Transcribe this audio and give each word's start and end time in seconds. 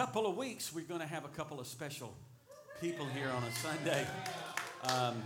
couple 0.00 0.26
of 0.26 0.34
weeks, 0.34 0.72
we're 0.72 0.80
going 0.80 1.02
to 1.02 1.06
have 1.06 1.26
a 1.26 1.28
couple 1.36 1.60
of 1.60 1.66
special 1.66 2.14
people 2.80 3.04
here 3.04 3.28
on 3.28 3.42
a 3.42 3.52
Sunday. 3.52 4.06
Um, 4.84 5.22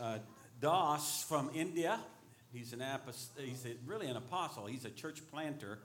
uh, 0.00 0.16
Das 0.58 1.22
from 1.24 1.50
India. 1.54 2.00
He's 2.50 2.72
an 2.72 2.78
apost- 2.78 3.38
he's 3.38 3.66
a, 3.66 3.74
really 3.84 4.06
an 4.06 4.16
apostle. 4.16 4.64
He's 4.64 4.86
a 4.86 4.90
church 4.90 5.20
planter, 5.30 5.80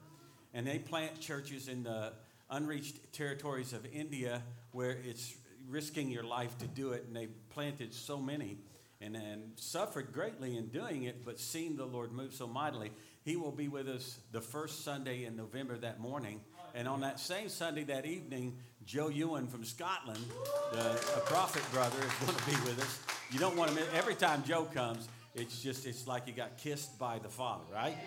and 0.54 0.66
they 0.66 0.80
plant 0.80 1.20
churches 1.20 1.68
in 1.68 1.84
the 1.84 2.14
unreached 2.50 3.12
territories 3.12 3.74
of 3.74 3.86
India 3.92 4.42
where 4.72 4.98
it's 5.04 5.36
risking 5.68 6.10
your 6.10 6.24
life 6.24 6.58
to 6.60 6.68
do 6.68 6.94
it. 6.94 7.04
And 7.06 7.14
they've 7.14 7.36
planted 7.50 7.94
so 7.94 8.18
many 8.18 8.56
and, 9.02 9.18
and 9.18 9.52
suffered 9.58 10.14
greatly 10.14 10.56
in 10.56 10.68
doing 10.68 11.04
it, 11.04 11.26
but 11.26 11.38
seen 11.38 11.76
the 11.76 11.86
Lord 11.86 12.14
move 12.14 12.34
so 12.34 12.48
mightily. 12.48 12.92
He 13.26 13.36
will 13.36 13.52
be 13.52 13.68
with 13.68 13.90
us 13.90 14.20
the 14.32 14.40
first 14.40 14.86
Sunday 14.86 15.26
in 15.26 15.36
November 15.36 15.78
that 15.80 16.00
morning. 16.00 16.40
And 16.74 16.88
on 16.88 17.02
that 17.02 17.20
same 17.20 17.50
Sunday 17.50 17.84
that 17.86 18.06
evening, 18.06 18.56
Joe 18.86 19.10
Ewan 19.10 19.48
from 19.48 19.64
Scotland, 19.64 20.24
the, 20.72 20.92
a 20.92 21.22
prophet 21.26 21.64
brother, 21.72 21.98
is 22.00 22.26
going 22.26 22.38
to 22.38 22.46
be 22.46 22.70
with 22.70 22.80
us. 22.82 23.00
You 23.32 23.40
don't 23.40 23.56
want 23.56 23.70
to 23.70 23.76
miss, 23.76 23.86
every 23.94 24.16
time 24.16 24.44
Joe 24.44 24.66
comes, 24.66 25.08
it's 25.36 25.62
just, 25.62 25.86
it's 25.86 26.08
like 26.08 26.28
you 26.28 26.34
got 26.34 26.58
kissed 26.58 26.98
by 26.98 27.20
the 27.20 27.30
Father, 27.30 27.64
right? 27.74 27.98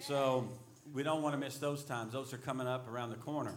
So 0.00 0.48
we 0.94 1.02
don't 1.02 1.22
want 1.22 1.34
to 1.34 1.38
miss 1.38 1.58
those 1.58 1.84
times. 1.84 2.12
Those 2.12 2.32
are 2.32 2.38
coming 2.38 2.66
up 2.66 2.88
around 2.88 3.10
the 3.10 3.16
corner. 3.16 3.54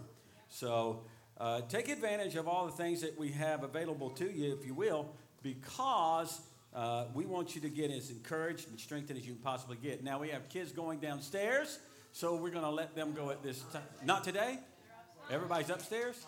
So 0.50 1.04
uh, 1.38 1.62
take 1.70 1.90
advantage 1.90 2.36
of 2.36 2.48
all 2.48 2.66
the 2.66 2.72
things 2.72 3.02
that 3.02 3.18
we 3.18 3.30
have 3.30 3.64
available 3.64 4.10
to 4.12 4.30
you, 4.30 4.54
if 4.60 4.66
you 4.66 4.74
will, 4.74 5.14
because 5.42 6.42
uh, 6.74 7.06
we 7.14 7.26
want 7.26 7.56
you 7.56 7.62
to 7.62 7.70
get 7.70 7.92
as 7.92 8.10
encouraged 8.10 8.70
and 8.70 8.80
strengthened 8.80 9.20
as 9.20 9.26
you 9.26 9.34
can 9.34 9.42
possibly 9.42 9.78
get. 9.82 10.04
Now, 10.04 10.20
we 10.20 10.30
have 10.30 10.50
kids 10.50 10.72
going 10.72 11.00
downstairs, 11.00 11.80
so 12.12 12.36
we're 12.36 12.50
going 12.50 12.64
to 12.64 12.70
let 12.70 12.96
them 12.96 13.14
go 13.14 13.30
at 13.30 13.44
this 13.44 13.62
time. 13.74 13.82
Not 14.04 14.24
today? 14.24 14.60
Everybody's 15.32 15.70
upstairs? 15.70 16.26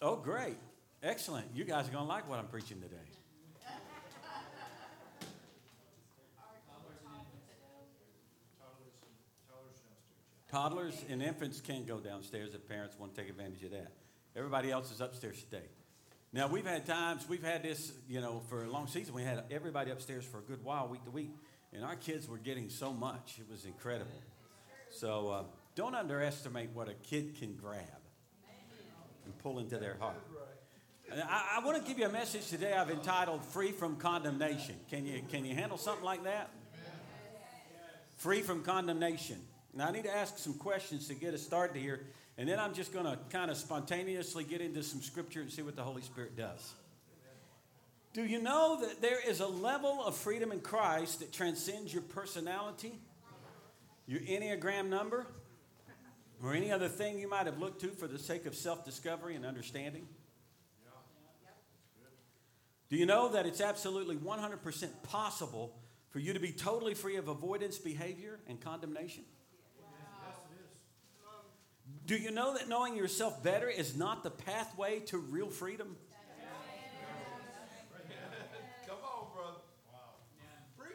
Oh, 0.00 0.16
great. 0.16 0.56
Excellent. 1.02 1.46
You 1.54 1.64
guys 1.64 1.88
are 1.88 1.92
going 1.92 2.04
to 2.04 2.08
like 2.08 2.28
what 2.28 2.38
I'm 2.38 2.46
preaching 2.46 2.80
today. 2.80 2.96
Toddlers 10.50 10.94
and 11.10 11.20
infants 11.20 11.60
can't 11.60 11.84
go 11.84 11.98
downstairs 11.98 12.54
if 12.54 12.68
parents 12.68 12.96
want 12.96 13.12
to 13.12 13.20
take 13.20 13.28
advantage 13.28 13.64
of 13.64 13.72
that. 13.72 13.90
Everybody 14.36 14.70
else 14.70 14.92
is 14.92 15.00
upstairs 15.00 15.42
today. 15.42 15.66
Now 16.32 16.46
we've 16.46 16.64
had 16.64 16.86
times 16.86 17.28
we've 17.28 17.42
had 17.42 17.64
this, 17.64 17.92
you 18.08 18.20
know, 18.20 18.40
for 18.48 18.62
a 18.62 18.70
long 18.70 18.86
season. 18.86 19.14
We 19.14 19.22
had 19.22 19.42
everybody 19.50 19.90
upstairs 19.90 20.24
for 20.24 20.38
a 20.38 20.42
good 20.42 20.62
while, 20.62 20.86
week 20.86 21.04
to 21.06 21.10
week, 21.10 21.30
and 21.74 21.84
our 21.84 21.96
kids 21.96 22.28
were 22.28 22.38
getting 22.38 22.68
so 22.68 22.92
much. 22.92 23.36
It 23.38 23.50
was 23.50 23.64
incredible. 23.64 24.22
So 24.90 25.28
uh, 25.28 25.42
don't 25.74 25.94
underestimate 25.94 26.70
what 26.72 26.88
a 26.88 26.94
kid 26.94 27.36
can 27.38 27.54
grab 27.54 27.80
and 29.24 29.38
pull 29.38 29.58
into 29.58 29.78
their 29.78 29.96
heart. 29.98 30.22
I, 31.12 31.58
I 31.60 31.64
want 31.64 31.80
to 31.80 31.86
give 31.86 31.98
you 31.98 32.06
a 32.06 32.12
message 32.12 32.48
today. 32.48 32.72
I've 32.72 32.90
entitled 32.90 33.44
"Free 33.44 33.72
from 33.72 33.96
Condemnation." 33.96 34.76
Can 34.88 35.04
you 35.06 35.22
can 35.30 35.44
you 35.44 35.54
handle 35.54 35.78
something 35.78 36.04
like 36.04 36.24
that? 36.24 36.50
Free 38.16 38.40
from 38.40 38.62
condemnation. 38.62 39.38
Now 39.74 39.88
I 39.88 39.90
need 39.90 40.04
to 40.04 40.16
ask 40.16 40.38
some 40.38 40.54
questions 40.54 41.08
to 41.08 41.14
get 41.14 41.34
us 41.34 41.42
started 41.42 41.76
here. 41.76 42.06
And 42.38 42.48
then 42.48 42.58
I'm 42.58 42.74
just 42.74 42.92
going 42.92 43.04
to 43.04 43.18
kind 43.30 43.50
of 43.50 43.56
spontaneously 43.56 44.44
get 44.44 44.60
into 44.60 44.82
some 44.82 45.02
scripture 45.02 45.40
and 45.40 45.50
see 45.50 45.62
what 45.62 45.76
the 45.76 45.82
Holy 45.82 46.02
Spirit 46.02 46.36
does. 46.36 46.72
Do 48.14 48.24
you 48.24 48.40
know 48.40 48.78
that 48.80 49.02
there 49.02 49.18
is 49.28 49.40
a 49.40 49.46
level 49.46 50.04
of 50.04 50.14
freedom 50.14 50.52
in 50.52 50.60
Christ 50.60 51.18
that 51.18 51.32
transcends 51.32 51.92
your 51.92 52.02
personality, 52.02 52.92
your 54.06 54.20
Enneagram 54.20 54.88
number, 54.88 55.26
or 56.40 56.54
any 56.54 56.70
other 56.70 56.86
thing 56.88 57.18
you 57.18 57.28
might 57.28 57.46
have 57.46 57.58
looked 57.58 57.80
to 57.80 57.88
for 57.88 58.06
the 58.06 58.18
sake 58.20 58.46
of 58.46 58.54
self 58.54 58.84
discovery 58.84 59.34
and 59.34 59.44
understanding? 59.44 60.06
Do 62.88 62.96
you 62.96 63.04
know 63.04 63.30
that 63.30 63.46
it's 63.46 63.60
absolutely 63.60 64.14
100% 64.14 64.88
possible 65.02 65.74
for 66.10 66.20
you 66.20 66.32
to 66.34 66.38
be 66.38 66.52
totally 66.52 66.94
free 66.94 67.16
of 67.16 67.26
avoidance 67.26 67.78
behavior 67.78 68.38
and 68.46 68.60
condemnation? 68.60 69.24
Do 72.06 72.14
you 72.16 72.30
know 72.30 72.54
that 72.54 72.68
knowing 72.68 72.96
yourself 72.96 73.42
better 73.42 73.68
is 73.68 73.96
not 73.96 74.22
the 74.22 74.30
pathway 74.30 75.00
to 75.06 75.18
real 75.18 75.48
freedom? 75.48 75.96
Come 78.86 78.98
on, 79.02 79.26
brother. 79.34 79.60
Preach. 80.76 80.94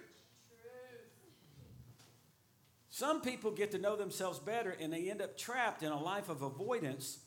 Some 3.00 3.22
people 3.22 3.52
get 3.52 3.72
to 3.72 3.78
know 3.78 3.96
themselves 3.96 4.40
better 4.40 4.76
and 4.78 4.92
they 4.92 5.10
end 5.10 5.22
up 5.22 5.38
trapped 5.38 5.84
in 5.84 5.90
a 5.94 5.98
life 5.98 6.28
of 6.28 6.42
avoidance 6.42 7.20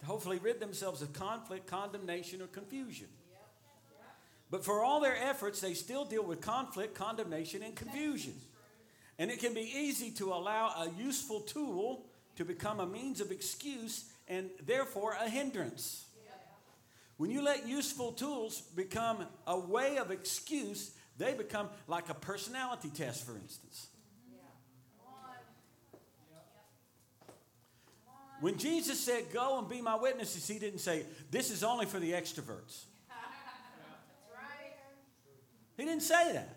to 0.00 0.06
hopefully 0.06 0.38
rid 0.38 0.58
themselves 0.58 1.02
of 1.02 1.12
conflict, 1.12 1.66
condemnation, 1.66 2.40
or 2.40 2.46
confusion. 2.46 3.08
But 4.50 4.64
for 4.64 4.82
all 4.82 5.00
their 5.02 5.18
efforts, 5.18 5.60
they 5.60 5.74
still 5.74 6.06
deal 6.06 6.24
with 6.24 6.40
conflict, 6.40 6.94
condemnation, 6.94 7.62
and 7.62 7.76
confusion. 7.76 8.32
And 9.18 9.30
it 9.30 9.38
can 9.38 9.52
be 9.52 9.70
easy 9.70 10.12
to 10.12 10.32
allow 10.32 10.68
a 10.68 10.90
useful 10.98 11.40
tool 11.40 12.06
to 12.36 12.46
become 12.46 12.80
a 12.80 12.86
means 12.86 13.20
of 13.20 13.30
excuse 13.30 14.06
and 14.28 14.48
therefore 14.64 15.14
a 15.20 15.28
hindrance. 15.28 16.06
When 17.18 17.30
you 17.30 17.42
let 17.42 17.68
useful 17.68 18.12
tools 18.12 18.62
become 18.74 19.26
a 19.46 19.58
way 19.58 19.98
of 19.98 20.10
excuse, 20.10 20.92
they 21.18 21.34
become 21.34 21.68
like 21.86 22.08
a 22.08 22.14
personality 22.14 22.88
test, 22.88 23.26
for 23.26 23.36
instance. 23.36 23.88
When 28.40 28.56
Jesus 28.56 29.00
said, 29.00 29.32
Go 29.32 29.58
and 29.58 29.68
be 29.68 29.80
my 29.80 29.96
witnesses, 29.96 30.46
he 30.46 30.58
didn't 30.58 30.80
say, 30.80 31.04
This 31.30 31.50
is 31.50 31.64
only 31.64 31.86
for 31.86 31.98
the 31.98 32.12
extroverts. 32.12 32.84
He 35.76 35.84
didn't 35.84 36.02
say 36.02 36.32
that. 36.32 36.56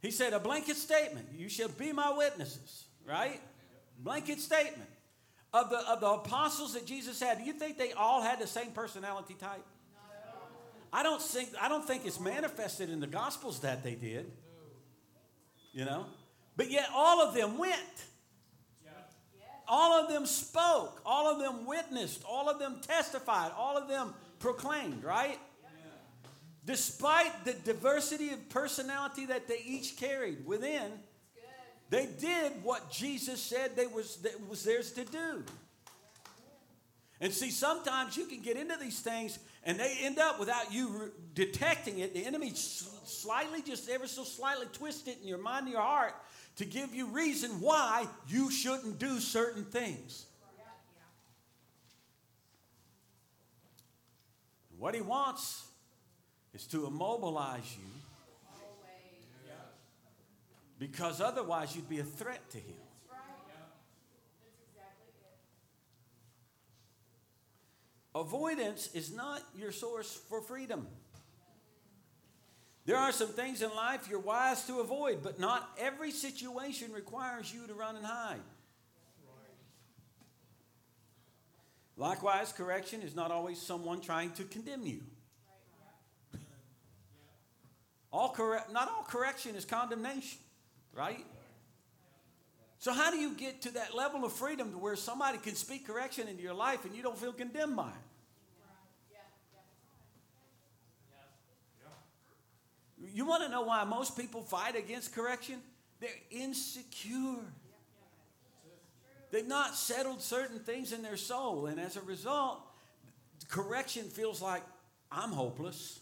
He 0.00 0.12
said 0.12 0.32
a 0.32 0.38
blanket 0.38 0.76
statement 0.76 1.26
You 1.34 1.48
shall 1.48 1.68
be 1.68 1.92
my 1.92 2.12
witnesses, 2.16 2.84
right? 3.04 3.40
Blanket 3.98 4.40
statement. 4.40 4.90
Of 5.54 5.70
the, 5.70 5.78
of 5.78 6.00
the 6.00 6.08
apostles 6.08 6.74
that 6.74 6.84
Jesus 6.84 7.18
had, 7.18 7.38
do 7.38 7.44
you 7.44 7.54
think 7.54 7.78
they 7.78 7.92
all 7.92 8.20
had 8.20 8.40
the 8.40 8.46
same 8.46 8.72
personality 8.72 9.34
type? 9.40 9.64
I 10.92 11.02
don't 11.02 11.22
think, 11.22 11.50
I 11.60 11.68
don't 11.68 11.86
think 11.86 12.04
it's 12.04 12.20
manifested 12.20 12.90
in 12.90 13.00
the 13.00 13.06
Gospels 13.06 13.60
that 13.60 13.82
they 13.82 13.94
did. 13.94 14.30
You 15.72 15.84
know? 15.84 16.06
But 16.56 16.70
yet 16.70 16.88
all 16.94 17.22
of 17.22 17.34
them 17.34 17.56
went. 17.58 18.04
All 19.68 19.92
of 19.92 20.08
them 20.08 20.26
spoke. 20.26 21.00
All 21.04 21.30
of 21.30 21.38
them 21.38 21.66
witnessed. 21.66 22.22
All 22.28 22.48
of 22.48 22.58
them 22.58 22.76
testified. 22.86 23.52
All 23.56 23.76
of 23.76 23.88
them 23.88 24.14
proclaimed, 24.38 25.02
right? 25.02 25.38
Despite 26.64 27.44
the 27.44 27.52
diversity 27.52 28.30
of 28.30 28.48
personality 28.48 29.26
that 29.26 29.46
they 29.46 29.60
each 29.64 29.96
carried 29.96 30.44
within, 30.46 30.92
they 31.90 32.06
did 32.18 32.64
what 32.64 32.90
Jesus 32.90 33.40
said 33.40 33.76
they 33.76 33.86
was, 33.86 34.16
that 34.18 34.48
was 34.48 34.64
theirs 34.64 34.90
to 34.92 35.04
do. 35.04 35.44
And 37.20 37.32
see, 37.32 37.50
sometimes 37.50 38.16
you 38.16 38.26
can 38.26 38.42
get 38.42 38.56
into 38.56 38.76
these 38.76 39.00
things 39.00 39.38
and 39.64 39.78
they 39.78 39.96
end 40.02 40.18
up 40.18 40.38
without 40.38 40.72
you 40.72 40.88
re- 40.88 41.08
detecting 41.34 42.00
it. 42.00 42.12
The 42.12 42.26
enemy 42.26 42.52
slightly, 42.54 43.62
just 43.62 43.88
ever 43.88 44.06
so 44.06 44.24
slightly 44.24 44.66
twist 44.72 45.08
it 45.08 45.18
in 45.22 45.28
your 45.28 45.38
mind 45.38 45.64
and 45.64 45.72
your 45.72 45.82
heart 45.82 46.14
to 46.56 46.64
give 46.64 46.94
you 46.94 47.06
reason 47.06 47.60
why 47.60 48.06
you 48.28 48.50
shouldn't 48.50 48.98
do 48.98 49.20
certain 49.20 49.64
things. 49.64 50.26
What 54.78 54.94
he 54.94 55.00
wants 55.00 55.64
is 56.54 56.66
to 56.68 56.86
immobilize 56.86 57.76
you 57.76 57.84
because 60.78 61.20
otherwise 61.20 61.74
you'd 61.74 61.88
be 61.88 62.00
a 62.00 62.04
threat 62.04 62.50
to 62.50 62.58
him. 62.58 62.74
Avoidance 68.14 68.88
is 68.94 69.14
not 69.14 69.42
your 69.58 69.72
source 69.72 70.20
for 70.28 70.40
freedom. 70.40 70.86
There 72.86 72.96
are 72.96 73.12
some 73.12 73.28
things 73.28 73.62
in 73.62 73.70
life 73.70 74.08
you're 74.08 74.20
wise 74.20 74.64
to 74.66 74.80
avoid, 74.80 75.22
but 75.22 75.38
not 75.38 75.68
every 75.78 76.12
situation 76.12 76.92
requires 76.92 77.52
you 77.52 77.66
to 77.66 77.74
run 77.74 77.96
and 77.96 78.06
hide. 78.06 78.40
Likewise, 81.98 82.52
correction 82.52 83.02
is 83.02 83.14
not 83.14 83.30
always 83.30 83.60
someone 83.60 84.00
trying 84.00 84.30
to 84.32 84.44
condemn 84.44 84.86
you. 84.86 85.00
All 88.12 88.30
correct, 88.30 88.72
not 88.72 88.88
all 88.88 89.02
correction 89.02 89.56
is 89.56 89.64
condemnation 89.64 90.38
right? 90.96 91.24
So, 92.78 92.92
how 92.92 93.10
do 93.10 93.18
you 93.18 93.34
get 93.34 93.62
to 93.62 93.70
that 93.72 93.94
level 93.94 94.24
of 94.24 94.32
freedom 94.32 94.72
to 94.72 94.78
where 94.78 94.96
somebody 94.96 95.38
can 95.38 95.54
speak 95.54 95.86
correction 95.86 96.28
into 96.28 96.42
your 96.42 96.54
life 96.54 96.84
and 96.84 96.94
you 96.94 97.02
don't 97.02 97.18
feel 97.18 97.32
condemned 97.32 97.76
by 97.76 97.88
it? 97.88 98.05
You 103.16 103.24
want 103.24 103.44
to 103.44 103.48
know 103.48 103.62
why 103.62 103.82
most 103.84 104.14
people 104.14 104.42
fight 104.42 104.76
against 104.76 105.14
correction? 105.14 105.54
They're 106.00 106.10
insecure. 106.30 107.46
They've 109.30 109.48
not 109.48 109.74
settled 109.74 110.20
certain 110.20 110.58
things 110.58 110.92
in 110.92 111.00
their 111.00 111.16
soul. 111.16 111.64
And 111.64 111.80
as 111.80 111.96
a 111.96 112.02
result, 112.02 112.60
correction 113.48 114.02
feels 114.10 114.42
like 114.42 114.62
I'm 115.10 115.30
hopeless. 115.30 115.98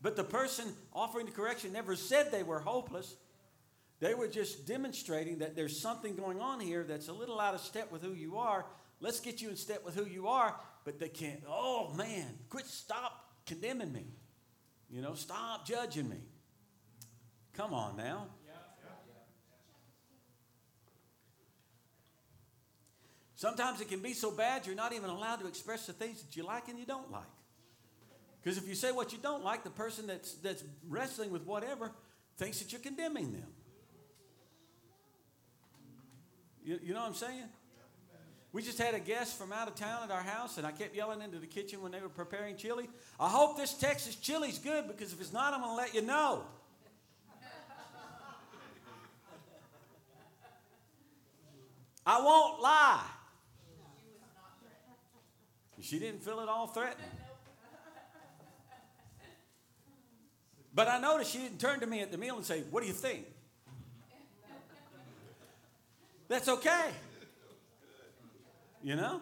But 0.00 0.14
the 0.14 0.22
person 0.22 0.72
offering 0.92 1.26
the 1.26 1.32
correction 1.32 1.72
never 1.72 1.96
said 1.96 2.30
they 2.30 2.44
were 2.44 2.60
hopeless. 2.60 3.16
They 3.98 4.14
were 4.14 4.28
just 4.28 4.64
demonstrating 4.64 5.38
that 5.38 5.56
there's 5.56 5.80
something 5.80 6.14
going 6.14 6.38
on 6.38 6.60
here 6.60 6.84
that's 6.84 7.08
a 7.08 7.12
little 7.12 7.40
out 7.40 7.56
of 7.56 7.60
step 7.60 7.90
with 7.90 8.00
who 8.00 8.12
you 8.12 8.38
are. 8.38 8.64
Let's 9.00 9.18
get 9.18 9.42
you 9.42 9.48
in 9.48 9.56
step 9.56 9.84
with 9.84 9.96
who 9.96 10.04
you 10.04 10.28
are. 10.28 10.54
But 10.84 11.00
they 11.00 11.08
can't, 11.08 11.42
oh 11.48 11.92
man, 11.94 12.38
quit, 12.48 12.66
stop 12.66 13.28
condemning 13.44 13.92
me. 13.92 14.06
You 14.92 15.00
know, 15.00 15.14
stop 15.14 15.66
judging 15.66 16.08
me. 16.08 16.18
Come 17.54 17.72
on 17.72 17.96
now. 17.96 18.26
Sometimes 23.34 23.80
it 23.80 23.88
can 23.88 24.00
be 24.00 24.12
so 24.12 24.30
bad 24.30 24.66
you're 24.66 24.76
not 24.76 24.92
even 24.92 25.10
allowed 25.10 25.40
to 25.40 25.48
express 25.48 25.86
the 25.86 25.92
things 25.92 26.22
that 26.22 26.36
you 26.36 26.44
like 26.44 26.68
and 26.68 26.78
you 26.78 26.86
don't 26.86 27.10
like. 27.10 27.24
Because 28.40 28.56
if 28.56 28.68
you 28.68 28.74
say 28.74 28.92
what 28.92 29.12
you 29.12 29.18
don't 29.20 29.42
like, 29.42 29.64
the 29.64 29.70
person 29.70 30.06
that's, 30.06 30.34
that's 30.34 30.62
wrestling 30.88 31.32
with 31.32 31.44
whatever 31.44 31.90
thinks 32.36 32.60
that 32.60 32.70
you're 32.70 32.80
condemning 32.80 33.32
them. 33.32 33.46
You, 36.64 36.78
you 36.82 36.94
know 36.94 37.00
what 37.00 37.08
I'm 37.08 37.14
saying? 37.14 37.48
We 38.52 38.60
just 38.62 38.78
had 38.78 38.94
a 38.94 39.00
guest 39.00 39.38
from 39.38 39.50
out 39.50 39.66
of 39.66 39.76
town 39.76 40.02
at 40.04 40.10
our 40.10 40.22
house, 40.22 40.58
and 40.58 40.66
I 40.66 40.72
kept 40.72 40.94
yelling 40.94 41.22
into 41.22 41.38
the 41.38 41.46
kitchen 41.46 41.80
when 41.80 41.90
they 41.90 42.00
were 42.00 42.10
preparing 42.10 42.56
chili. 42.56 42.86
I 43.18 43.28
hope 43.28 43.56
this 43.56 43.72
Texas 43.72 44.14
chili's 44.16 44.58
good 44.58 44.86
because 44.88 45.12
if 45.12 45.20
it's 45.20 45.32
not, 45.32 45.54
I'm 45.54 45.60
going 45.60 45.72
to 45.72 45.76
let 45.76 45.94
you 45.94 46.02
know. 46.02 46.42
I 52.04 52.20
won't 52.20 52.60
lie. 52.60 53.04
She 55.80 55.98
didn't 55.98 56.22
feel 56.22 56.40
at 56.40 56.48
all 56.48 56.66
threatened. 56.66 56.98
But 60.74 60.88
I 60.88 60.98
noticed 60.98 61.32
she 61.32 61.38
didn't 61.38 61.58
turn 61.58 61.80
to 61.80 61.86
me 61.86 62.00
at 62.00 62.10
the 62.10 62.18
meal 62.18 62.36
and 62.36 62.44
say, 62.44 62.62
What 62.70 62.82
do 62.82 62.86
you 62.86 62.94
think? 62.94 63.26
That's 66.28 66.48
okay. 66.48 66.90
You 68.82 68.96
know? 68.96 69.20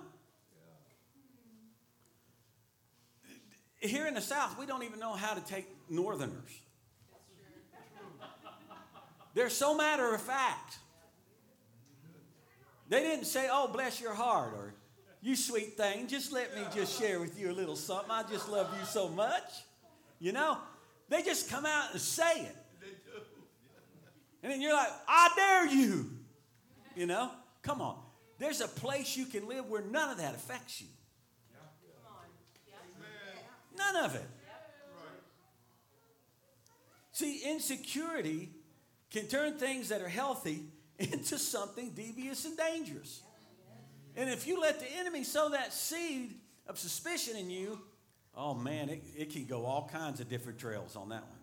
Here 3.80 4.06
in 4.06 4.14
the 4.14 4.20
South, 4.20 4.58
we 4.58 4.66
don't 4.66 4.82
even 4.82 4.98
know 4.98 5.12
how 5.12 5.34
to 5.34 5.40
take 5.40 5.66
Northerners. 5.88 6.60
They're 9.34 9.50
so 9.50 9.76
matter 9.76 10.14
of 10.14 10.20
fact. 10.20 10.78
They 12.88 13.00
didn't 13.00 13.26
say, 13.26 13.48
Oh, 13.50 13.68
bless 13.68 14.00
your 14.00 14.14
heart, 14.14 14.52
or 14.54 14.74
You 15.22 15.36
sweet 15.36 15.76
thing, 15.76 16.08
just 16.08 16.32
let 16.32 16.54
me 16.54 16.62
just 16.74 16.98
share 16.98 17.20
with 17.20 17.38
you 17.38 17.50
a 17.50 17.54
little 17.54 17.76
something. 17.76 18.10
I 18.10 18.24
just 18.24 18.48
love 18.48 18.68
you 18.78 18.84
so 18.84 19.08
much. 19.08 19.44
You 20.18 20.32
know? 20.32 20.58
They 21.08 21.22
just 21.22 21.48
come 21.48 21.64
out 21.64 21.92
and 21.92 22.00
say 22.00 22.42
it. 22.42 22.56
And 24.42 24.52
then 24.52 24.60
you're 24.60 24.72
like, 24.72 24.88
I 25.06 25.30
dare 25.36 25.66
you. 25.66 26.10
You 26.96 27.06
know? 27.06 27.30
Come 27.62 27.80
on. 27.80 27.98
There's 28.40 28.60
a 28.60 28.66
place 28.66 29.16
you 29.16 29.26
can 29.26 29.46
live 29.46 29.69
where 29.69 29.82
none 29.82 30.10
of 30.10 30.16
that 30.16 30.34
affects 30.34 30.81
you. 30.81 30.88
None 33.76 34.04
of 34.04 34.14
it. 34.16 34.26
See, 37.12 37.42
insecurity 37.44 38.50
can 39.10 39.26
turn 39.26 39.58
things 39.58 39.90
that 39.90 40.00
are 40.00 40.08
healthy 40.08 40.64
into 40.98 41.38
something 41.38 41.90
devious 41.90 42.46
and 42.46 42.56
dangerous. 42.56 43.22
And 44.16 44.28
if 44.28 44.46
you 44.46 44.60
let 44.60 44.81
the 44.81 44.90
enemy 44.98 45.22
sow 45.22 45.50
that 45.50 45.72
seed 45.72 46.34
of 46.66 46.78
suspicion 46.78 47.36
in 47.36 47.50
you, 47.50 47.78
Oh 48.34 48.54
man, 48.54 48.88
it, 48.88 49.02
it 49.16 49.31
can 49.32 49.44
go 49.44 49.66
all 49.66 49.88
kinds 49.93 50.20
of 50.20 50.28
different 50.28 50.58
trails 50.58 50.96
on 50.96 51.08
that 51.10 51.22
one. 51.22 51.38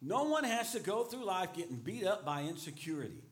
No 0.00 0.24
one 0.24 0.44
has 0.44 0.72
to 0.72 0.80
go 0.80 1.04
through 1.04 1.24
life 1.24 1.54
getting 1.54 1.76
beat 1.76 2.04
up 2.04 2.24
by 2.24 2.42
insecurity. 2.42 3.22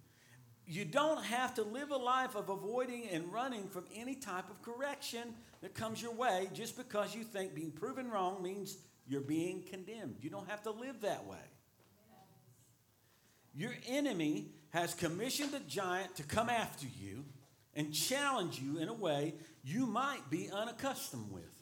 You 0.72 0.86
don't 0.86 1.22
have 1.24 1.52
to 1.56 1.62
live 1.64 1.90
a 1.90 1.98
life 1.98 2.34
of 2.34 2.48
avoiding 2.48 3.06
and 3.10 3.30
running 3.30 3.68
from 3.68 3.84
any 3.94 4.14
type 4.14 4.48
of 4.48 4.62
correction 4.62 5.34
that 5.60 5.74
comes 5.74 6.00
your 6.00 6.14
way 6.14 6.48
just 6.54 6.78
because 6.78 7.14
you 7.14 7.24
think 7.24 7.54
being 7.54 7.72
proven 7.72 8.10
wrong 8.10 8.42
means 8.42 8.78
you're 9.06 9.20
being 9.20 9.64
condemned. 9.70 10.16
You 10.22 10.30
don't 10.30 10.48
have 10.48 10.62
to 10.62 10.70
live 10.70 11.02
that 11.02 11.26
way. 11.26 11.44
Your 13.54 13.72
enemy 13.86 14.46
has 14.70 14.94
commissioned 14.94 15.52
a 15.52 15.60
giant 15.60 16.16
to 16.16 16.22
come 16.22 16.48
after 16.48 16.86
you 16.98 17.26
and 17.74 17.92
challenge 17.92 18.58
you 18.58 18.78
in 18.78 18.88
a 18.88 18.94
way 18.94 19.34
you 19.62 19.84
might 19.84 20.30
be 20.30 20.48
unaccustomed 20.50 21.30
with. 21.30 21.52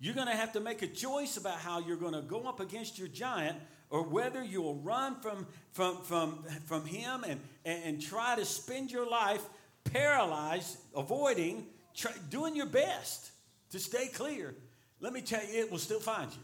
You're 0.00 0.14
going 0.14 0.28
to 0.28 0.34
have 0.34 0.52
to 0.52 0.60
make 0.60 0.80
a 0.80 0.86
choice 0.86 1.36
about 1.36 1.58
how 1.58 1.80
you're 1.80 1.98
going 1.98 2.14
to 2.14 2.22
go 2.22 2.44
up 2.44 2.60
against 2.60 2.98
your 2.98 3.08
giant 3.08 3.58
or 3.90 4.02
whether 4.02 4.42
you'll 4.42 4.76
run 4.76 5.20
from, 5.20 5.46
from, 5.72 6.02
from, 6.02 6.44
from 6.66 6.84
him 6.84 7.24
and, 7.26 7.40
and, 7.64 7.84
and 7.84 8.02
try 8.02 8.36
to 8.36 8.44
spend 8.44 8.90
your 8.90 9.08
life 9.08 9.42
paralyzed, 9.84 10.76
avoiding, 10.94 11.66
try, 11.94 12.12
doing 12.30 12.54
your 12.54 12.66
best 12.66 13.30
to 13.70 13.78
stay 13.78 14.08
clear. 14.08 14.54
Let 15.00 15.12
me 15.12 15.20
tell 15.20 15.42
you, 15.42 15.60
it 15.60 15.70
will 15.70 15.78
still 15.78 16.00
find 16.00 16.30
you. 16.30 16.40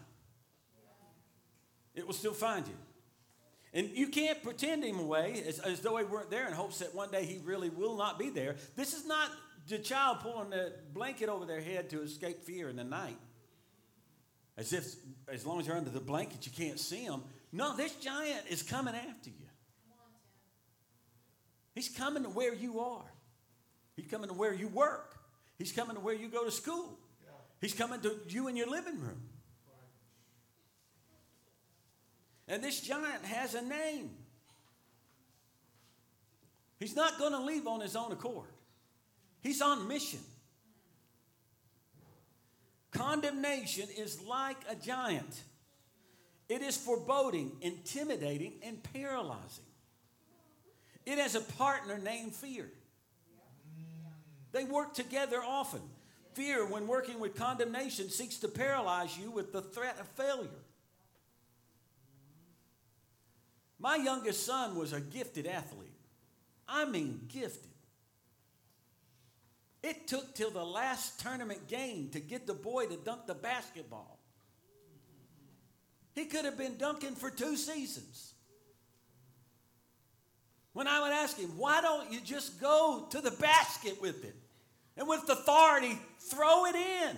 It 1.94 2.06
will 2.06 2.14
still 2.14 2.32
find 2.32 2.66
you. 2.66 2.74
And 3.72 3.90
you 3.90 4.06
can't 4.06 4.40
pretend 4.42 4.84
him 4.84 5.00
away 5.00 5.42
as, 5.46 5.58
as 5.58 5.80
though 5.80 5.96
he 5.96 6.04
weren't 6.04 6.30
there 6.30 6.46
in 6.46 6.52
hopes 6.52 6.78
that 6.78 6.94
one 6.94 7.10
day 7.10 7.24
he 7.24 7.40
really 7.44 7.70
will 7.70 7.96
not 7.96 8.18
be 8.18 8.30
there. 8.30 8.54
This 8.76 8.94
is 8.94 9.04
not 9.04 9.30
the 9.68 9.78
child 9.78 10.20
pulling 10.20 10.50
the 10.50 10.72
blanket 10.92 11.28
over 11.28 11.44
their 11.44 11.60
head 11.60 11.90
to 11.90 12.02
escape 12.02 12.44
fear 12.44 12.68
in 12.68 12.76
the 12.76 12.84
night. 12.84 13.16
As 14.56 14.72
if, 14.72 14.94
as 15.28 15.44
long 15.44 15.58
as 15.58 15.66
you're 15.66 15.76
under 15.76 15.90
the 15.90 16.00
blanket, 16.00 16.46
you 16.46 16.52
can't 16.52 16.78
see 16.78 17.02
him. 17.02 17.22
No, 17.54 17.76
this 17.76 17.94
giant 17.94 18.48
is 18.48 18.64
coming 18.64 18.96
after 18.96 19.30
you. 19.30 19.46
He's 21.72 21.88
coming 21.88 22.24
to 22.24 22.28
where 22.28 22.52
you 22.52 22.80
are. 22.80 23.04
He's 23.94 24.10
coming 24.10 24.26
to 24.28 24.34
where 24.34 24.52
you 24.52 24.66
work. 24.66 25.14
He's 25.56 25.70
coming 25.70 25.94
to 25.94 26.00
where 26.02 26.16
you 26.16 26.26
go 26.26 26.44
to 26.44 26.50
school. 26.50 26.98
He's 27.60 27.72
coming 27.72 28.00
to 28.00 28.16
you 28.28 28.48
in 28.48 28.56
your 28.56 28.68
living 28.68 29.00
room. 29.00 29.22
And 32.48 32.62
this 32.62 32.80
giant 32.80 33.24
has 33.24 33.54
a 33.54 33.62
name. 33.62 34.10
He's 36.80 36.96
not 36.96 37.20
going 37.20 37.32
to 37.32 37.40
leave 37.40 37.68
on 37.68 37.80
his 37.80 37.94
own 37.94 38.10
accord, 38.10 38.50
he's 39.42 39.62
on 39.62 39.86
mission. 39.86 40.20
Condemnation 42.90 43.88
is 43.96 44.20
like 44.22 44.58
a 44.68 44.74
giant. 44.74 45.44
It 46.48 46.62
is 46.62 46.76
foreboding, 46.76 47.52
intimidating, 47.60 48.54
and 48.62 48.82
paralyzing. 48.92 49.64
It 51.06 51.18
has 51.18 51.34
a 51.34 51.40
partner 51.40 51.98
named 51.98 52.34
fear. 52.34 52.70
They 54.52 54.64
work 54.64 54.94
together 54.94 55.42
often. 55.44 55.80
Fear, 56.34 56.66
when 56.66 56.86
working 56.86 57.20
with 57.20 57.36
condemnation, 57.36 58.10
seeks 58.10 58.38
to 58.38 58.48
paralyze 58.48 59.16
you 59.16 59.30
with 59.30 59.52
the 59.52 59.62
threat 59.62 59.98
of 60.00 60.08
failure. 60.08 60.48
My 63.78 63.96
youngest 63.96 64.44
son 64.44 64.76
was 64.76 64.92
a 64.92 65.00
gifted 65.00 65.46
athlete. 65.46 65.90
I 66.68 66.84
mean, 66.86 67.20
gifted. 67.28 67.70
It 69.82 70.08
took 70.08 70.34
till 70.34 70.50
the 70.50 70.64
last 70.64 71.20
tournament 71.20 71.68
game 71.68 72.08
to 72.12 72.20
get 72.20 72.46
the 72.46 72.54
boy 72.54 72.86
to 72.86 72.96
dunk 72.96 73.26
the 73.26 73.34
basketball. 73.34 74.18
He 76.14 76.26
could 76.26 76.44
have 76.44 76.56
been 76.56 76.76
dunking 76.76 77.16
for 77.16 77.30
two 77.30 77.56
seasons. 77.56 78.32
When 80.72 80.88
I 80.88 81.00
would 81.02 81.12
ask 81.12 81.38
him, 81.38 81.56
why 81.56 81.80
don't 81.80 82.12
you 82.12 82.20
just 82.20 82.60
go 82.60 83.06
to 83.10 83.20
the 83.20 83.30
basket 83.32 84.00
with 84.00 84.24
it? 84.24 84.34
And 84.96 85.08
with 85.08 85.28
authority, 85.28 85.98
throw 86.30 86.66
it 86.66 86.76
in 86.76 87.16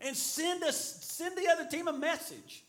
and 0.00 0.16
send, 0.16 0.62
us, 0.62 1.04
send 1.04 1.36
the 1.36 1.48
other 1.50 1.66
team 1.66 1.88
a 1.88 1.92
message. 1.92 2.64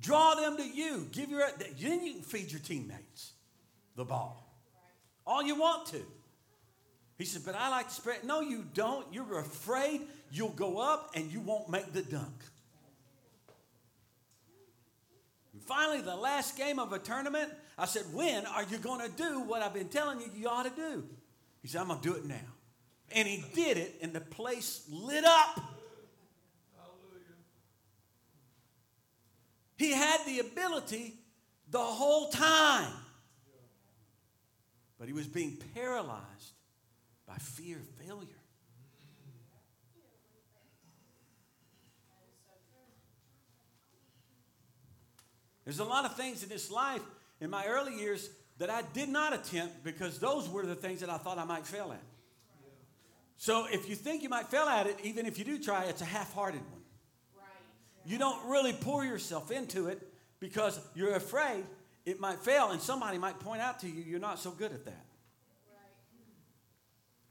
Draw 0.00 0.34
them 0.34 0.56
to 0.58 0.62
you. 0.62 1.08
Give 1.10 1.30
your 1.30 1.42
then 1.58 2.04
you 2.04 2.14
can 2.14 2.22
feed 2.22 2.52
your 2.52 2.60
teammates 2.60 3.32
the 3.96 4.04
ball. 4.04 4.44
All 5.26 5.42
you 5.42 5.56
want 5.56 5.86
to. 5.88 6.02
He 7.18 7.24
said, 7.24 7.42
but 7.44 7.56
I 7.56 7.68
like 7.68 7.88
to 7.88 7.94
spread. 7.94 8.24
No, 8.24 8.40
you 8.40 8.64
don't. 8.74 9.06
You're 9.12 9.40
afraid 9.40 10.02
you'll 10.30 10.50
go 10.50 10.78
up 10.78 11.10
and 11.14 11.32
you 11.32 11.40
won't 11.40 11.68
make 11.68 11.92
the 11.92 12.02
dunk. 12.02 12.44
And 15.52 15.57
finally, 15.68 16.00
the 16.00 16.16
last 16.16 16.56
game 16.56 16.78
of 16.78 16.92
a 16.92 16.98
tournament, 16.98 17.52
I 17.76 17.84
said, 17.84 18.04
When 18.12 18.46
are 18.46 18.64
you 18.64 18.78
going 18.78 19.00
to 19.00 19.16
do 19.16 19.40
what 19.40 19.62
I've 19.62 19.74
been 19.74 19.88
telling 19.88 20.20
you 20.20 20.30
you 20.34 20.48
ought 20.48 20.64
to 20.64 20.70
do? 20.74 21.04
He 21.62 21.68
said, 21.68 21.82
I'm 21.82 21.88
going 21.88 22.00
to 22.00 22.08
do 22.08 22.14
it 22.16 22.24
now. 22.24 22.36
And 23.12 23.28
he 23.28 23.44
did 23.54 23.76
it, 23.76 23.96
and 24.02 24.12
the 24.12 24.20
place 24.20 24.84
lit 24.90 25.24
up. 25.24 25.60
He 29.76 29.92
had 29.92 30.18
the 30.26 30.40
ability 30.40 31.14
the 31.70 31.78
whole 31.78 32.30
time. 32.30 32.92
but 34.98 35.06
he 35.06 35.14
was 35.14 35.28
being 35.28 35.56
paralyzed 35.74 36.52
by 37.26 37.36
fear 37.36 37.76
of 37.76 37.86
failure. 38.04 38.37
There's 45.68 45.80
a 45.80 45.84
lot 45.84 46.06
of 46.06 46.16
things 46.16 46.42
in 46.42 46.48
this 46.48 46.70
life 46.70 47.02
in 47.42 47.50
my 47.50 47.66
early 47.66 47.94
years 47.94 48.30
that 48.56 48.70
I 48.70 48.80
did 48.94 49.10
not 49.10 49.34
attempt 49.34 49.84
because 49.84 50.18
those 50.18 50.48
were 50.48 50.64
the 50.64 50.74
things 50.74 51.00
that 51.00 51.10
I 51.10 51.18
thought 51.18 51.36
I 51.36 51.44
might 51.44 51.66
fail 51.66 51.92
at. 51.92 52.00
So 53.36 53.66
if 53.70 53.86
you 53.86 53.94
think 53.94 54.22
you 54.22 54.30
might 54.30 54.46
fail 54.46 54.62
at 54.62 54.86
it, 54.86 54.96
even 55.04 55.26
if 55.26 55.38
you 55.38 55.44
do 55.44 55.62
try, 55.62 55.84
it's 55.84 56.00
a 56.00 56.06
half 56.06 56.32
hearted 56.32 56.62
one. 56.70 56.80
You 58.06 58.16
don't 58.16 58.48
really 58.48 58.72
pour 58.72 59.04
yourself 59.04 59.50
into 59.50 59.88
it 59.88 60.00
because 60.40 60.80
you're 60.94 61.16
afraid 61.16 61.66
it 62.06 62.18
might 62.18 62.38
fail 62.38 62.70
and 62.70 62.80
somebody 62.80 63.18
might 63.18 63.38
point 63.38 63.60
out 63.60 63.80
to 63.80 63.88
you 63.88 64.02
you're 64.02 64.18
not 64.20 64.38
so 64.38 64.52
good 64.52 64.72
at 64.72 64.86
that. 64.86 65.04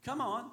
Come 0.04 0.20
on. 0.20 0.48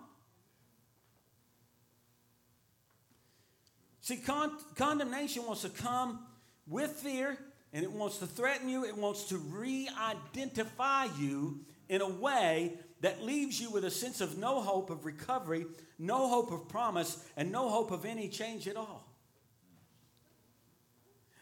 See, 4.01 4.17
con- 4.17 4.57
condemnation 4.75 5.45
wants 5.45 5.61
to 5.61 5.69
come 5.69 6.25
with 6.65 6.89
fear 6.89 7.37
and 7.75 7.83
it 7.83 7.91
wants 7.91 8.19
to 8.19 8.25
threaten 8.25 8.69
you, 8.69 8.85
it 8.85 8.97
wants 8.97 9.25
to 9.25 9.37
re 9.37 9.89
identify 9.99 11.07
you 11.19 11.59
in 11.89 11.99
a 11.99 12.09
way 12.09 12.71
that 13.01 13.21
leaves 13.21 13.59
you 13.59 13.69
with 13.69 13.83
a 13.83 13.91
sense 13.91 14.21
of 14.21 14.37
no 14.37 14.61
hope 14.61 14.89
of 14.89 15.05
recovery, 15.05 15.65
no 15.99 16.29
hope 16.29 16.53
of 16.53 16.69
promise, 16.69 17.21
and 17.35 17.51
no 17.51 17.67
hope 17.67 17.91
of 17.91 18.05
any 18.05 18.29
change 18.29 18.69
at 18.69 18.77
all. 18.77 19.05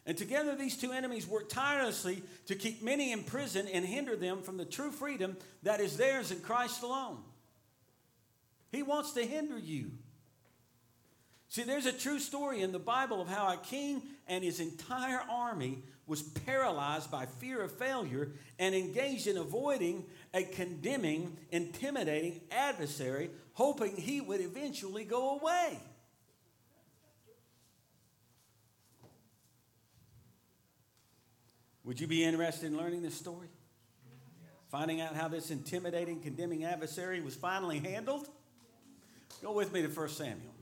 And 0.07 0.17
together, 0.17 0.55
these 0.55 0.75
two 0.75 0.91
enemies 0.91 1.27
work 1.27 1.49
tirelessly 1.49 2.23
to 2.47 2.55
keep 2.55 2.81
many 2.81 3.11
in 3.11 3.23
prison 3.23 3.67
and 3.71 3.85
hinder 3.85 4.15
them 4.15 4.41
from 4.41 4.57
the 4.57 4.65
true 4.65 4.91
freedom 4.91 5.37
that 5.61 5.79
is 5.79 5.97
theirs 5.97 6.31
in 6.31 6.39
Christ 6.39 6.81
alone. 6.81 7.19
He 8.71 8.81
wants 8.81 9.11
to 9.11 9.23
hinder 9.23 9.59
you. 9.59 9.91
See, 11.47 11.61
there's 11.61 11.85
a 11.85 11.93
true 11.93 12.17
story 12.17 12.61
in 12.61 12.71
the 12.71 12.79
Bible 12.79 13.21
of 13.21 13.27
how 13.27 13.53
a 13.53 13.57
king 13.57 14.01
and 14.27 14.43
his 14.43 14.59
entire 14.59 15.21
army 15.29 15.83
was 16.05 16.21
paralyzed 16.21 17.09
by 17.09 17.25
fear 17.25 17.61
of 17.61 17.71
failure 17.71 18.31
and 18.59 18.75
engaged 18.75 19.27
in 19.27 19.37
avoiding 19.37 20.05
a 20.33 20.43
condemning, 20.43 21.37
intimidating 21.51 22.41
adversary, 22.51 23.29
hoping 23.53 23.95
he 23.95 24.19
would 24.19 24.41
eventually 24.41 25.05
go 25.05 25.39
away. 25.39 25.79
Would 31.85 31.99
you 31.99 32.07
be 32.07 32.23
interested 32.23 32.67
in 32.67 32.77
learning 32.77 33.01
this 33.01 33.15
story? 33.15 33.49
Finding 34.69 35.01
out 35.01 35.15
how 35.15 35.27
this 35.27 35.51
intimidating, 35.51 36.19
condemning 36.21 36.63
adversary 36.63 37.21
was 37.21 37.35
finally 37.35 37.79
handled? 37.79 38.27
Go 39.41 39.51
with 39.51 39.71
me 39.73 39.81
to 39.81 39.87
1 39.87 40.09
Samuel. 40.09 40.53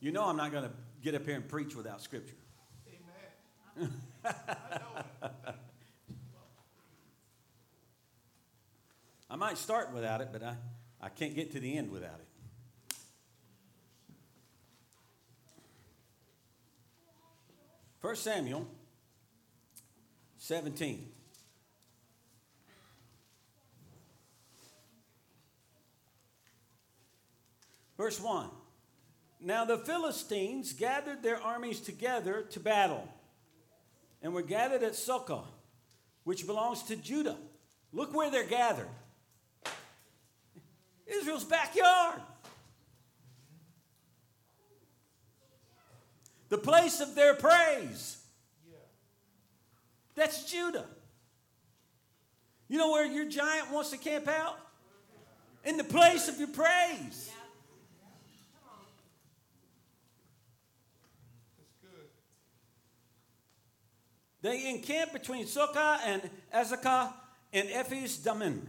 You 0.00 0.12
know 0.12 0.24
I'm 0.24 0.36
not 0.36 0.52
going 0.52 0.64
to 0.64 0.70
get 1.02 1.14
up 1.14 1.24
here 1.24 1.34
and 1.34 1.48
preach 1.48 1.74
without 1.74 2.00
scripture. 2.00 2.34
I 9.30 9.36
might 9.36 9.56
start 9.58 9.92
without 9.92 10.20
it, 10.20 10.28
but 10.32 10.42
I, 10.42 10.56
I 11.00 11.08
can't 11.08 11.34
get 11.34 11.52
to 11.52 11.60
the 11.60 11.76
end 11.76 11.90
without 11.90 12.20
it. 12.20 12.26
First 18.00 18.24
Samuel 18.24 18.66
17. 20.38 21.08
Verse 27.96 28.20
1. 28.20 28.48
Now 29.40 29.64
the 29.64 29.78
Philistines 29.78 30.72
gathered 30.72 31.22
their 31.22 31.40
armies 31.40 31.80
together 31.80 32.42
to 32.50 32.58
battle 32.58 33.08
and 34.22 34.32
were 34.32 34.42
gathered 34.42 34.82
at 34.82 34.92
Socoh, 34.92 35.44
which 36.24 36.46
belongs 36.46 36.84
to 36.84 36.96
Judah. 36.96 37.36
Look 37.92 38.14
where 38.14 38.30
they're 38.30 38.44
gathered 38.44 38.88
Israel's 41.06 41.44
backyard. 41.44 42.20
The 46.48 46.58
place 46.58 47.00
of 47.00 47.14
their 47.14 47.34
praise. 47.34 48.18
That's 50.14 50.50
Judah. 50.50 50.84
You 52.68 52.78
know 52.78 52.90
where 52.90 53.06
your 53.06 53.26
giant 53.26 53.70
wants 53.70 53.90
to 53.90 53.98
camp 53.98 54.28
out? 54.28 54.58
In 55.64 55.76
the 55.76 55.84
place 55.84 56.28
of 56.28 56.38
your 56.38 56.48
praise. 56.48 57.31
They 64.42 64.68
encamped 64.68 65.12
between 65.12 65.46
Socoh 65.46 65.98
and 66.04 66.28
Azekah 66.54 67.12
in 67.52 67.68
Ephes 67.68 68.18
Dammim. 68.18 68.68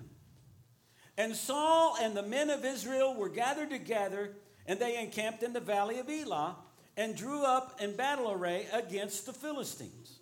And 1.17 1.35
Saul 1.35 1.97
and 2.01 2.15
the 2.15 2.23
men 2.23 2.49
of 2.49 2.63
Israel 2.63 3.15
were 3.15 3.29
gathered 3.29 3.69
together, 3.69 4.31
and 4.65 4.79
they 4.79 4.99
encamped 4.99 5.43
in 5.43 5.53
the 5.53 5.59
valley 5.59 5.99
of 5.99 6.09
Elah 6.09 6.55
and 6.95 7.15
drew 7.15 7.43
up 7.43 7.81
in 7.81 7.95
battle 7.95 8.31
array 8.31 8.67
against 8.71 9.25
the 9.25 9.33
Philistines. 9.33 10.19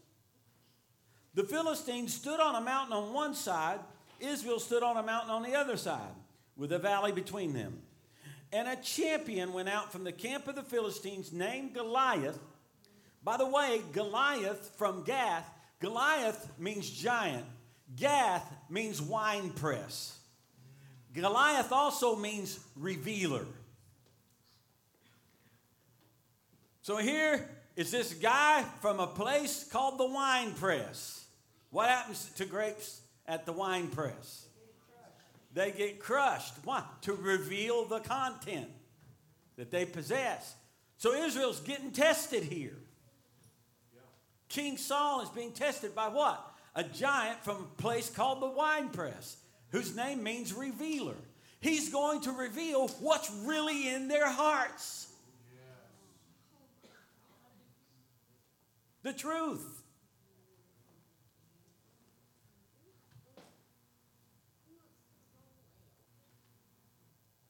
The 1.33 1.43
Philistines 1.43 2.13
stood 2.13 2.39
on 2.39 2.55
a 2.55 2.61
mountain 2.61 2.93
on 2.93 3.13
one 3.13 3.33
side, 3.35 3.79
Israel 4.19 4.59
stood 4.59 4.83
on 4.83 4.97
a 4.97 5.03
mountain 5.03 5.31
on 5.31 5.43
the 5.43 5.55
other 5.55 5.77
side, 5.77 6.13
with 6.57 6.71
a 6.71 6.79
valley 6.79 7.11
between 7.11 7.53
them. 7.53 7.81
And 8.53 8.67
a 8.67 8.75
champion 8.75 9.53
went 9.53 9.69
out 9.69 9.91
from 9.91 10.03
the 10.03 10.11
camp 10.11 10.47
of 10.47 10.55
the 10.55 10.63
Philistines 10.63 11.31
named 11.31 11.73
Goliath 11.73 12.37
by 13.23 13.37
the 13.37 13.45
way, 13.45 13.81
Goliath 13.91 14.71
from 14.77 15.03
Gath, 15.03 15.49
Goliath 15.79 16.51
means 16.57 16.89
giant. 16.89 17.45
Gath 17.95 18.51
means 18.69 19.01
wine 19.01 19.49
press. 19.49 20.17
Goliath 21.13 21.71
also 21.71 22.15
means 22.15 22.59
revealer. 22.75 23.45
So 26.81 26.97
here 26.97 27.47
is 27.75 27.91
this 27.91 28.13
guy 28.13 28.63
from 28.81 28.99
a 28.99 29.07
place 29.07 29.65
called 29.71 29.99
the 29.99 30.05
wine 30.05 30.53
press. 30.53 31.25
What 31.69 31.89
happens 31.89 32.29
to 32.37 32.45
grapes 32.45 33.01
at 33.27 33.45
the 33.45 33.53
wine 33.53 33.87
press? 33.87 34.45
They 35.53 35.71
get 35.71 35.99
crushed. 35.99 36.53
Why? 36.63 36.83
To 37.01 37.13
reveal 37.13 37.85
the 37.85 37.99
content 37.99 38.69
that 39.57 39.69
they 39.69 39.85
possess. 39.85 40.55
So 40.97 41.13
Israel's 41.13 41.59
getting 41.59 41.91
tested 41.91 42.43
here. 42.43 42.77
King 44.51 44.75
Saul 44.75 45.21
is 45.21 45.29
being 45.29 45.53
tested 45.53 45.95
by 45.95 46.09
what? 46.09 46.45
A 46.75 46.83
giant 46.83 47.41
from 47.43 47.55
a 47.55 47.81
place 47.81 48.09
called 48.09 48.41
the 48.41 48.49
winepress, 48.49 49.37
whose 49.69 49.95
name 49.95 50.23
means 50.23 50.53
revealer. 50.53 51.15
He's 51.61 51.89
going 51.89 52.19
to 52.21 52.31
reveal 52.31 52.89
what's 52.99 53.31
really 53.45 53.87
in 53.87 54.09
their 54.09 54.29
hearts. 54.29 55.07
The 59.03 59.13
truth. 59.13 59.81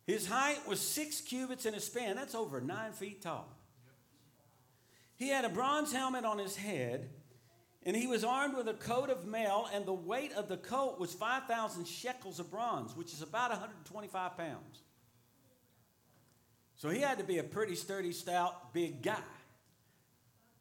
His 0.05 0.27
height 0.27 0.67
was 0.67 0.79
six 0.79 1.19
cubits 1.19 1.65
in 1.65 1.73
a 1.73 1.79
span. 1.79 2.15
That's 2.15 2.35
over 2.35 2.61
nine 2.61 2.91
feet 2.91 3.23
tall. 3.23 3.47
He 5.21 5.29
had 5.29 5.45
a 5.45 5.49
bronze 5.49 5.93
helmet 5.93 6.25
on 6.25 6.39
his 6.39 6.55
head, 6.55 7.07
and 7.83 7.95
he 7.95 8.07
was 8.07 8.23
armed 8.23 8.57
with 8.57 8.67
a 8.67 8.73
coat 8.73 9.11
of 9.11 9.27
mail, 9.27 9.69
and 9.71 9.85
the 9.85 9.93
weight 9.93 10.33
of 10.33 10.47
the 10.47 10.57
coat 10.57 10.99
was 10.99 11.13
5,000 11.13 11.87
shekels 11.87 12.39
of 12.39 12.49
bronze, 12.49 12.95
which 12.95 13.13
is 13.13 13.21
about 13.21 13.51
125 13.51 14.35
pounds. 14.35 14.81
So 16.75 16.89
he 16.89 17.01
had 17.01 17.19
to 17.19 17.23
be 17.23 17.37
a 17.37 17.43
pretty 17.43 17.75
sturdy, 17.75 18.13
stout, 18.13 18.73
big 18.73 19.03
guy 19.03 19.21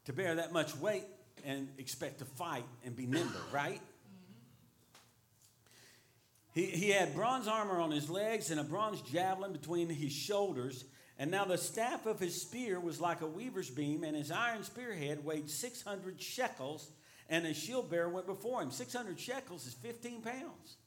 to 0.04 0.12
bear 0.12 0.34
that 0.34 0.52
much 0.52 0.76
weight 0.76 1.06
and 1.42 1.70
expect 1.78 2.18
to 2.18 2.26
fight 2.26 2.66
and 2.84 2.94
be 2.94 3.06
nimble, 3.06 3.40
right? 3.54 3.80
He, 6.52 6.66
he 6.66 6.90
had 6.90 7.14
bronze 7.14 7.48
armor 7.48 7.80
on 7.80 7.92
his 7.92 8.10
legs 8.10 8.50
and 8.50 8.60
a 8.60 8.64
bronze 8.64 9.00
javelin 9.00 9.52
between 9.52 9.88
his 9.88 10.12
shoulders, 10.12 10.84
and 11.20 11.30
now 11.30 11.44
the 11.44 11.58
staff 11.58 12.06
of 12.06 12.18
his 12.18 12.40
spear 12.40 12.80
was 12.80 12.98
like 12.98 13.20
a 13.20 13.26
weaver's 13.26 13.68
beam, 13.68 14.04
and 14.04 14.16
his 14.16 14.30
iron 14.30 14.64
spearhead 14.64 15.22
weighed 15.22 15.50
600 15.50 16.18
shekels, 16.18 16.90
and 17.28 17.44
his 17.44 17.58
shield 17.58 17.90
bearer 17.90 18.08
went 18.08 18.26
before 18.26 18.62
him. 18.62 18.70
600 18.70 19.20
shekels 19.20 19.66
is 19.66 19.74
15 19.74 20.22
pounds. 20.22 20.78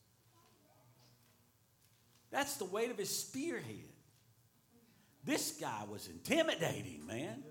That's 2.31 2.55
the 2.55 2.65
weight 2.65 2.89
of 2.89 2.97
his 2.97 3.15
spearhead. 3.15 3.91
This 5.23 5.51
guy 5.61 5.83
was 5.87 6.07
intimidating, 6.07 7.05
man. 7.05 7.43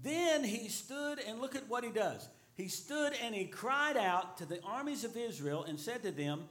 Then 0.00 0.44
he 0.44 0.68
stood 0.68 1.18
and 1.18 1.40
look 1.40 1.56
at 1.56 1.68
what 1.68 1.82
he 1.82 1.90
does. 1.90 2.28
he 2.54 2.68
stood 2.68 3.12
and 3.20 3.34
he 3.34 3.46
cried 3.46 3.96
out 3.96 4.36
to 4.38 4.46
the 4.46 4.62
armies 4.62 5.02
of 5.02 5.16
Israel 5.16 5.64
and 5.64 5.80
said 5.80 6.04
to 6.04 6.12
them, 6.12 6.44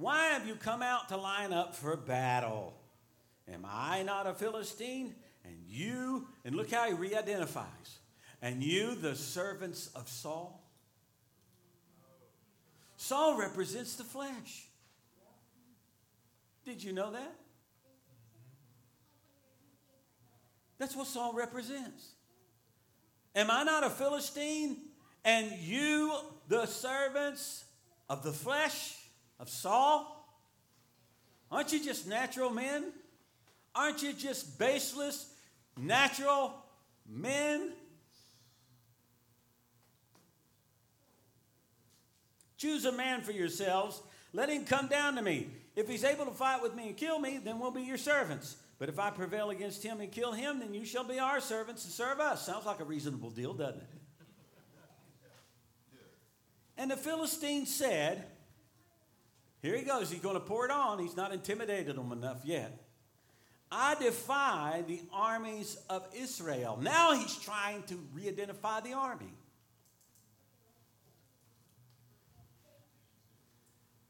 Why 0.00 0.28
have 0.28 0.48
you 0.48 0.54
come 0.54 0.80
out 0.80 1.10
to 1.10 1.18
line 1.18 1.52
up 1.52 1.76
for 1.76 1.94
battle? 1.94 2.72
Am 3.52 3.66
I 3.68 4.02
not 4.02 4.26
a 4.26 4.32
Philistine? 4.32 5.14
And 5.44 5.56
you, 5.68 6.26
and 6.42 6.56
look 6.56 6.70
how 6.70 6.86
he 6.86 6.94
re 6.94 7.14
identifies, 7.14 7.98
and 8.40 8.62
you, 8.62 8.94
the 8.94 9.14
servants 9.14 9.90
of 9.94 10.08
Saul? 10.08 10.64
Saul 12.96 13.38
represents 13.38 13.96
the 13.96 14.04
flesh. 14.04 14.68
Did 16.64 16.82
you 16.82 16.92
know 16.92 17.12
that? 17.12 17.34
That's 20.78 20.96
what 20.96 21.08
Saul 21.08 21.34
represents. 21.34 22.12
Am 23.34 23.50
I 23.50 23.64
not 23.64 23.84
a 23.84 23.90
Philistine? 23.90 24.78
And 25.26 25.52
you, 25.60 26.14
the 26.48 26.64
servants 26.64 27.64
of 28.08 28.22
the 28.22 28.32
flesh 28.32 28.96
of 29.40 29.48
Saul? 29.48 30.16
Aren't 31.50 31.72
you 31.72 31.82
just 31.82 32.06
natural 32.06 32.50
men? 32.50 32.92
Aren't 33.74 34.02
you 34.02 34.12
just 34.12 34.58
baseless, 34.58 35.32
natural 35.76 36.54
men? 37.08 37.72
Choose 42.56 42.84
a 42.84 42.92
man 42.92 43.22
for 43.22 43.32
yourselves. 43.32 44.00
Let 44.32 44.50
him 44.50 44.64
come 44.64 44.86
down 44.86 45.16
to 45.16 45.22
me. 45.22 45.48
If 45.74 45.88
he's 45.88 46.04
able 46.04 46.26
to 46.26 46.30
fight 46.30 46.62
with 46.62 46.74
me 46.74 46.88
and 46.88 46.96
kill 46.96 47.18
me, 47.18 47.40
then 47.42 47.58
we'll 47.58 47.70
be 47.70 47.82
your 47.82 47.96
servants. 47.96 48.56
But 48.78 48.88
if 48.88 48.98
I 48.98 49.10
prevail 49.10 49.50
against 49.50 49.82
him 49.82 50.00
and 50.00 50.12
kill 50.12 50.32
him, 50.32 50.58
then 50.58 50.74
you 50.74 50.84
shall 50.84 51.04
be 51.04 51.18
our 51.18 51.40
servants 51.40 51.84
and 51.84 51.92
serve 51.92 52.20
us. 52.20 52.44
Sounds 52.44 52.66
like 52.66 52.80
a 52.80 52.84
reasonable 52.84 53.30
deal, 53.30 53.54
doesn't 53.54 53.80
it? 53.80 53.88
And 56.76 56.90
the 56.90 56.96
Philistine 56.96 57.66
said, 57.66 58.24
Here 59.62 59.76
he 59.76 59.82
goes. 59.82 60.10
He's 60.10 60.20
going 60.20 60.34
to 60.34 60.40
pour 60.40 60.64
it 60.64 60.70
on. 60.70 60.98
He's 60.98 61.16
not 61.16 61.32
intimidated 61.32 61.96
them 61.96 62.12
enough 62.12 62.40
yet. 62.44 62.86
I 63.70 63.94
defy 63.94 64.82
the 64.86 65.00
armies 65.12 65.76
of 65.88 66.06
Israel. 66.14 66.78
Now 66.80 67.12
he's 67.14 67.36
trying 67.36 67.84
to 67.84 68.00
re 68.12 68.26
identify 68.28 68.80
the 68.80 68.94
army. 68.94 69.32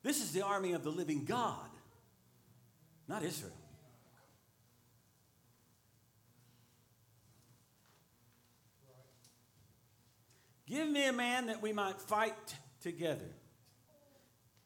This 0.02 0.22
is 0.22 0.32
the 0.32 0.42
army 0.42 0.72
of 0.72 0.82
the 0.82 0.90
living 0.90 1.24
God, 1.24 1.68
not 3.06 3.22
Israel. 3.22 3.52
Give 10.66 10.88
me 10.88 11.06
a 11.06 11.12
man 11.12 11.46
that 11.46 11.60
we 11.60 11.72
might 11.72 12.00
fight 12.00 12.54
together. 12.80 13.28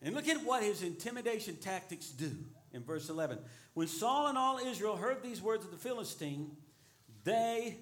And 0.05 0.15
look 0.15 0.29
at 0.29 0.45
what 0.45 0.63
his 0.63 0.83
intimidation 0.83 1.57
tactics 1.57 2.11
do 2.11 2.31
in 2.75 2.85
verse 2.85 3.09
11. 3.09 3.39
When 3.73 3.89
Saul 3.89 4.27
and 4.27 4.37
all 4.37 4.59
Israel 4.59 4.97
heard 4.97 5.23
these 5.23 5.41
words 5.41 5.65
of 5.65 5.71
the 5.71 5.79
Philistine, 5.79 6.51
they 7.25 7.79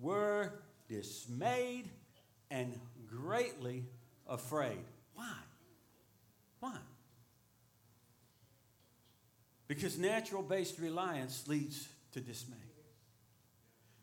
were 0.00 0.52
dismayed 0.88 1.88
and 2.50 2.78
greatly 3.08 3.84
afraid. 4.26 4.80
Why? 5.14 5.36
Why? 6.58 6.76
Because 9.68 9.96
natural 9.96 10.42
based 10.42 10.80
reliance 10.80 11.46
leads 11.46 11.88
to 12.12 12.20
dismay. 12.20 12.56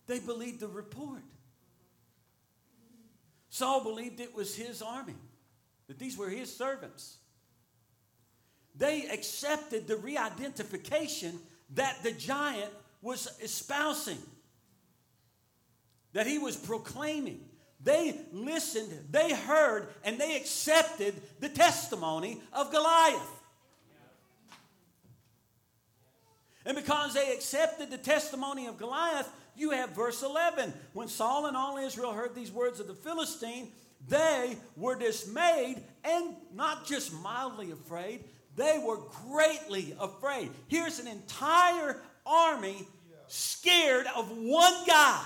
They 0.05 0.19
believed 0.19 0.62
the 0.62 0.69
report. 0.69 1.24
Saul 3.50 3.83
believed 3.83 4.21
it 4.21 4.33
was 4.33 4.55
his 4.55 4.81
army, 4.81 5.15
that 5.88 6.00
these 6.00 6.17
were 6.17 6.29
his 6.29 6.55
servants. 6.55 7.17
They 8.77 9.07
accepted 9.07 9.88
the 9.88 9.98
re 9.98 10.17
identification 10.17 11.39
that 11.75 12.04
the 12.04 12.12
giant 12.12 12.71
was 13.02 13.28
espousing, 13.41 14.19
that 16.13 16.28
he 16.28 16.38
was 16.38 16.56
proclaiming. 16.56 17.41
They 17.84 18.19
listened, 18.32 18.91
they 19.12 19.34
heard, 19.34 19.88
and 20.04 20.17
they 20.17 20.36
accepted 20.36 21.15
the 21.39 21.49
testimony 21.49 22.41
of 22.54 22.71
Goliath. 22.71 23.38
And 26.65 26.75
because 26.75 27.13
they 27.13 27.34
accepted 27.34 27.91
the 27.91 27.97
testimony 27.97 28.67
of 28.67 28.78
Goliath, 28.78 29.30
you 29.56 29.69
have 29.71 29.91
verse 29.91 30.21
11. 30.21 30.73
When 30.93 31.08
Saul 31.08 31.45
and 31.45 31.56
all 31.56 31.78
Israel 31.78 32.12
heard 32.12 32.36
these 32.36 32.52
words 32.52 32.80
of 32.80 32.88
the 32.88 32.93
Philistine, 32.93 33.71
they 34.08 34.58
were 34.75 34.95
dismayed 34.95 35.82
and 36.04 36.36
not 36.54 36.86
just 36.86 37.13
mildly 37.13 37.71
afraid, 37.71 38.23
they 38.58 38.82
were 38.84 38.98
greatly 39.28 39.96
afraid. 40.00 40.50
Here's 40.67 41.00
an 41.00 41.08
entire 41.08 42.02
army 42.26 42.86
scared 43.28 44.08
of 44.15 44.30
one 44.32 44.74
guy, 44.86 45.24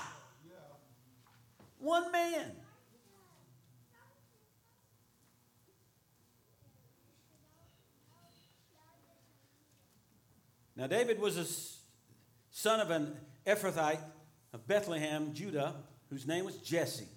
one 1.80 2.12
man. 2.12 2.52
Now, 10.76 10.88
David 10.88 11.20
was 11.20 11.38
a 11.38 11.46
son 12.52 12.80
of 12.80 12.90
an 12.90 13.16
Ephrathite 13.46 14.00
of 14.52 14.68
Bethlehem, 14.68 15.34
Judah, 15.34 15.76
whose 16.10 16.28
name 16.28 16.44
was 16.44 16.58
Jesse, 16.58 17.08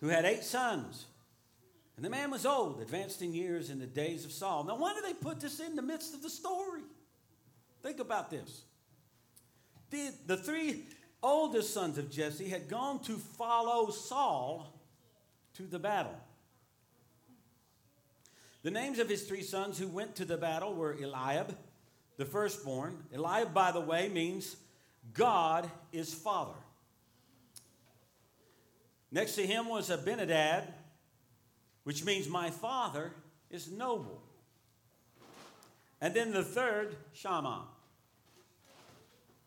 who 0.00 0.08
had 0.08 0.24
eight 0.24 0.44
sons. 0.44 1.06
And 1.96 2.04
the 2.04 2.10
man 2.10 2.30
was 2.30 2.44
old, 2.44 2.80
advanced 2.80 3.22
in 3.22 3.32
years 3.32 3.70
in 3.70 3.78
the 3.78 3.86
days 3.86 4.24
of 4.24 4.32
Saul. 4.32 4.64
Now, 4.64 4.76
why 4.76 4.94
do 4.94 5.00
they 5.02 5.14
put 5.14 5.40
this 5.40 5.60
in 5.60 5.76
the 5.76 5.82
midst 5.82 6.12
of 6.14 6.22
the 6.22 6.30
story? 6.30 6.82
Think 7.82 8.00
about 8.00 8.30
this. 8.30 8.62
The, 9.90 10.10
the 10.26 10.36
three 10.36 10.82
oldest 11.22 11.72
sons 11.72 11.98
of 11.98 12.10
Jesse 12.10 12.48
had 12.48 12.68
gone 12.68 13.00
to 13.04 13.12
follow 13.12 13.90
Saul 13.90 14.74
to 15.54 15.62
the 15.62 15.78
battle. 15.78 16.16
The 18.62 18.70
names 18.70 18.98
of 18.98 19.08
his 19.08 19.24
three 19.24 19.42
sons 19.42 19.78
who 19.78 19.86
went 19.86 20.16
to 20.16 20.24
the 20.24 20.36
battle 20.36 20.74
were 20.74 20.96
Eliab, 21.00 21.56
the 22.16 22.24
firstborn. 22.24 22.96
Eliab, 23.14 23.52
by 23.54 23.70
the 23.70 23.80
way, 23.80 24.08
means 24.08 24.56
God 25.12 25.70
is 25.92 26.12
Father. 26.12 26.54
Next 29.12 29.36
to 29.36 29.46
him 29.46 29.68
was 29.68 29.90
Abinadab, 29.90 30.64
which 31.84 32.04
means 32.04 32.28
my 32.28 32.50
Father 32.50 33.12
is 33.50 33.70
noble. 33.70 34.22
And 36.00 36.12
then 36.12 36.32
the 36.32 36.42
third, 36.42 36.96
Shammah, 37.12 37.62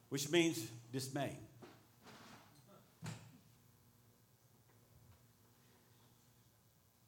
which 0.10 0.32
means 0.32 0.66
dismay. 0.92 1.38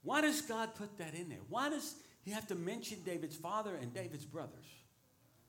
Why 0.03 0.21
does 0.21 0.41
God 0.41 0.75
put 0.75 0.97
that 0.97 1.13
in 1.13 1.29
there? 1.29 1.39
Why 1.49 1.69
does 1.69 1.95
he 2.23 2.31
have 2.31 2.47
to 2.47 2.55
mention 2.55 2.97
David's 3.05 3.35
father 3.35 3.75
and 3.79 3.93
David's 3.93 4.25
brothers? 4.25 4.65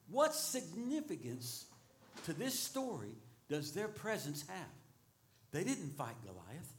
What 0.08 0.34
significance 0.34 1.66
to 2.24 2.32
this 2.32 2.58
story 2.58 3.14
does 3.48 3.72
their 3.72 3.88
presence 3.88 4.44
have? 4.48 4.68
They 5.52 5.64
didn't 5.64 5.96
fight 5.96 6.16
Goliath. 6.24 6.74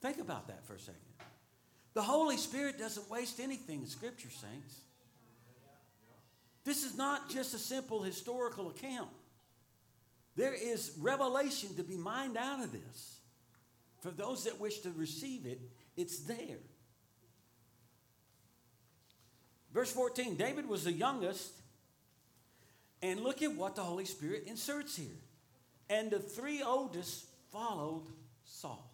Think 0.00 0.18
about 0.18 0.48
that 0.48 0.64
for 0.66 0.74
a 0.74 0.78
second. 0.78 1.00
The 1.94 2.02
Holy 2.02 2.36
Spirit 2.36 2.78
doesn't 2.78 3.10
waste 3.10 3.40
anything 3.40 3.80
in 3.80 3.86
Scripture, 3.86 4.30
saints. 4.30 4.80
This 6.64 6.84
is 6.84 6.96
not 6.96 7.30
just 7.30 7.54
a 7.54 7.58
simple 7.58 8.02
historical 8.02 8.68
account. 8.68 9.08
There 10.36 10.54
is 10.54 10.92
revelation 11.00 11.74
to 11.76 11.82
be 11.82 11.96
mined 11.96 12.36
out 12.36 12.62
of 12.62 12.72
this. 12.72 13.18
For 14.00 14.10
those 14.10 14.44
that 14.44 14.60
wish 14.60 14.78
to 14.80 14.90
receive 14.90 15.46
it, 15.46 15.60
it's 15.96 16.20
there. 16.20 16.58
Verse 19.72 19.90
14 19.90 20.36
David 20.36 20.68
was 20.68 20.84
the 20.84 20.92
youngest. 20.92 21.52
And 23.00 23.20
look 23.20 23.42
at 23.42 23.54
what 23.54 23.76
the 23.76 23.82
Holy 23.82 24.04
Spirit 24.04 24.44
inserts 24.46 24.96
here. 24.96 25.06
And 25.88 26.10
the 26.10 26.18
three 26.18 26.62
oldest 26.62 27.26
followed 27.52 28.06
Saul. 28.44 28.87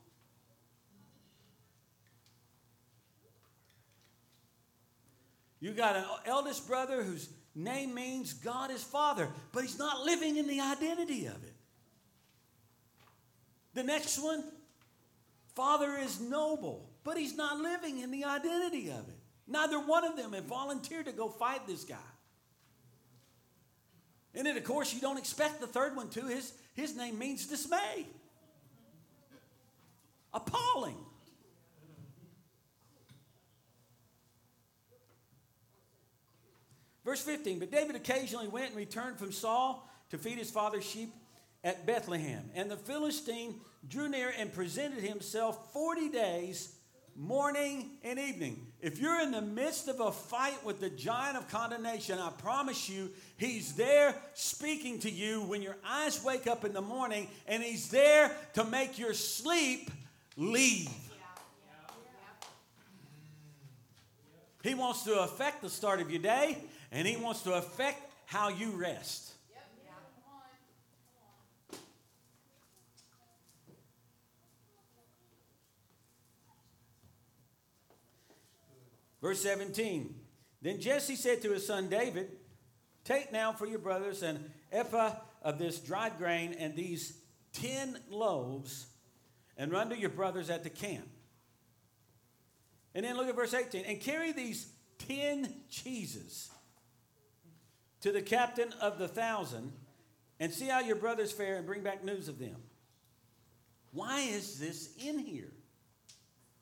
You 5.65 5.73
got 5.73 5.97
an 5.97 6.05
eldest 6.27 6.69
brother 6.69 7.03
whose 7.03 7.27
name 7.55 7.95
means 7.95 8.35
God 8.35 8.71
is 8.71 8.85
Father, 8.85 9.31
but 9.51 9.63
he's 9.63 9.79
not 9.79 10.03
living 10.03 10.37
in 10.37 10.47
the 10.47 10.61
identity 10.61 11.25
of 11.25 11.43
it. 11.43 11.55
The 13.73 13.83
next 13.83 14.23
one, 14.23 14.45
Father 15.55 15.97
is 15.97 16.21
noble, 16.21 16.91
but 17.03 17.17
he's 17.17 17.35
not 17.35 17.61
living 17.61 18.01
in 18.01 18.11
the 18.11 18.25
identity 18.25 18.91
of 18.91 19.09
it. 19.09 19.17
Neither 19.49 19.81
one 19.81 20.05
of 20.05 20.19
them 20.19 20.35
have 20.35 20.45
volunteered 20.45 21.07
to 21.07 21.13
go 21.13 21.31
fight 21.31 21.67
this 21.67 21.85
guy. 21.85 21.97
And 24.35 24.47
then, 24.47 24.59
of 24.59 24.65
course, 24.65 24.93
you 24.93 25.01
don't 25.01 25.17
expect 25.17 25.63
the 25.63 25.67
third 25.67 25.97
one 25.97 26.11
to. 26.11 26.27
His, 26.27 26.53
his 26.75 26.95
name 26.95 27.19
means 27.19 27.47
dismay. 27.47 28.05
appalling. 30.35 30.99
Verse 37.05 37.23
15 37.23 37.59
But 37.59 37.71
David 37.71 37.97
occasionally 37.97 38.49
went 38.49 38.69
and 38.69 38.77
returned 38.77 39.19
from 39.19 39.33
Saul 39.33 39.89
to 40.11 40.19
feed 40.19 40.39
his 40.39 40.51
father's 40.51 40.85
sheep 40.85 41.13
at 41.63 41.87
Bethlehem. 41.87 42.51
And 42.55 42.71
the 42.71 42.77
Philistine 42.77 43.61
drew 43.89 44.09
near 44.09 44.33
and 44.39 44.53
presented 44.53 45.03
himself 45.03 45.73
40 45.73 46.09
days, 46.11 46.75
morning 47.17 47.91
and 48.03 48.19
evening. 48.19 48.67
If 48.81 48.99
you're 48.99 49.21
in 49.21 49.31
the 49.31 49.43
midst 49.43 49.89
of 49.89 50.01
a 50.01 50.13
fight 50.13 50.65
with 50.65 50.81
the 50.81 50.91
giant 50.91 51.37
of 51.37 51.49
condemnation, 51.49 52.19
I 52.19 52.31
promise 52.31 52.89
you, 52.89 53.11
he's 53.37 53.75
there 53.75 54.15
speaking 54.35 54.99
to 55.01 55.11
you 55.11 55.43
when 55.43 55.63
your 55.63 55.77
eyes 55.87 56.23
wake 56.25 56.47
up 56.47 56.65
in 56.65 56.73
the 56.73 56.83
morning, 56.83 57.29
and 57.47 57.63
he's 57.63 57.89
there 57.89 58.31
to 58.55 58.65
make 58.65 58.99
your 58.99 59.15
sleep 59.15 59.91
leave. 60.37 60.91
He 64.63 64.75
wants 64.75 65.03
to 65.03 65.21
affect 65.21 65.61
the 65.61 65.69
start 65.69 66.01
of 66.01 66.11
your 66.11 66.23
day, 66.23 66.57
and 66.95 67.09
he 67.09 67.17
wants 67.17 67.43
to 67.43 67.53
affect 67.53 68.09
how 68.25 68.49
you 68.49 68.71
rest. 68.71 69.33
Verse 79.21 79.41
17 79.41 80.15
Then 80.63 80.81
Jesse 80.81 81.17
said 81.17 81.43
to 81.43 81.51
his 81.51 81.67
son 81.67 81.89
David, 81.89 82.29
Take 83.05 83.33
now 83.33 83.53
for 83.53 83.67
your 83.67 83.81
brothers 83.81 84.23
an 84.23 84.53
ephah 84.71 85.15
of 85.43 85.59
this 85.59 85.81
dried 85.81 86.17
grain 86.17 86.55
and 86.59 86.77
these 86.77 87.19
ten 87.53 87.99
loaves, 88.09 88.87
and 89.57 89.73
run 89.73 89.91
to 89.91 89.99
your 89.99 90.11
brothers 90.11 90.49
at 90.49 90.63
the 90.63 90.71
camp. 90.71 91.09
And 92.95 93.05
then 93.05 93.17
look 93.17 93.29
at 93.29 93.35
verse 93.35 93.53
18 93.53 93.85
and 93.85 94.01
carry 94.01 94.31
these 94.33 94.69
ten 94.99 95.53
cheeses 95.69 96.51
to 98.05 98.13
the 98.13 98.21
captain 98.21 98.71
of 98.83 98.99
the 98.99 99.09
thousand 99.09 99.73
and 100.39 100.53
see 100.53 100.67
how 100.67 100.81
your 100.81 100.95
brothers 100.95 101.33
fare 101.33 101.57
and 101.57 101.65
bring 101.65 101.83
back 101.83 102.05
news 102.05 102.29
of 102.29 102.39
them. 102.39 102.57
Why 103.93 104.21
is 104.21 104.59
this 104.59 104.91
in 105.03 105.19
here? 105.19 105.51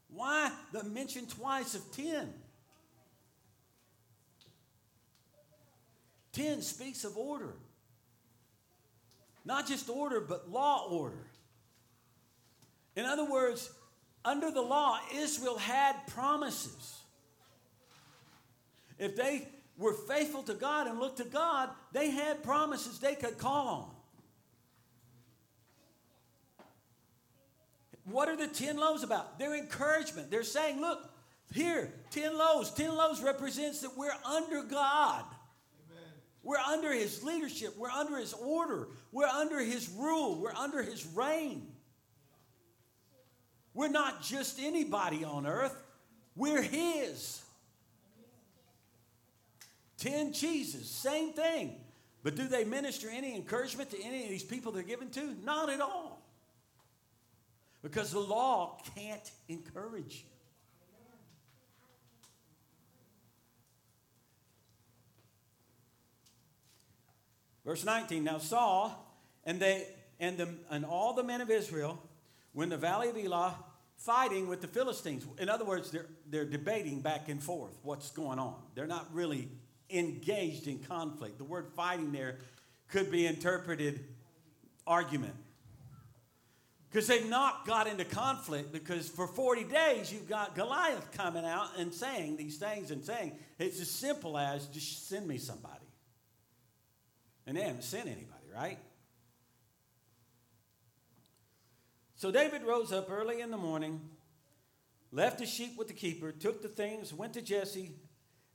Why 0.06 0.52
the 0.72 0.84
mention 0.84 1.26
twice 1.26 1.74
of 1.74 1.82
ten? 1.90 2.32
10 6.30 6.62
speaks 6.62 7.02
of 7.02 7.16
order. 7.16 7.54
Not 9.44 9.66
just 9.66 9.90
order, 9.90 10.20
but 10.20 10.48
law 10.48 10.86
order. 10.88 11.26
In 12.94 13.04
other 13.04 13.28
words, 13.28 13.68
under 14.24 14.52
the 14.52 14.62
law, 14.62 15.00
Israel 15.12 15.58
had 15.58 16.06
promises. 16.06 17.00
If 18.96 19.16
they 19.16 19.48
were 19.76 19.92
faithful 19.92 20.42
to 20.44 20.54
God 20.54 20.86
and 20.86 20.98
looked 20.98 21.18
to 21.18 21.24
God, 21.24 21.70
they 21.92 22.10
had 22.10 22.42
promises 22.42 22.98
they 22.98 23.14
could 23.14 23.38
call 23.38 23.68
on. 23.68 23.90
What 28.04 28.28
are 28.28 28.36
the 28.36 28.48
10 28.48 28.76
loaves 28.78 29.02
about? 29.02 29.38
They're 29.38 29.56
encouragement. 29.56 30.30
They're 30.30 30.42
saying, 30.42 30.80
look, 30.80 30.98
here, 31.52 31.92
10 32.10 32.36
loaves. 32.36 32.70
10 32.72 32.94
loaves 32.94 33.22
represents 33.22 33.80
that 33.80 33.96
we're 33.96 34.16
under 34.24 34.62
God. 34.62 35.24
We're 36.42 36.58
under 36.58 36.92
his 36.92 37.22
leadership. 37.22 37.76
We're 37.78 37.90
under 37.90 38.18
his 38.18 38.32
order. 38.32 38.88
We're 39.12 39.26
under 39.26 39.60
his 39.60 39.88
rule. 39.96 40.40
We're 40.40 40.54
under 40.54 40.82
his 40.82 41.06
reign. 41.06 41.68
We're 43.74 43.88
not 43.88 44.22
just 44.22 44.58
anybody 44.60 45.24
on 45.24 45.46
earth, 45.46 45.74
we're 46.36 46.62
his. 46.62 47.42
Ten 50.02 50.32
cheeses, 50.32 50.90
same 50.90 51.32
thing. 51.32 51.76
But 52.24 52.34
do 52.34 52.48
they 52.48 52.64
minister 52.64 53.08
any 53.08 53.36
encouragement 53.36 53.90
to 53.90 54.02
any 54.02 54.24
of 54.24 54.30
these 54.30 54.42
people 54.42 54.72
they're 54.72 54.82
given 54.82 55.10
to? 55.10 55.36
Not 55.44 55.70
at 55.70 55.80
all. 55.80 56.20
Because 57.82 58.10
the 58.10 58.18
law 58.18 58.80
can't 58.96 59.30
encourage 59.48 60.24
you. 60.24 60.32
Verse 67.64 67.84
19 67.84 68.24
Now 68.24 68.38
Saul 68.38 69.16
and, 69.44 69.60
they, 69.60 69.86
and, 70.18 70.36
the, 70.36 70.48
and 70.68 70.84
all 70.84 71.12
the 71.12 71.22
men 71.22 71.40
of 71.40 71.48
Israel 71.48 72.02
were 72.54 72.64
in 72.64 72.70
the 72.70 72.76
valley 72.76 73.08
of 73.08 73.16
Elah 73.16 73.54
fighting 73.98 74.48
with 74.48 74.62
the 74.62 74.66
Philistines. 74.66 75.24
In 75.38 75.48
other 75.48 75.64
words, 75.64 75.92
they're, 75.92 76.06
they're 76.28 76.44
debating 76.44 77.02
back 77.02 77.28
and 77.28 77.40
forth 77.40 77.78
what's 77.84 78.10
going 78.10 78.40
on. 78.40 78.56
They're 78.74 78.88
not 78.88 79.06
really 79.14 79.48
engaged 79.92 80.66
in 80.66 80.78
conflict. 80.80 81.38
The 81.38 81.44
word 81.44 81.68
fighting 81.76 82.12
there 82.12 82.38
could 82.88 83.10
be 83.10 83.26
interpreted 83.26 84.04
argument. 84.86 85.34
Because 86.90 87.06
they've 87.06 87.28
not 87.28 87.66
got 87.66 87.86
into 87.86 88.04
conflict, 88.04 88.70
because 88.70 89.08
for 89.08 89.26
40 89.26 89.64
days 89.64 90.12
you've 90.12 90.28
got 90.28 90.54
Goliath 90.54 91.10
coming 91.12 91.44
out 91.44 91.68
and 91.78 91.92
saying 91.92 92.36
these 92.36 92.58
things 92.58 92.90
and 92.90 93.02
saying, 93.02 93.32
it's 93.58 93.80
as 93.80 93.90
simple 93.90 94.36
as 94.36 94.66
just 94.66 95.08
send 95.08 95.26
me 95.26 95.38
somebody. 95.38 95.86
And 97.46 97.56
they 97.56 97.62
haven't 97.62 97.84
sent 97.84 98.06
anybody, 98.06 98.46
right? 98.54 98.78
So 102.16 102.30
David 102.30 102.62
rose 102.62 102.92
up 102.92 103.10
early 103.10 103.40
in 103.40 103.50
the 103.50 103.56
morning, 103.56 104.00
left 105.10 105.40
his 105.40 105.48
sheep 105.48 105.78
with 105.78 105.88
the 105.88 105.94
keeper, 105.94 106.30
took 106.30 106.62
the 106.62 106.68
things, 106.68 107.12
went 107.12 107.32
to 107.32 107.42
Jesse, 107.42 107.92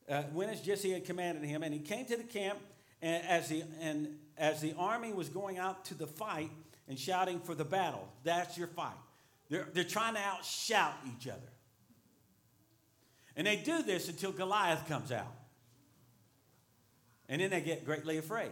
uh, 0.09 0.23
went 0.33 0.51
as 0.51 0.61
Jesse 0.61 0.91
had 0.91 1.05
commanded 1.05 1.43
him, 1.43 1.63
and 1.63 1.73
he 1.73 1.79
came 1.79 2.05
to 2.05 2.17
the 2.17 2.23
camp 2.23 2.59
and 3.01 3.23
as 3.25 3.49
the, 3.49 3.63
and 3.81 4.17
as 4.37 4.61
the 4.61 4.73
army 4.77 5.13
was 5.13 5.29
going 5.29 5.57
out 5.57 5.85
to 5.85 5.93
the 5.93 6.07
fight 6.07 6.51
and 6.87 6.97
shouting 6.97 7.39
for 7.39 7.53
the 7.53 7.65
battle. 7.65 8.07
That's 8.23 8.57
your 8.57 8.67
fight. 8.67 8.95
They're, 9.49 9.67
they're 9.73 9.83
trying 9.83 10.15
to 10.15 10.19
outshout 10.19 10.93
each 11.05 11.27
other. 11.27 11.39
And 13.35 13.45
they 13.45 13.57
do 13.57 13.83
this 13.83 14.09
until 14.09 14.31
Goliath 14.31 14.87
comes 14.87 15.11
out. 15.11 15.33
And 17.29 17.41
then 17.41 17.51
they 17.51 17.61
get 17.61 17.85
greatly 17.85 18.17
afraid. 18.17 18.51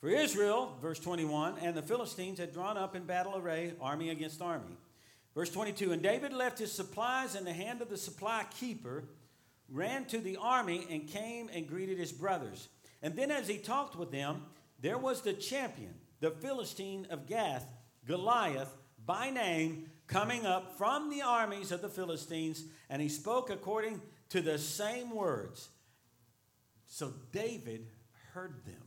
For 0.00 0.08
Israel, 0.08 0.76
verse 0.80 0.98
21, 0.98 1.56
and 1.60 1.76
the 1.76 1.82
Philistines 1.82 2.38
had 2.38 2.52
drawn 2.52 2.76
up 2.76 2.96
in 2.96 3.04
battle 3.04 3.36
array, 3.36 3.74
army 3.80 4.10
against 4.10 4.40
army. 4.42 4.76
Verse 5.34 5.50
22, 5.50 5.92
and 5.92 6.02
David 6.02 6.32
left 6.32 6.58
his 6.58 6.72
supplies 6.72 7.34
in 7.34 7.44
the 7.44 7.52
hand 7.52 7.80
of 7.80 7.88
the 7.88 7.96
supply 7.96 8.44
keeper, 8.58 9.04
ran 9.68 10.04
to 10.06 10.18
the 10.18 10.36
army, 10.36 10.86
and 10.90 11.08
came 11.08 11.48
and 11.52 11.66
greeted 11.66 11.98
his 11.98 12.12
brothers. 12.12 12.68
And 13.02 13.16
then 13.16 13.30
as 13.30 13.48
he 13.48 13.58
talked 13.58 13.96
with 13.96 14.10
them, 14.10 14.42
there 14.80 14.98
was 14.98 15.22
the 15.22 15.32
champion, 15.32 15.94
the 16.20 16.30
Philistine 16.30 17.06
of 17.08 17.26
Gath, 17.26 17.66
Goliath, 18.06 18.74
by 19.04 19.30
name, 19.30 19.86
coming 20.06 20.44
up 20.44 20.76
from 20.76 21.08
the 21.08 21.22
armies 21.22 21.72
of 21.72 21.80
the 21.80 21.88
Philistines, 21.88 22.64
and 22.90 23.00
he 23.00 23.08
spoke 23.08 23.48
according 23.48 24.02
to 24.28 24.42
the 24.42 24.58
same 24.58 25.10
words. 25.10 25.70
So 26.86 27.14
David 27.32 27.86
heard 28.34 28.64
them. 28.66 28.82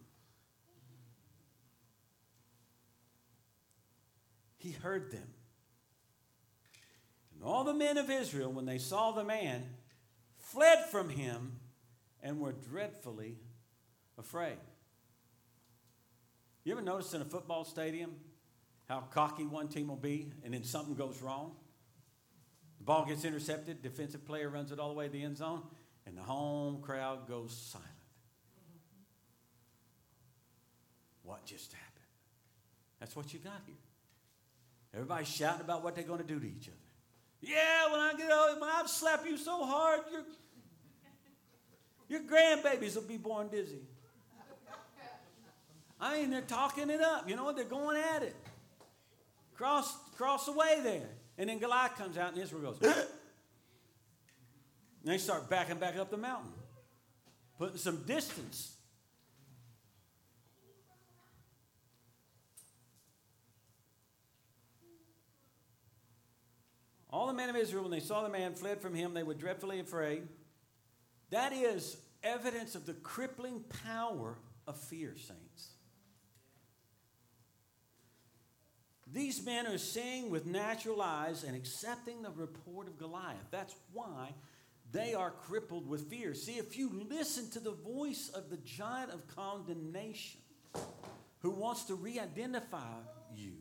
he 4.65 4.71
heard 4.71 5.12
them. 5.12 5.27
All 7.45 7.63
the 7.63 7.75
men 7.75 7.97
of 7.99 8.10
Israel, 8.10 8.51
when 8.51 8.65
they 8.65 8.79
saw 8.79 9.12
the 9.12 9.23
man, 9.23 9.63
fled 10.39 10.86
from 10.89 11.10
him 11.10 11.60
and 12.23 12.39
were 12.39 12.53
dreadfully 12.53 13.38
afraid. 14.17 14.58
You 16.63 16.71
ever 16.71 16.81
notice 16.81 17.13
in 17.13 17.21
a 17.21 17.25
football 17.25 17.63
stadium 17.63 18.15
how 18.89 19.01
cocky 19.12 19.45
one 19.45 19.67
team 19.67 19.89
will 19.89 19.95
be 19.95 20.31
and 20.43 20.55
then 20.55 20.63
something 20.63 20.95
goes 20.95 21.21
wrong? 21.21 21.51
The 22.79 22.84
ball 22.84 23.05
gets 23.05 23.23
intercepted, 23.23 23.84
defensive 23.84 24.25
player 24.25 24.49
runs 24.49 24.71
it 24.71 24.79
all 24.79 24.89
the 24.89 24.95
way 24.95 25.05
to 25.05 25.12
the 25.12 25.21
end 25.21 25.38
zone, 25.38 25.62
and 26.08 26.17
the 26.17 26.23
home 26.23 26.81
crowd 26.81 27.27
goes 27.27 27.55
silent. 27.55 27.89
What 31.21 31.45
just 31.45 31.73
happened? 31.73 31.91
That's 32.99 33.15
what 33.15 33.34
you 33.34 33.39
got 33.39 33.62
here. 33.67 33.75
Everybody's 34.95 35.27
shouting 35.27 35.62
about 35.62 35.84
what 35.84 35.93
they're 35.93 36.03
going 36.03 36.21
to 36.21 36.27
do 36.27 36.39
to 36.39 36.47
each 36.47 36.67
other. 36.67 36.84
Yeah, 37.45 37.91
when 37.91 37.99
I 37.99 38.13
get 38.17 38.31
old, 38.31 38.58
I'll 38.63 38.88
slap 38.88 39.23
you 39.25 39.38
so 39.38 39.63
hard, 39.63 39.99
your, 40.12 40.23
your 42.10 42.21
grandbabies 42.21 42.95
will 42.95 43.03
be 43.03 43.17
born 43.17 43.49
dizzy. 43.49 43.81
I 46.01 46.17
ain't 46.17 46.31
there 46.31 46.41
talking 46.41 46.89
it 46.89 47.01
up. 47.01 47.29
You 47.29 47.36
know 47.36 47.43
what? 47.43 47.55
They're 47.55 47.65
going 47.65 47.97
at 47.97 48.23
it. 48.23 48.36
Cross, 49.55 49.95
cross 50.17 50.47
the 50.47 50.51
way 50.53 50.79
there. 50.84 51.10
And 51.38 51.49
then 51.49 51.60
Goliath 51.60 51.95
comes 51.97 52.17
out 52.17 52.34
and 52.34 52.41
Israel 52.41 52.62
goes, 52.62 52.81
and 52.81 53.05
they 55.03 55.17
start 55.17 55.49
backing 55.49 55.77
back 55.77 55.97
up 55.97 56.10
the 56.10 56.17
mountain, 56.17 56.51
putting 57.60 57.77
some 57.77 58.03
distance. 58.05 58.74
Men 67.34 67.49
of 67.49 67.56
Israel, 67.56 67.84
when 67.84 67.91
they 67.91 67.99
saw 67.99 68.23
the 68.23 68.30
man, 68.30 68.54
fled 68.54 68.82
from 68.82 68.93
him. 68.93 69.13
They 69.13 69.23
were 69.23 69.34
dreadfully 69.34 69.80
afraid. 69.80 70.28
That 71.30 71.54
is 71.54 71.97
evidence 72.23 72.75
of 72.75 72.86
the 72.86 72.93
crippling 72.93 73.63
power 73.86 74.38
of 74.67 74.78
fear, 74.78 75.15
saints. 75.15 75.69
These 79.12 79.45
men 79.45 79.67
are 79.67 79.78
seeing 79.78 80.30
with 80.30 80.45
natural 80.45 81.01
eyes 81.01 81.43
and 81.43 81.56
accepting 81.56 82.21
the 82.21 82.32
report 82.32 82.88
of 82.88 82.97
Goliath. 82.97 83.47
That's 83.51 83.75
why 83.93 84.34
they 84.91 85.13
are 85.13 85.32
crippled 85.32 85.88
with 85.88 86.10
fear. 86.10 86.34
See, 86.34 86.54
if 86.54 86.78
you 86.78 87.06
listen 87.10 87.49
to 87.51 87.60
the 87.60 87.71
voice 87.71 88.30
of 88.34 88.49
the 88.49 88.58
giant 88.58 89.12
of 89.12 89.28
condemnation 89.36 90.41
who 91.39 91.51
wants 91.51 91.86
to 91.86 91.95
re 91.95 92.19
identify 92.19 92.99
you, 93.34 93.54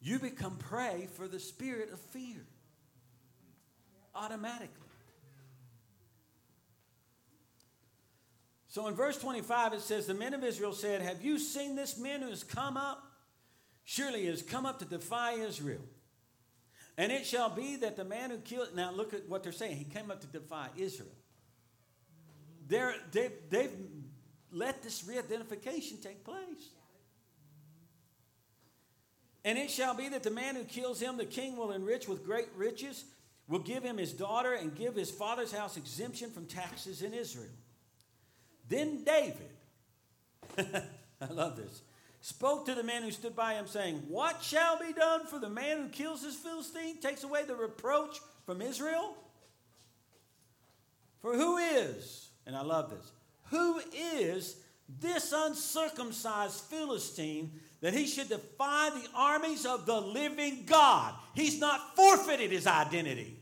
you 0.00 0.18
become 0.18 0.56
prey 0.56 1.08
for 1.14 1.28
the 1.28 1.38
spirit 1.38 1.92
of 1.92 2.00
fear 2.00 2.46
automatically. 4.14 4.76
So 8.68 8.86
in 8.86 8.94
verse 8.94 9.18
25, 9.18 9.74
it 9.74 9.80
says, 9.80 10.06
The 10.06 10.14
men 10.14 10.32
of 10.32 10.44
Israel 10.44 10.72
said, 10.72 11.02
Have 11.02 11.22
you 11.22 11.38
seen 11.38 11.74
this 11.74 11.98
man 11.98 12.22
who 12.22 12.30
has 12.30 12.44
come 12.44 12.76
up? 12.76 13.04
Surely 13.84 14.22
he 14.22 14.26
has 14.28 14.42
come 14.42 14.64
up 14.64 14.78
to 14.78 14.84
defy 14.84 15.32
Israel. 15.32 15.82
And 16.96 17.10
it 17.10 17.26
shall 17.26 17.50
be 17.50 17.76
that 17.76 17.96
the 17.96 18.04
man 18.04 18.30
who 18.30 18.38
killed, 18.38 18.68
now 18.76 18.92
look 18.92 19.12
at 19.12 19.28
what 19.28 19.42
they're 19.42 19.52
saying. 19.52 19.76
He 19.76 19.84
came 19.84 20.10
up 20.10 20.20
to 20.20 20.26
defy 20.28 20.68
Israel. 20.76 21.10
They've, 22.68 23.32
they've 23.48 23.76
let 24.52 24.82
this 24.82 25.04
re 25.04 25.18
identification 25.18 25.98
take 26.00 26.24
place. 26.24 26.70
And 29.44 29.56
it 29.56 29.70
shall 29.70 29.94
be 29.94 30.08
that 30.08 30.22
the 30.22 30.30
man 30.30 30.54
who 30.54 30.64
kills 30.64 31.00
him, 31.00 31.16
the 31.16 31.24
king 31.24 31.56
will 31.56 31.72
enrich 31.72 32.08
with 32.08 32.24
great 32.24 32.48
riches, 32.56 33.04
will 33.48 33.58
give 33.58 33.82
him 33.82 33.96
his 33.96 34.12
daughter, 34.12 34.52
and 34.52 34.74
give 34.74 34.94
his 34.94 35.10
father's 35.10 35.52
house 35.52 35.76
exemption 35.76 36.30
from 36.30 36.46
taxes 36.46 37.02
in 37.02 37.14
Israel. 37.14 37.48
Then 38.68 39.02
David, 39.02 39.50
I 41.20 41.32
love 41.32 41.56
this, 41.56 41.82
spoke 42.20 42.66
to 42.66 42.74
the 42.74 42.82
man 42.82 43.02
who 43.02 43.10
stood 43.10 43.34
by 43.34 43.54
him, 43.54 43.66
saying, 43.66 44.02
What 44.08 44.42
shall 44.42 44.78
be 44.78 44.92
done 44.92 45.26
for 45.26 45.38
the 45.38 45.48
man 45.48 45.78
who 45.78 45.88
kills 45.88 46.22
this 46.22 46.36
Philistine, 46.36 47.00
takes 47.00 47.24
away 47.24 47.44
the 47.44 47.56
reproach 47.56 48.20
from 48.46 48.60
Israel? 48.60 49.16
For 51.20 51.34
who 51.34 51.56
is, 51.56 52.28
and 52.46 52.54
I 52.56 52.62
love 52.62 52.90
this, 52.90 53.10
who 53.44 53.80
is 53.94 54.56
this 55.00 55.32
uncircumcised 55.36 56.60
Philistine 56.64 57.52
that 57.80 57.94
he 57.94 58.06
should 58.06 58.28
defy 58.28 58.90
the 58.90 59.08
armies 59.14 59.64
of 59.64 59.86
the 59.86 60.00
living 60.00 60.64
God? 60.66 61.14
He's 61.34 61.58
not 61.58 61.96
forfeited 61.96 62.50
his 62.50 62.66
identity, 62.66 63.38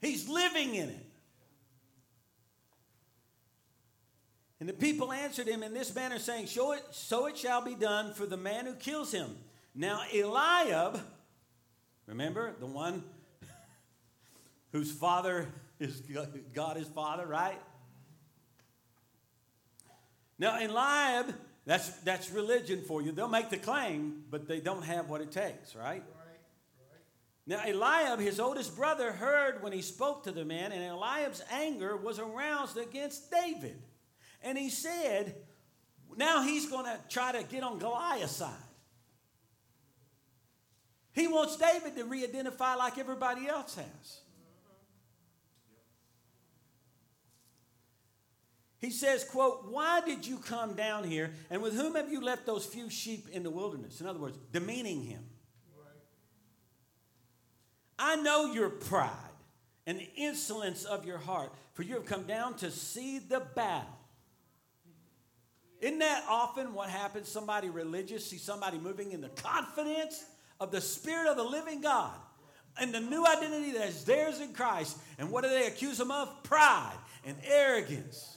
he's 0.00 0.28
living 0.28 0.74
in 0.74 0.90
it. 0.90 1.04
And 4.60 4.68
the 4.70 4.72
people 4.72 5.12
answered 5.12 5.46
him 5.46 5.62
in 5.62 5.74
this 5.74 5.94
manner, 5.94 6.18
saying, 6.18 6.46
Show 6.46 6.72
it, 6.72 6.82
so 6.90 7.26
it 7.26 7.36
shall 7.36 7.60
be 7.60 7.74
done 7.74 8.14
for 8.14 8.24
the 8.24 8.38
man 8.38 8.64
who 8.64 8.72
kills 8.72 9.12
him. 9.12 9.36
Now, 9.74 10.00
Eliab, 10.10 11.00
remember 12.06 12.54
the 12.58 12.64
one 12.64 13.04
whose 14.72 14.90
father 14.90 15.48
is 15.78 16.02
God 16.54 16.78
his 16.78 16.88
father, 16.88 17.26
right? 17.26 17.60
Now, 20.38 20.58
Eliab, 20.58 21.34
that's, 21.64 21.88
that's 22.00 22.30
religion 22.30 22.82
for 22.82 23.02
you. 23.02 23.12
They'll 23.12 23.28
make 23.28 23.50
the 23.50 23.56
claim, 23.56 24.24
but 24.30 24.48
they 24.48 24.60
don't 24.60 24.82
have 24.84 25.08
what 25.08 25.20
it 25.20 25.30
takes, 25.30 25.74
right? 25.74 26.02
Now, 27.46 27.60
Eliab, 27.66 28.20
his 28.20 28.40
oldest 28.40 28.74
brother, 28.74 29.12
heard 29.12 29.62
when 29.62 29.72
he 29.72 29.82
spoke 29.82 30.24
to 30.24 30.32
the 30.32 30.44
man, 30.44 30.72
and 30.72 30.82
Eliab's 30.82 31.42
anger 31.50 31.96
was 31.96 32.18
aroused 32.18 32.78
against 32.78 33.30
David. 33.30 33.80
And 34.42 34.56
he 34.56 34.70
said, 34.70 35.36
now 36.16 36.42
he's 36.42 36.70
going 36.70 36.86
to 36.86 36.98
try 37.08 37.32
to 37.32 37.42
get 37.42 37.62
on 37.62 37.78
Goliath's 37.78 38.36
side. 38.36 38.52
He 41.12 41.28
wants 41.28 41.56
David 41.56 41.96
to 41.96 42.04
re 42.04 42.24
identify 42.24 42.74
like 42.74 42.98
everybody 42.98 43.46
else 43.46 43.76
has. 43.76 44.20
He 48.84 48.90
says, 48.90 49.24
quote, 49.24 49.64
why 49.70 50.02
did 50.02 50.26
you 50.26 50.36
come 50.36 50.74
down 50.74 51.04
here 51.04 51.32
and 51.48 51.62
with 51.62 51.74
whom 51.74 51.94
have 51.94 52.12
you 52.12 52.20
left 52.20 52.44
those 52.44 52.66
few 52.66 52.90
sheep 52.90 53.30
in 53.32 53.42
the 53.42 53.48
wilderness? 53.48 54.02
In 54.02 54.06
other 54.06 54.18
words, 54.18 54.36
demeaning 54.52 55.02
him. 55.02 55.22
I 57.98 58.16
know 58.16 58.52
your 58.52 58.68
pride 58.68 59.10
and 59.86 59.98
the 59.98 60.10
insolence 60.16 60.84
of 60.84 61.06
your 61.06 61.16
heart, 61.16 61.54
for 61.72 61.82
you 61.82 61.94
have 61.94 62.04
come 62.04 62.24
down 62.24 62.56
to 62.56 62.70
see 62.70 63.18
the 63.18 63.40
battle. 63.40 63.88
Isn't 65.80 66.00
that 66.00 66.26
often 66.28 66.74
what 66.74 66.90
happens? 66.90 67.30
Somebody 67.30 67.70
religious 67.70 68.26
see 68.26 68.36
somebody 68.36 68.76
moving 68.76 69.12
in 69.12 69.22
the 69.22 69.30
confidence 69.30 70.22
of 70.60 70.70
the 70.70 70.82
Spirit 70.82 71.30
of 71.30 71.38
the 71.38 71.42
living 71.42 71.80
God 71.80 72.12
and 72.78 72.92
the 72.92 73.00
new 73.00 73.24
identity 73.24 73.72
that 73.78 73.88
is 73.88 74.04
theirs 74.04 74.40
in 74.40 74.52
Christ. 74.52 74.98
And 75.18 75.30
what 75.30 75.42
do 75.42 75.48
they 75.48 75.68
accuse 75.68 75.96
them 75.96 76.10
of? 76.10 76.42
Pride 76.42 76.98
and 77.24 77.38
arrogance. 77.46 78.33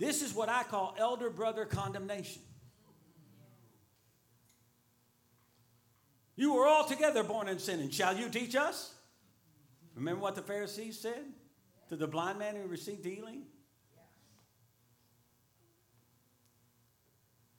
This 0.00 0.22
is 0.22 0.32
what 0.32 0.48
I 0.48 0.62
call 0.62 0.94
elder 0.98 1.28
brother 1.28 1.66
condemnation. 1.66 2.40
You 6.36 6.54
were 6.54 6.66
all 6.66 6.84
together 6.84 7.22
born 7.22 7.48
in 7.48 7.58
sin, 7.58 7.80
and 7.80 7.92
shall 7.92 8.16
you 8.16 8.30
teach 8.30 8.56
us? 8.56 8.94
Remember 9.94 10.22
what 10.22 10.36
the 10.36 10.40
Pharisees 10.40 10.98
said 10.98 11.22
to 11.90 11.96
the 11.96 12.06
blind 12.06 12.38
man 12.38 12.56
who 12.56 12.66
received 12.66 13.04
healing? 13.04 13.42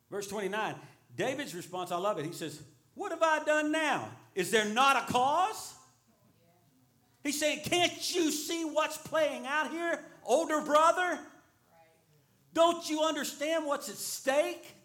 Verse 0.10 0.28
29, 0.28 0.74
David's 1.16 1.54
response, 1.54 1.92
I 1.92 1.98
love 1.98 2.18
it. 2.18 2.26
He 2.26 2.34
says, 2.34 2.60
What 2.96 3.12
have 3.12 3.22
I 3.22 3.44
done 3.44 3.72
now? 3.72 4.10
Is 4.34 4.50
there 4.50 4.66
not 4.66 5.08
a 5.08 5.14
cause? 5.14 5.76
He's 7.24 7.40
saying, 7.40 7.60
Can't 7.66 8.16
you 8.16 8.32
see 8.32 8.66
what's 8.66 8.98
playing 8.98 9.46
out 9.46 9.70
here, 9.70 10.04
older 10.26 10.60
brother? 10.62 11.20
Don't 12.54 12.90
you 12.90 13.04
understand 13.04 13.66
what's 13.66 13.90
at 13.90 13.96
stake? 13.96 14.76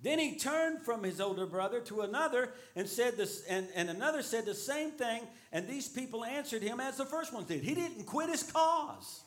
Then 0.00 0.18
he 0.18 0.36
turned 0.36 0.82
from 0.82 1.02
his 1.02 1.18
older 1.18 1.46
brother 1.46 1.80
to 1.80 2.02
another 2.02 2.52
and 2.76 2.86
said 2.86 3.16
this, 3.16 3.42
and, 3.48 3.66
and 3.74 3.88
another 3.88 4.22
said 4.22 4.44
the 4.44 4.54
same 4.54 4.90
thing, 4.90 5.22
and 5.50 5.66
these 5.66 5.88
people 5.88 6.26
answered 6.26 6.62
him 6.62 6.78
as 6.78 6.98
the 6.98 7.06
first 7.06 7.32
one 7.32 7.44
did. 7.44 7.62
He 7.62 7.74
didn't 7.74 8.04
quit 8.04 8.28
his 8.28 8.42
cause. 8.42 9.22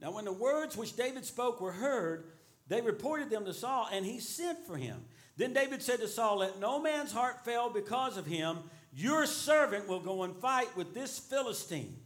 Now, 0.00 0.12
when 0.12 0.26
the 0.26 0.32
words 0.32 0.76
which 0.76 0.94
David 0.94 1.24
spoke 1.24 1.60
were 1.60 1.72
heard, 1.72 2.26
they 2.68 2.80
reported 2.82 3.30
them 3.30 3.46
to 3.46 3.54
Saul, 3.54 3.88
and 3.90 4.04
he 4.04 4.20
sent 4.20 4.66
for 4.66 4.76
him. 4.76 5.04
Then 5.38 5.54
David 5.54 5.82
said 5.82 6.00
to 6.00 6.08
Saul, 6.08 6.38
Let 6.38 6.60
no 6.60 6.82
man's 6.82 7.12
heart 7.12 7.44
fail 7.44 7.70
because 7.70 8.18
of 8.18 8.26
him. 8.26 8.58
Your 8.92 9.24
servant 9.24 9.88
will 9.88 10.00
go 10.00 10.24
and 10.24 10.36
fight 10.36 10.76
with 10.76 10.92
this 10.92 11.18
Philistine. 11.18 11.96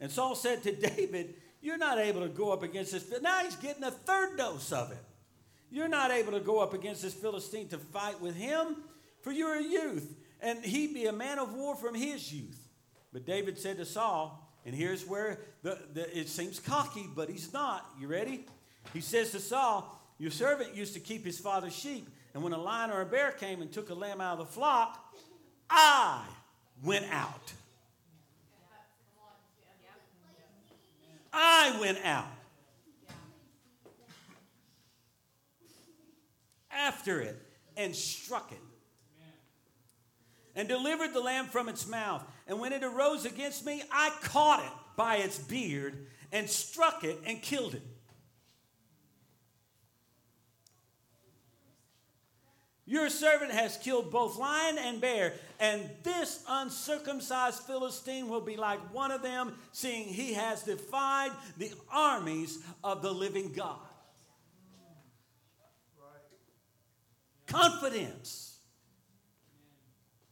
And 0.00 0.10
Saul 0.10 0.34
said 0.34 0.62
to 0.62 0.72
David, 0.96 1.34
you're 1.60 1.76
not 1.76 1.98
able 1.98 2.20
to 2.20 2.28
go 2.28 2.52
up 2.52 2.62
against 2.62 2.92
this. 2.92 3.02
Philistine. 3.02 3.24
Now 3.24 3.40
he's 3.40 3.56
getting 3.56 3.82
a 3.82 3.90
third 3.90 4.36
dose 4.36 4.72
of 4.72 4.92
it. 4.92 5.04
You're 5.70 5.88
not 5.88 6.10
able 6.10 6.32
to 6.32 6.40
go 6.40 6.60
up 6.60 6.72
against 6.72 7.02
this 7.02 7.14
Philistine 7.14 7.68
to 7.68 7.78
fight 7.78 8.20
with 8.20 8.36
him, 8.36 8.76
for 9.22 9.32
you're 9.32 9.56
a 9.56 9.62
youth, 9.62 10.16
and 10.40 10.64
he 10.64 10.86
be 10.86 11.06
a 11.06 11.12
man 11.12 11.38
of 11.38 11.52
war 11.52 11.76
from 11.76 11.94
his 11.94 12.32
youth. 12.32 12.58
But 13.12 13.26
David 13.26 13.58
said 13.58 13.76
to 13.78 13.84
Saul, 13.84 14.48
and 14.64 14.74
here's 14.74 15.04
where 15.04 15.40
the, 15.62 15.78
the, 15.92 16.18
it 16.18 16.28
seems 16.28 16.60
cocky, 16.60 17.06
but 17.14 17.28
he's 17.28 17.52
not. 17.52 17.84
You 18.00 18.06
ready? 18.06 18.46
He 18.94 19.00
says 19.00 19.32
to 19.32 19.40
Saul, 19.40 20.00
Your 20.18 20.30
servant 20.30 20.74
used 20.74 20.94
to 20.94 21.00
keep 21.00 21.24
his 21.24 21.38
father's 21.38 21.74
sheep, 21.74 22.08
and 22.38 22.44
when 22.44 22.52
a 22.52 22.62
lion 22.62 22.92
or 22.92 23.00
a 23.00 23.04
bear 23.04 23.32
came 23.32 23.62
and 23.62 23.72
took 23.72 23.90
a 23.90 23.94
lamb 23.94 24.20
out 24.20 24.38
of 24.38 24.46
the 24.46 24.52
flock, 24.52 25.12
I 25.68 26.22
went 26.84 27.04
out 27.10 27.52
I 31.32 31.76
went 31.80 31.98
out 32.04 32.30
after 36.70 37.20
it 37.20 37.42
and 37.76 37.94
struck 37.94 38.52
it 38.52 38.58
and 40.54 40.68
delivered 40.68 41.12
the 41.12 41.20
lamb 41.20 41.46
from 41.46 41.68
its 41.68 41.88
mouth. 41.88 42.24
And 42.46 42.60
when 42.60 42.72
it 42.72 42.84
arose 42.84 43.24
against 43.24 43.66
me, 43.66 43.82
I 43.90 44.12
caught 44.22 44.64
it 44.64 44.72
by 44.96 45.16
its 45.16 45.38
beard 45.38 46.06
and 46.30 46.48
struck 46.48 47.02
it 47.02 47.18
and 47.26 47.42
killed 47.42 47.74
it. 47.74 47.82
Your 52.88 53.10
servant 53.10 53.52
has 53.52 53.76
killed 53.76 54.10
both 54.10 54.38
lion 54.38 54.78
and 54.78 54.98
bear, 54.98 55.34
and 55.60 55.90
this 56.04 56.42
uncircumcised 56.48 57.64
Philistine 57.64 58.30
will 58.30 58.40
be 58.40 58.56
like 58.56 58.80
one 58.94 59.10
of 59.10 59.20
them, 59.20 59.52
seeing 59.72 60.04
he 60.08 60.32
has 60.32 60.62
defied 60.62 61.30
the 61.58 61.70
armies 61.92 62.58
of 62.82 63.02
the 63.02 63.12
living 63.12 63.52
God. 63.52 63.76
Confidence. 67.46 68.56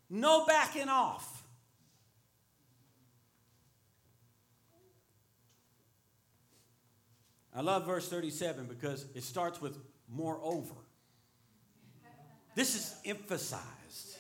No 0.08 0.46
backing 0.46 0.88
off. 0.88 1.44
I 7.54 7.60
love 7.60 7.84
verse 7.84 8.08
37 8.08 8.64
because 8.64 9.04
it 9.14 9.24
starts 9.24 9.60
with 9.60 9.76
moreover. 10.08 10.85
This 12.56 12.74
is 12.74 12.96
emphasized. 13.04 14.16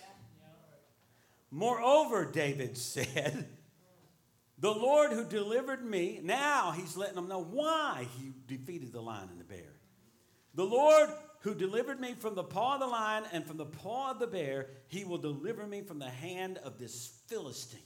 Moreover, 1.50 2.26
David 2.26 2.76
said, 2.76 3.48
The 4.58 4.70
Lord 4.70 5.10
who 5.10 5.24
delivered 5.24 5.82
me, 5.82 6.20
now 6.22 6.72
he's 6.72 6.98
letting 6.98 7.14
them 7.14 7.28
know 7.28 7.42
why 7.42 8.06
he 8.18 8.32
defeated 8.46 8.92
the 8.92 9.00
lion 9.00 9.30
and 9.30 9.40
the 9.40 9.44
bear. 9.44 9.72
The 10.54 10.66
Lord 10.66 11.08
who 11.40 11.54
delivered 11.54 11.98
me 11.98 12.12
from 12.12 12.34
the 12.34 12.44
paw 12.44 12.74
of 12.74 12.80
the 12.80 12.86
lion 12.86 13.24
and 13.32 13.46
from 13.46 13.56
the 13.56 13.64
paw 13.64 14.10
of 14.10 14.18
the 14.18 14.26
bear, 14.26 14.66
he 14.88 15.04
will 15.04 15.18
deliver 15.18 15.66
me 15.66 15.80
from 15.80 15.98
the 15.98 16.10
hand 16.10 16.58
of 16.58 16.78
this 16.78 17.18
Philistine. 17.28 17.80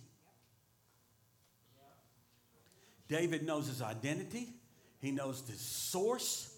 David 3.06 3.46
knows 3.46 3.68
his 3.68 3.82
identity, 3.82 4.48
he 4.98 5.12
knows 5.12 5.42
the 5.42 5.52
source, 5.52 6.49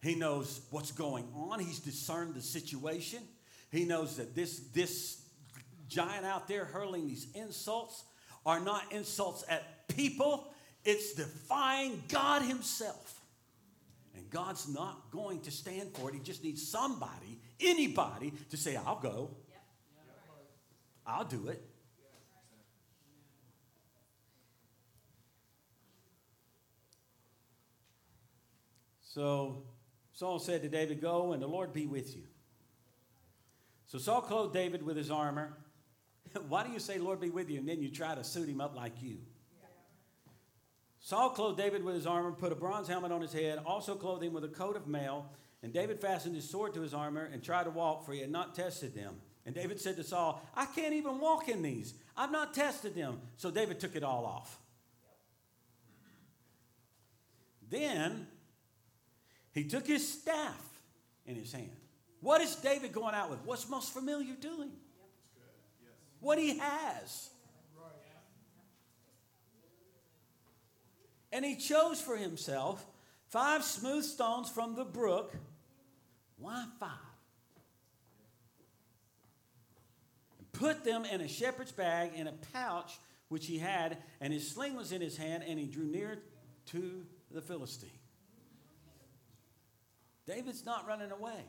he 0.00 0.14
knows 0.14 0.60
what's 0.70 0.92
going 0.92 1.28
on. 1.34 1.58
He's 1.58 1.80
discerned 1.80 2.34
the 2.34 2.42
situation. 2.42 3.20
He 3.70 3.84
knows 3.84 4.16
that 4.16 4.34
this, 4.34 4.60
this 4.72 5.22
giant 5.88 6.24
out 6.24 6.46
there 6.46 6.64
hurling 6.64 7.06
these 7.06 7.26
insults 7.34 8.04
are 8.46 8.60
not 8.60 8.92
insults 8.92 9.44
at 9.48 9.88
people, 9.88 10.52
it's 10.84 11.14
defying 11.14 12.02
God 12.08 12.42
Himself. 12.42 13.20
And 14.16 14.30
God's 14.30 14.68
not 14.68 15.10
going 15.10 15.40
to 15.42 15.50
stand 15.50 15.92
for 15.94 16.08
it. 16.08 16.14
He 16.14 16.20
just 16.20 16.42
needs 16.42 16.66
somebody, 16.66 17.40
anybody, 17.60 18.32
to 18.50 18.56
say, 18.56 18.76
I'll 18.76 19.00
go. 19.00 19.30
I'll 21.06 21.24
do 21.24 21.48
it. 21.48 21.62
So 29.02 29.64
Saul 30.18 30.40
said 30.40 30.62
to 30.62 30.68
David, 30.68 31.00
Go 31.00 31.30
and 31.30 31.40
the 31.40 31.46
Lord 31.46 31.72
be 31.72 31.86
with 31.86 32.16
you. 32.16 32.24
So 33.86 33.98
Saul 33.98 34.20
clothed 34.20 34.52
David 34.52 34.82
with 34.82 34.96
his 34.96 35.12
armor. 35.12 35.56
Why 36.48 36.66
do 36.66 36.72
you 36.72 36.80
say, 36.80 36.98
Lord 36.98 37.20
be 37.20 37.30
with 37.30 37.48
you, 37.48 37.60
and 37.60 37.68
then 37.68 37.80
you 37.80 37.88
try 37.88 38.16
to 38.16 38.24
suit 38.24 38.48
him 38.48 38.60
up 38.60 38.74
like 38.74 39.00
you? 39.00 39.18
Saul 40.98 41.30
clothed 41.30 41.56
David 41.56 41.84
with 41.84 41.94
his 41.94 42.04
armor, 42.04 42.32
put 42.32 42.50
a 42.50 42.56
bronze 42.56 42.88
helmet 42.88 43.12
on 43.12 43.20
his 43.20 43.32
head, 43.32 43.60
also 43.64 43.94
clothed 43.94 44.24
him 44.24 44.32
with 44.32 44.42
a 44.42 44.48
coat 44.48 44.74
of 44.74 44.88
mail. 44.88 45.30
And 45.62 45.72
David 45.72 46.00
fastened 46.00 46.34
his 46.34 46.50
sword 46.50 46.74
to 46.74 46.80
his 46.80 46.94
armor 46.94 47.30
and 47.32 47.40
tried 47.40 47.64
to 47.64 47.70
walk, 47.70 48.04
for 48.04 48.12
he 48.12 48.20
had 48.20 48.32
not 48.32 48.56
tested 48.56 48.96
them. 48.96 49.14
And 49.46 49.54
David 49.54 49.80
said 49.80 49.94
to 49.98 50.02
Saul, 50.02 50.42
I 50.56 50.66
can't 50.66 50.94
even 50.94 51.20
walk 51.20 51.48
in 51.48 51.62
these. 51.62 51.94
I've 52.16 52.32
not 52.32 52.54
tested 52.54 52.96
them. 52.96 53.20
So 53.36 53.52
David 53.52 53.78
took 53.78 53.94
it 53.94 54.02
all 54.02 54.26
off. 54.26 54.58
Then 57.70 58.26
he 59.58 59.64
took 59.64 59.86
his 59.86 60.06
staff 60.06 60.64
in 61.26 61.34
his 61.34 61.52
hand. 61.52 61.70
What 62.20 62.40
is 62.40 62.54
David 62.56 62.92
going 62.92 63.14
out 63.14 63.30
with? 63.30 63.40
What's 63.44 63.68
most 63.68 63.92
familiar 63.92 64.34
him? 64.62 64.70
What 66.20 66.38
he 66.38 66.58
has. 66.58 67.30
And 71.30 71.44
he 71.44 71.56
chose 71.56 72.00
for 72.00 72.16
himself 72.16 72.84
five 73.28 73.62
smooth 73.62 74.04
stones 74.04 74.48
from 74.48 74.74
the 74.74 74.84
brook. 74.84 75.34
Why 76.38 76.64
five? 76.80 76.90
Put 80.52 80.84
them 80.84 81.04
in 81.04 81.20
a 81.20 81.28
shepherd's 81.28 81.72
bag 81.72 82.12
in 82.14 82.26
a 82.26 82.32
pouch 82.52 82.98
which 83.28 83.46
he 83.46 83.58
had, 83.58 83.98
and 84.20 84.32
his 84.32 84.48
sling 84.48 84.74
was 84.74 84.90
in 84.92 85.00
his 85.00 85.16
hand, 85.16 85.44
and 85.46 85.58
he 85.58 85.66
drew 85.66 85.84
near 85.84 86.18
to 86.66 87.04
the 87.30 87.42
Philistine. 87.42 87.90
David's 90.28 90.66
not 90.66 90.86
running 90.86 91.10
away. 91.10 91.42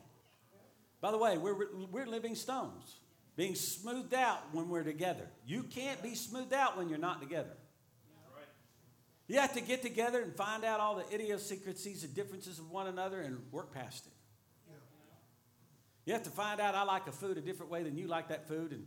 By 1.02 1.10
the 1.10 1.18
way, 1.18 1.36
we're, 1.36 1.54
we're 1.90 2.06
living 2.06 2.34
stones, 2.34 2.96
being 3.36 3.54
smoothed 3.54 4.14
out 4.14 4.40
when 4.52 4.68
we're 4.68 4.82
together. 4.82 5.28
You 5.46 5.64
can't 5.64 6.02
be 6.02 6.14
smoothed 6.14 6.54
out 6.54 6.78
when 6.78 6.88
you're 6.88 6.98
not 6.98 7.20
together. 7.20 7.56
You 9.28 9.38
have 9.38 9.54
to 9.54 9.60
get 9.60 9.82
together 9.82 10.22
and 10.22 10.34
find 10.34 10.64
out 10.64 10.80
all 10.80 10.96
the 10.96 11.04
idiosyncrasies 11.14 12.02
and 12.04 12.14
differences 12.14 12.58
of 12.58 12.70
one 12.70 12.86
another 12.86 13.20
and 13.20 13.38
work 13.52 13.72
past 13.72 14.06
it. 14.06 14.12
You 16.06 16.14
have 16.14 16.24
to 16.24 16.30
find 16.30 16.60
out 16.60 16.74
I 16.74 16.82
like 16.82 17.06
a 17.06 17.12
food 17.12 17.36
a 17.38 17.40
different 17.40 17.70
way 17.70 17.82
than 17.82 17.96
you 17.96 18.08
like 18.08 18.28
that 18.28 18.48
food, 18.48 18.72
and 18.72 18.86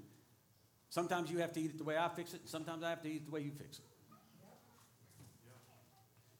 sometimes 0.90 1.32
you 1.32 1.38
have 1.38 1.54
to 1.54 1.62
eat 1.62 1.72
it 1.72 1.78
the 1.78 1.84
way 1.84 1.98
I 1.98 2.10
fix 2.10 2.34
it, 2.34 2.42
and 2.42 2.50
sometimes 2.50 2.84
I 2.84 2.90
have 2.90 3.02
to 3.04 3.10
eat 3.10 3.18
it 3.18 3.26
the 3.26 3.32
way 3.32 3.42
you 3.42 3.52
fix 3.52 3.78
it. 3.78 3.86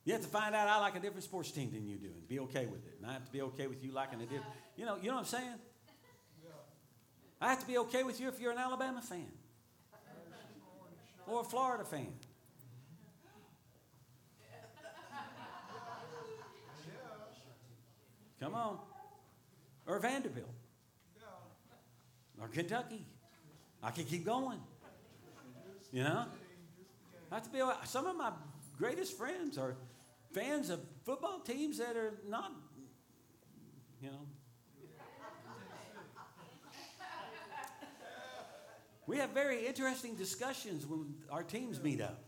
You 0.06 0.14
have 0.14 0.22
to 0.22 0.28
find 0.28 0.54
out 0.54 0.68
I 0.68 0.80
like 0.80 0.96
a 0.96 1.00
different 1.00 1.24
sports 1.24 1.52
team 1.52 1.72
than 1.72 1.88
you 1.88 1.98
do 1.98 2.08
and 2.08 2.28
be 2.28 2.40
okay 2.42 2.66
with 2.66 2.86
it. 2.86 2.96
And 3.02 3.10
I 3.10 3.14
have 3.14 3.26
to 3.26 3.32
be 3.32 3.42
okay 3.42 3.68
with 3.68 3.84
you 3.84 3.92
liking 3.92 4.20
a 4.20 4.26
different. 4.26 4.46
You 4.76 4.86
know, 4.86 4.98
you 5.02 5.08
know 5.08 5.16
what 5.16 5.22
I'm 5.22 5.26
saying? 5.26 5.60
I 7.40 7.50
have 7.50 7.60
to 7.60 7.68
be 7.68 7.78
okay 7.78 8.04
with 8.04 8.20
you 8.20 8.28
if 8.28 8.40
you're 8.40 8.52
an 8.52 8.58
Alabama 8.58 9.02
fan 9.02 9.32
or 11.28 11.42
a 11.42 11.44
Florida 11.44 11.84
fan. 11.84 12.08
Come 18.40 18.56
on. 18.56 18.78
Or 19.88 20.00
Vanderbilt. 20.00 20.50
Or 22.42 22.48
Kentucky. 22.50 23.06
I 23.82 23.92
can 23.92 24.04
keep 24.04 24.26
going. 24.26 24.60
You 25.94 26.04
know? 26.04 26.26
I 27.32 27.36
have 27.36 27.44
to 27.44 27.50
be 27.50 27.62
some 27.86 28.06
of 28.06 28.18
my 28.18 28.32
greatest 28.78 29.18
friends 29.18 29.58
are 29.58 29.76
fans 30.34 30.70
of 30.70 30.80
football 31.06 31.40
teams 31.40 31.78
that 31.78 31.96
are 31.96 32.14
not, 32.28 32.52
you 34.02 34.10
know. 34.10 34.28
We 39.06 39.18
have 39.18 39.32
very 39.32 39.68
interesting 39.68 40.16
discussions 40.16 40.86
when 40.86 41.14
our 41.30 41.44
teams 41.44 41.82
meet 41.82 42.00
up. 42.00 42.24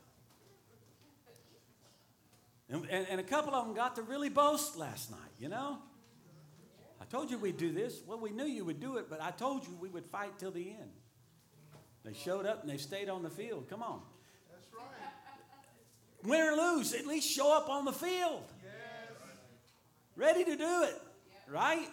And, 2.69 2.85
and, 2.89 3.07
and, 3.09 3.19
a 3.21 3.23
couple 3.23 3.53
of 3.53 3.65
them 3.65 3.75
got 3.75 3.95
to 3.95 4.01
really 4.01 4.27
boast 4.27 4.75
last 4.75 5.09
night, 5.09 5.19
you 5.39 5.47
know? 5.47 5.77
I 6.99 7.05
told 7.05 7.31
you 7.31 7.37
we'd 7.37 7.57
do 7.57 7.71
this. 7.71 8.01
Well, 8.05 8.19
we 8.19 8.31
knew 8.31 8.43
you 8.43 8.65
would 8.65 8.81
do 8.81 8.97
it, 8.97 9.09
but 9.09 9.21
I 9.21 9.31
told 9.31 9.65
you 9.65 9.77
we 9.79 9.87
would 9.87 10.05
fight 10.07 10.37
till 10.37 10.51
the 10.51 10.67
end. 10.67 10.91
They 12.03 12.13
showed 12.13 12.45
up 12.45 12.61
and 12.61 12.69
they 12.69 12.77
stayed 12.77 13.07
on 13.07 13.23
the 13.23 13.29
field. 13.29 13.69
Come 13.69 13.81
on 13.81 14.01
win 16.25 16.41
or 16.41 16.55
lose, 16.55 16.93
at 16.93 17.05
least 17.05 17.29
show 17.29 17.55
up 17.55 17.69
on 17.69 17.85
the 17.85 17.93
field. 17.93 18.43
Yes. 18.63 18.73
Ready 20.15 20.43
to 20.43 20.55
do 20.55 20.83
it, 20.83 21.01
right? 21.49 21.77
Right. 21.79 21.89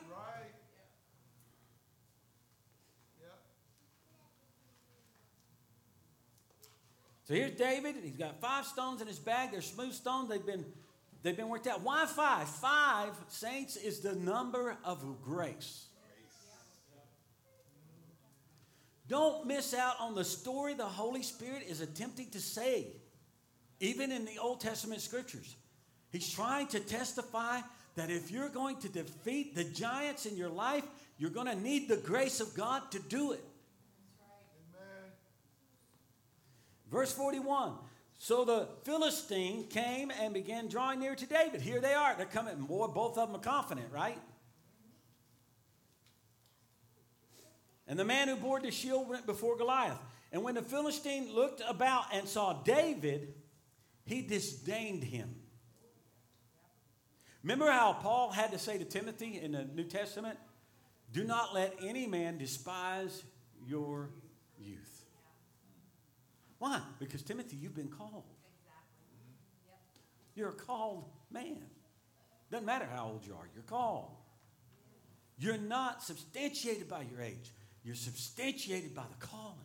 So 7.25 7.35
here's 7.35 7.53
David. 7.53 7.95
He's 8.03 8.17
got 8.17 8.41
five 8.41 8.67
stones 8.67 9.01
in 9.01 9.07
his 9.07 9.19
bag. 9.19 9.53
They're 9.53 9.63
smooth 9.63 9.95
stones. 9.95 10.29
They've 10.29 10.45
been, 10.45 10.65
they've 11.23 11.37
been 11.37 11.49
worked 11.49 11.67
out. 11.67 11.81
Why 11.83 12.05
five? 12.07 12.49
Five, 12.49 13.15
saints, 13.29 13.77
is 13.77 14.01
the 14.01 14.15
number 14.15 14.77
of 14.85 15.23
grace. 15.25 15.87
Don't 19.09 19.47
miss 19.47 19.75
out 19.75 19.97
on 20.01 20.15
the 20.15 20.25
story 20.25 20.75
the 20.75 20.85
Holy 20.85 21.23
Spirit 21.23 21.65
is 21.69 21.81
attempting 21.81 22.31
to 22.31 22.41
say 22.41 22.87
even 23.83 24.13
in 24.13 24.25
the 24.25 24.39
Old 24.39 24.61
Testament 24.61 25.01
scriptures. 25.01 25.57
He's 26.11 26.31
trying 26.31 26.69
to 26.69 26.81
testify 26.81 27.61
that 27.97 28.11
if 28.11 28.31
you're 28.31 28.49
going 28.49 28.77
to 28.77 28.89
defeat 28.89 29.57
the 29.57 29.65
giants 29.65 30.25
in 30.25 30.37
your 30.37 30.49
life, 30.49 30.85
you're 31.19 31.31
going 31.31 31.49
to 31.49 31.57
need 31.57 31.89
the 31.89 31.97
grace 31.97 32.41
of 32.41 32.55
God 32.55 32.91
to 32.93 33.01
do 33.01 33.33
it. 33.33 33.45
Verse 36.91 37.13
41 37.13 37.73
So 38.19 38.45
the 38.45 38.69
Philistine 38.85 39.67
came 39.67 40.13
and 40.13 40.33
began 40.33 40.69
drawing 40.69 41.01
near 41.01 41.17
to 41.17 41.27
David. 41.27 41.61
Here 41.61 41.81
they 41.81 41.95
are. 41.95 42.15
They're 42.15 42.27
coming. 42.27 42.55
Boy, 42.61 42.87
both 42.87 43.19
of 43.19 43.29
them 43.29 43.37
are 43.37 43.43
confident, 43.43 43.89
right? 43.91 44.19
And 47.89 47.99
the 47.99 48.05
man 48.05 48.29
who 48.29 48.37
bore 48.37 48.61
the 48.61 48.71
shield 48.71 49.09
went 49.09 49.27
before 49.27 49.57
Goliath. 49.57 49.99
And 50.31 50.45
when 50.45 50.55
the 50.55 50.63
Philistine 50.63 51.35
looked 51.35 51.63
about 51.69 52.05
and 52.13 52.29
saw 52.29 52.63
David, 52.63 53.35
he 54.05 54.23
disdained 54.23 55.05
him. 55.05 55.35
Remember 57.43 57.71
how 57.71 57.95
Paul 57.95 58.31
had 58.31 58.53
to 58.53 58.59
say 58.59 58.79
to 58.79 58.85
Timothy 58.85 59.41
in 59.41 59.53
the 59.53 59.65
New 59.65 59.85
Testament, 59.85 60.39
Do 61.13 61.25
not 61.25 61.55
let 61.55 61.77
any 61.83 62.07
man 62.07 62.39
despise 62.39 63.23
your 63.67 64.11
youth. 64.59 65.05
Why? 66.59 66.81
Because, 67.01 67.23
Timothy, 67.23 67.57
you've 67.57 67.75
been 67.75 67.89
called. 67.89 68.25
You're 70.35 70.51
a 70.51 70.55
called 70.55 71.05
man. 71.31 71.65
Doesn't 72.51 72.67
matter 72.67 72.87
how 72.95 73.07
old 73.07 73.27
you 73.27 73.35
are, 73.35 73.49
you're 73.55 73.65
called. 73.65 74.13
You're 75.39 75.59
not 75.59 76.03
substantiated 76.03 76.89
by 76.89 77.03
your 77.11 77.21
age, 77.21 77.53
you're 77.83 77.95
substantiated 77.95 78.95
by 78.95 79.03
the 79.03 79.27
calling. 79.27 79.59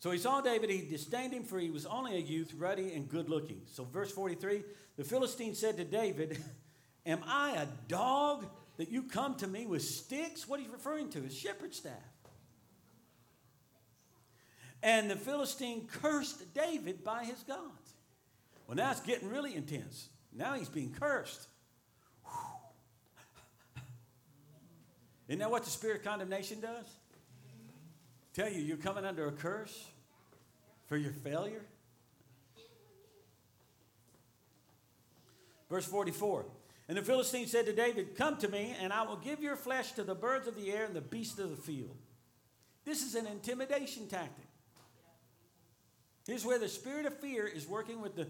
So 0.00 0.10
he 0.10 0.18
saw 0.18 0.40
David, 0.40 0.70
he 0.70 0.80
disdained 0.80 1.34
him, 1.34 1.44
for 1.44 1.60
he 1.60 1.70
was 1.70 1.84
only 1.84 2.16
a 2.16 2.20
youth, 2.20 2.54
ruddy 2.56 2.94
and 2.94 3.06
good 3.06 3.28
looking. 3.28 3.60
So, 3.66 3.84
verse 3.84 4.10
43 4.10 4.64
the 4.96 5.04
Philistine 5.04 5.54
said 5.54 5.76
to 5.76 5.84
David, 5.84 6.42
Am 7.06 7.20
I 7.26 7.52
a 7.52 7.66
dog 7.88 8.46
that 8.76 8.90
you 8.90 9.04
come 9.04 9.36
to 9.36 9.46
me 9.46 9.66
with 9.66 9.82
sticks? 9.82 10.48
What 10.48 10.60
he's 10.60 10.68
referring 10.70 11.10
to 11.10 11.24
is 11.24 11.36
shepherd 11.36 11.74
staff. 11.74 11.92
And 14.82 15.10
the 15.10 15.16
Philistine 15.16 15.86
cursed 15.86 16.54
David 16.54 17.04
by 17.04 17.24
his 17.24 17.42
gods. 17.42 17.94
Well, 18.66 18.76
now 18.76 18.90
it's 18.90 19.00
getting 19.00 19.28
really 19.28 19.54
intense. 19.54 20.08
Now 20.32 20.54
he's 20.54 20.68
being 20.68 20.94
cursed. 20.98 21.46
Isn't 25.28 25.40
that 25.40 25.50
what 25.50 25.64
the 25.64 25.70
spirit 25.70 25.98
of 25.98 26.04
condemnation 26.04 26.60
does? 26.60 26.86
Tell 28.32 28.48
you 28.48 28.60
you're 28.60 28.76
coming 28.76 29.04
under 29.04 29.26
a 29.26 29.32
curse 29.32 29.86
for 30.86 30.96
your 30.96 31.12
failure? 31.12 31.62
Verse 35.68 35.86
44. 35.86 36.46
And 36.88 36.98
the 36.98 37.02
Philistine 37.02 37.46
said 37.46 37.66
to 37.66 37.72
David, 37.72 38.16
Come 38.16 38.36
to 38.38 38.48
me, 38.48 38.74
and 38.80 38.92
I 38.92 39.02
will 39.04 39.16
give 39.16 39.40
your 39.40 39.54
flesh 39.56 39.92
to 39.92 40.02
the 40.02 40.14
birds 40.14 40.48
of 40.48 40.56
the 40.56 40.72
air 40.72 40.84
and 40.84 40.94
the 40.94 41.00
beasts 41.00 41.38
of 41.38 41.50
the 41.50 41.56
field. 41.56 41.96
This 42.84 43.04
is 43.04 43.14
an 43.14 43.26
intimidation 43.26 44.08
tactic. 44.08 44.46
Here's 46.26 46.44
where 46.44 46.58
the 46.58 46.68
spirit 46.68 47.06
of 47.06 47.18
fear 47.18 47.46
is 47.46 47.66
working 47.68 48.00
with 48.00 48.16
the 48.16 48.26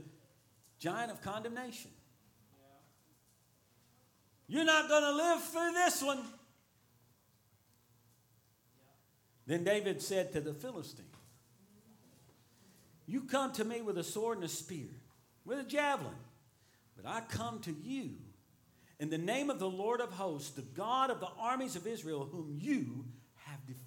giant 0.78 1.10
of 1.10 1.22
condemnation. 1.22 1.90
You're 4.46 4.64
not 4.64 4.88
going 4.88 5.04
to 5.04 5.12
live 5.12 5.42
through 5.44 5.72
this 5.72 6.02
one. 6.02 6.22
Then 9.46 9.64
David 9.64 10.00
said 10.00 10.32
to 10.32 10.40
the 10.40 10.54
Philistine, 10.54 11.06
You 13.06 13.22
come 13.22 13.52
to 13.52 13.64
me 13.64 13.82
with 13.82 13.98
a 13.98 14.04
sword 14.04 14.38
and 14.38 14.44
a 14.44 14.48
spear, 14.48 14.88
with 15.44 15.58
a 15.58 15.64
javelin, 15.64 16.14
but 16.96 17.06
I 17.06 17.20
come 17.22 17.60
to 17.60 17.74
you 17.82 18.12
in 19.00 19.08
the 19.08 19.18
name 19.18 19.48
of 19.48 19.58
the 19.58 19.68
Lord 19.68 20.00
of 20.00 20.12
hosts, 20.12 20.50
the 20.50 20.62
God 20.62 21.10
of 21.10 21.20
the 21.20 21.30
armies 21.38 21.74
of 21.74 21.86
Israel, 21.86 22.28
whom 22.30 22.58
you 22.60 23.06
have 23.46 23.66
defied. 23.66 23.86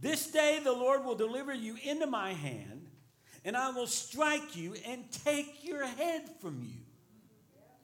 This 0.00 0.30
day 0.30 0.60
the 0.64 0.72
Lord 0.72 1.04
will 1.04 1.14
deliver 1.14 1.52
you 1.52 1.76
into 1.84 2.06
my 2.06 2.32
hand, 2.32 2.88
and 3.44 3.54
I 3.54 3.70
will 3.70 3.86
strike 3.86 4.56
you 4.56 4.74
and 4.86 5.04
take 5.24 5.62
your 5.62 5.84
head 5.86 6.22
from 6.40 6.62
you. 6.62 6.80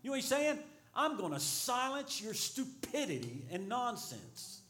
You 0.03 0.11
know 0.11 0.13
what 0.13 0.21
he's 0.21 0.29
saying? 0.29 0.59
I'm 0.97 1.19
going 1.19 1.33
to 1.33 1.41
silence 1.41 2.23
your 2.23 2.33
stupidity 2.33 3.45
and 3.53 3.69
nonsense. 3.69 4.63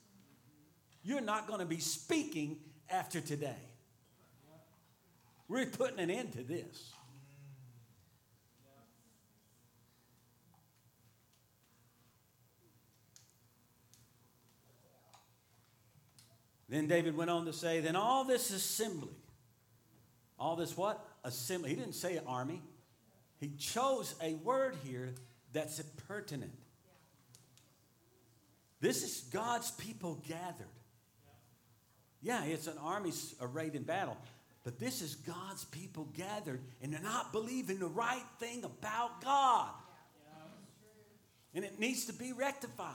You're 1.05 1.21
not 1.21 1.47
going 1.47 1.61
to 1.61 1.67
be 1.67 1.79
speaking 1.79 2.57
after 2.91 3.21
today. 3.21 3.55
We're 5.49 5.67
putting 5.67 6.01
an 6.01 6.11
end 6.11 6.33
to 6.33 6.43
this. 6.43 6.93
Then 16.69 16.89
David 16.89 17.17
went 17.17 17.31
on 17.31 17.45
to 17.45 17.53
say, 17.53 17.79
Then 17.79 17.95
all 17.95 18.25
this 18.25 18.51
assembly, 18.51 19.15
all 20.37 20.57
this 20.57 20.77
what? 20.77 21.07
Assembly. 21.23 21.71
He 21.71 21.77
didn't 21.77 21.95
say 21.95 22.21
army. 22.27 22.61
He 23.39 23.51
chose 23.51 24.17
a 24.21 24.35
word 24.35 24.75
here 24.83 25.15
that's 25.57 25.81
pertinent. 26.07 26.53
This 28.81 29.03
is 29.03 29.23
God's 29.33 29.71
people 29.71 30.23
gathered. 30.29 30.67
Yeah, 32.21 32.45
it's 32.45 32.67
an 32.67 32.79
army 32.83 33.13
arrayed 33.41 33.75
in 33.75 33.83
battle, 33.83 34.17
but 34.65 34.79
this 34.79 35.01
is 35.01 35.15
God's 35.15 35.65
people 35.65 36.09
gathered, 36.17 36.61
and 36.83 36.93
they're 36.93 37.01
not 37.01 37.33
believing 37.33 37.79
the 37.79 37.87
right 37.87 38.25
thing 38.39 38.65
about 38.65 39.23
God. 39.23 39.71
And 41.55 41.65
it 41.65 41.81
needs 41.81 42.05
to 42.07 42.13
be 42.13 42.33
rectified. 42.33 42.95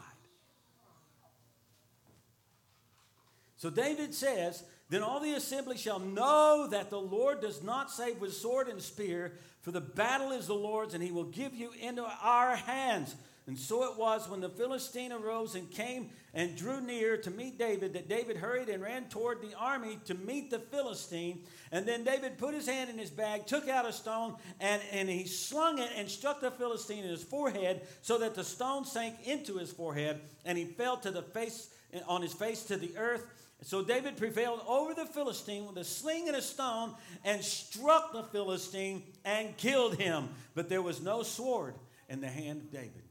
So 3.57 3.70
David 3.70 4.14
says, 4.14 4.64
Then 4.91 5.03
all 5.03 5.21
the 5.21 5.35
assembly 5.35 5.77
shall 5.77 5.99
know 5.99 6.67
that 6.69 6.89
the 6.89 6.99
Lord 6.99 7.39
does 7.39 7.63
not 7.63 7.89
save 7.89 8.19
with 8.19 8.33
sword 8.33 8.67
and 8.67 8.81
spear, 8.81 9.31
for 9.61 9.71
the 9.71 9.79
battle 9.79 10.33
is 10.33 10.47
the 10.47 10.53
Lord's, 10.53 10.93
and 10.93 11.01
he 11.01 11.13
will 11.13 11.23
give 11.23 11.53
you 11.53 11.71
into 11.81 12.05
our 12.21 12.57
hands. 12.57 13.15
And 13.47 13.57
so 13.57 13.89
it 13.89 13.97
was 13.97 14.27
when 14.27 14.41
the 14.41 14.49
Philistine 14.49 15.13
arose 15.13 15.55
and 15.55 15.71
came 15.71 16.09
and 16.33 16.57
drew 16.57 16.81
near 16.81 17.15
to 17.17 17.31
meet 17.31 17.57
David 17.57 17.93
that 17.93 18.09
David 18.09 18.35
hurried 18.35 18.67
and 18.67 18.83
ran 18.83 19.05
toward 19.05 19.41
the 19.41 19.57
army 19.57 19.97
to 20.05 20.13
meet 20.13 20.51
the 20.51 20.59
Philistine. 20.59 21.39
And 21.71 21.85
then 21.85 22.03
David 22.03 22.37
put 22.37 22.53
his 22.53 22.67
hand 22.67 22.89
in 22.89 22.97
his 22.97 23.09
bag, 23.09 23.47
took 23.47 23.69
out 23.69 23.87
a 23.87 23.93
stone, 23.93 24.35
and, 24.59 24.81
and 24.91 25.07
he 25.07 25.25
slung 25.25 25.79
it 25.79 25.89
and 25.95 26.09
struck 26.09 26.41
the 26.41 26.51
Philistine 26.51 27.05
in 27.05 27.09
his 27.09 27.23
forehead 27.23 27.81
so 28.01 28.17
that 28.17 28.35
the 28.35 28.43
stone 28.43 28.83
sank 28.83 29.15
into 29.23 29.57
his 29.57 29.71
forehead 29.71 30.19
and 30.43 30.57
he 30.57 30.65
fell 30.65 30.97
to 30.97 31.11
the 31.11 31.23
face 31.23 31.69
on 32.07 32.21
his 32.21 32.33
face 32.33 32.63
to 32.63 32.75
the 32.75 32.97
earth. 32.97 33.25
So 33.64 33.84
David 33.84 34.18
prevailed 34.18 34.62
over 34.68 34.93
the 34.93 35.05
Philistine 35.05 35.68
with 35.68 35.78
a 35.78 35.84
sling 35.84 36.28
and 36.28 36.36
a 36.36 36.41
stone 36.41 36.95
and 37.24 37.43
struck 37.43 38.12
the 38.12 38.24
Philistine 38.24 39.03
and 39.24 39.55
killed 39.55 39.95
him. 39.95 40.30
But 40.55 40.68
there 40.68 40.82
was 40.82 40.99
no 40.99 41.22
sword 41.22 41.76
in 42.09 42.22
the 42.22 42.28
hand 42.28 42.62
of 42.62 42.72
David. 42.72 43.03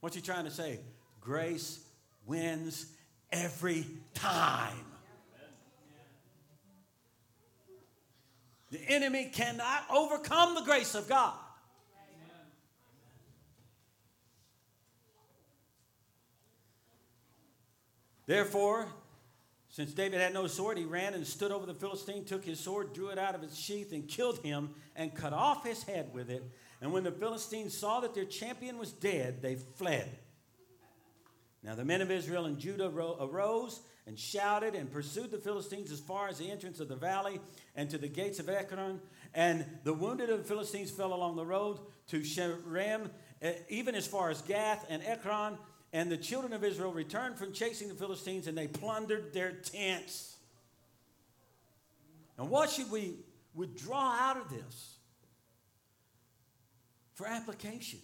What's 0.00 0.16
he 0.16 0.22
trying 0.22 0.44
to 0.44 0.50
say? 0.50 0.80
Grace 1.20 1.80
wins 2.26 2.86
every 3.30 3.86
time. 4.14 4.84
The 8.70 8.80
enemy 8.88 9.30
cannot 9.32 9.84
overcome 9.90 10.56
the 10.56 10.62
grace 10.62 10.96
of 10.96 11.08
God. 11.08 11.34
Therefore, 18.26 18.88
since 19.68 19.92
David 19.92 20.20
had 20.20 20.34
no 20.34 20.46
sword, 20.46 20.78
he 20.78 20.84
ran 20.84 21.14
and 21.14 21.26
stood 21.26 21.52
over 21.52 21.66
the 21.66 21.74
Philistine, 21.74 22.24
took 22.24 22.44
his 22.44 22.58
sword, 22.58 22.92
drew 22.92 23.08
it 23.08 23.18
out 23.18 23.34
of 23.34 23.42
its 23.42 23.56
sheath, 23.56 23.92
and 23.92 24.08
killed 24.08 24.38
him, 24.38 24.70
and 24.94 25.14
cut 25.14 25.32
off 25.32 25.64
his 25.64 25.82
head 25.84 26.10
with 26.12 26.30
it. 26.30 26.42
And 26.80 26.92
when 26.92 27.04
the 27.04 27.12
Philistines 27.12 27.76
saw 27.76 28.00
that 28.00 28.14
their 28.14 28.24
champion 28.24 28.78
was 28.78 28.92
dead, 28.92 29.42
they 29.42 29.54
fled. 29.54 30.10
Now 31.62 31.74
the 31.74 31.84
men 31.84 32.00
of 32.00 32.10
Israel 32.10 32.44
and 32.44 32.58
Judah 32.58 32.86
arose 32.88 33.80
and 34.06 34.18
shouted 34.18 34.74
and 34.74 34.90
pursued 34.90 35.32
the 35.32 35.38
Philistines 35.38 35.90
as 35.90 35.98
far 35.98 36.28
as 36.28 36.38
the 36.38 36.48
entrance 36.48 36.78
of 36.78 36.88
the 36.88 36.96
valley 36.96 37.40
and 37.74 37.90
to 37.90 37.98
the 37.98 38.08
gates 38.08 38.38
of 38.38 38.48
Ekron. 38.48 39.00
And 39.34 39.64
the 39.82 39.92
wounded 39.92 40.30
of 40.30 40.38
the 40.38 40.44
Philistines 40.44 40.90
fell 40.90 41.12
along 41.12 41.36
the 41.36 41.44
road 41.44 41.80
to 42.08 42.20
Shaaraim, 42.20 43.10
eh, 43.42 43.54
even 43.68 43.94
as 43.96 44.06
far 44.06 44.30
as 44.30 44.42
Gath 44.42 44.86
and 44.88 45.02
Ekron. 45.02 45.58
And 45.96 46.12
the 46.12 46.18
children 46.18 46.52
of 46.52 46.62
Israel 46.62 46.92
returned 46.92 47.38
from 47.38 47.54
chasing 47.54 47.88
the 47.88 47.94
Philistines 47.94 48.48
and 48.48 48.58
they 48.58 48.68
plundered 48.68 49.32
their 49.32 49.52
tents. 49.52 50.36
And 52.36 52.50
what 52.50 52.68
should 52.68 52.90
we 52.90 53.14
withdraw 53.54 54.14
out 54.14 54.36
of 54.36 54.50
this 54.50 54.98
for 57.14 57.26
application? 57.26 58.00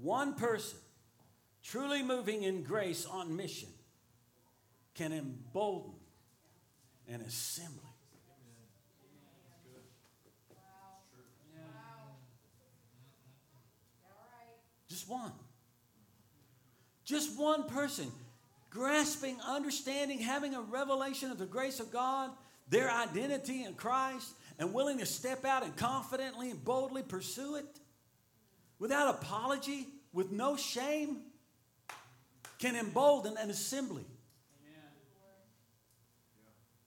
One 0.00 0.32
person 0.32 0.78
truly 1.62 2.02
moving 2.02 2.42
in 2.42 2.62
grace 2.62 3.04
on 3.04 3.36
mission 3.36 3.68
can 4.94 5.12
embolden 5.12 5.92
an 7.10 7.20
assembly. 7.20 7.85
Just 14.88 15.08
one. 15.08 15.32
Just 17.04 17.38
one 17.38 17.68
person 17.68 18.10
grasping, 18.70 19.38
understanding, 19.40 20.18
having 20.18 20.54
a 20.54 20.60
revelation 20.60 21.30
of 21.30 21.38
the 21.38 21.46
grace 21.46 21.80
of 21.80 21.90
God, 21.90 22.30
their 22.68 22.90
identity 22.90 23.64
in 23.64 23.72
Christ, 23.72 24.34
and 24.58 24.74
willing 24.74 24.98
to 24.98 25.06
step 25.06 25.46
out 25.46 25.64
and 25.64 25.74
confidently 25.76 26.50
and 26.50 26.62
boldly 26.62 27.02
pursue 27.02 27.56
it 27.56 27.64
without 28.78 29.14
apology, 29.14 29.86
with 30.12 30.30
no 30.30 30.56
shame, 30.56 31.22
can 32.58 32.76
embolden 32.76 33.36
an 33.38 33.48
assembly. 33.50 34.04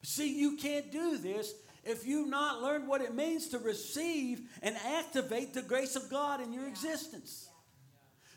See, 0.04 0.40
you 0.40 0.58
can't 0.58 0.92
do 0.92 1.18
this 1.18 1.54
if 1.84 2.06
you've 2.06 2.30
not 2.30 2.62
learned 2.62 2.88
what 2.88 3.02
it 3.02 3.16
means 3.16 3.50
to 3.50 3.60
receive 3.60 4.42
and 4.62 4.76
activate 4.78 5.54
the 5.54 5.62
grace 5.62 5.96
of 5.96 6.10
God 6.10 6.42
in 6.42 6.54
your 6.54 6.68
existence. 6.68 7.49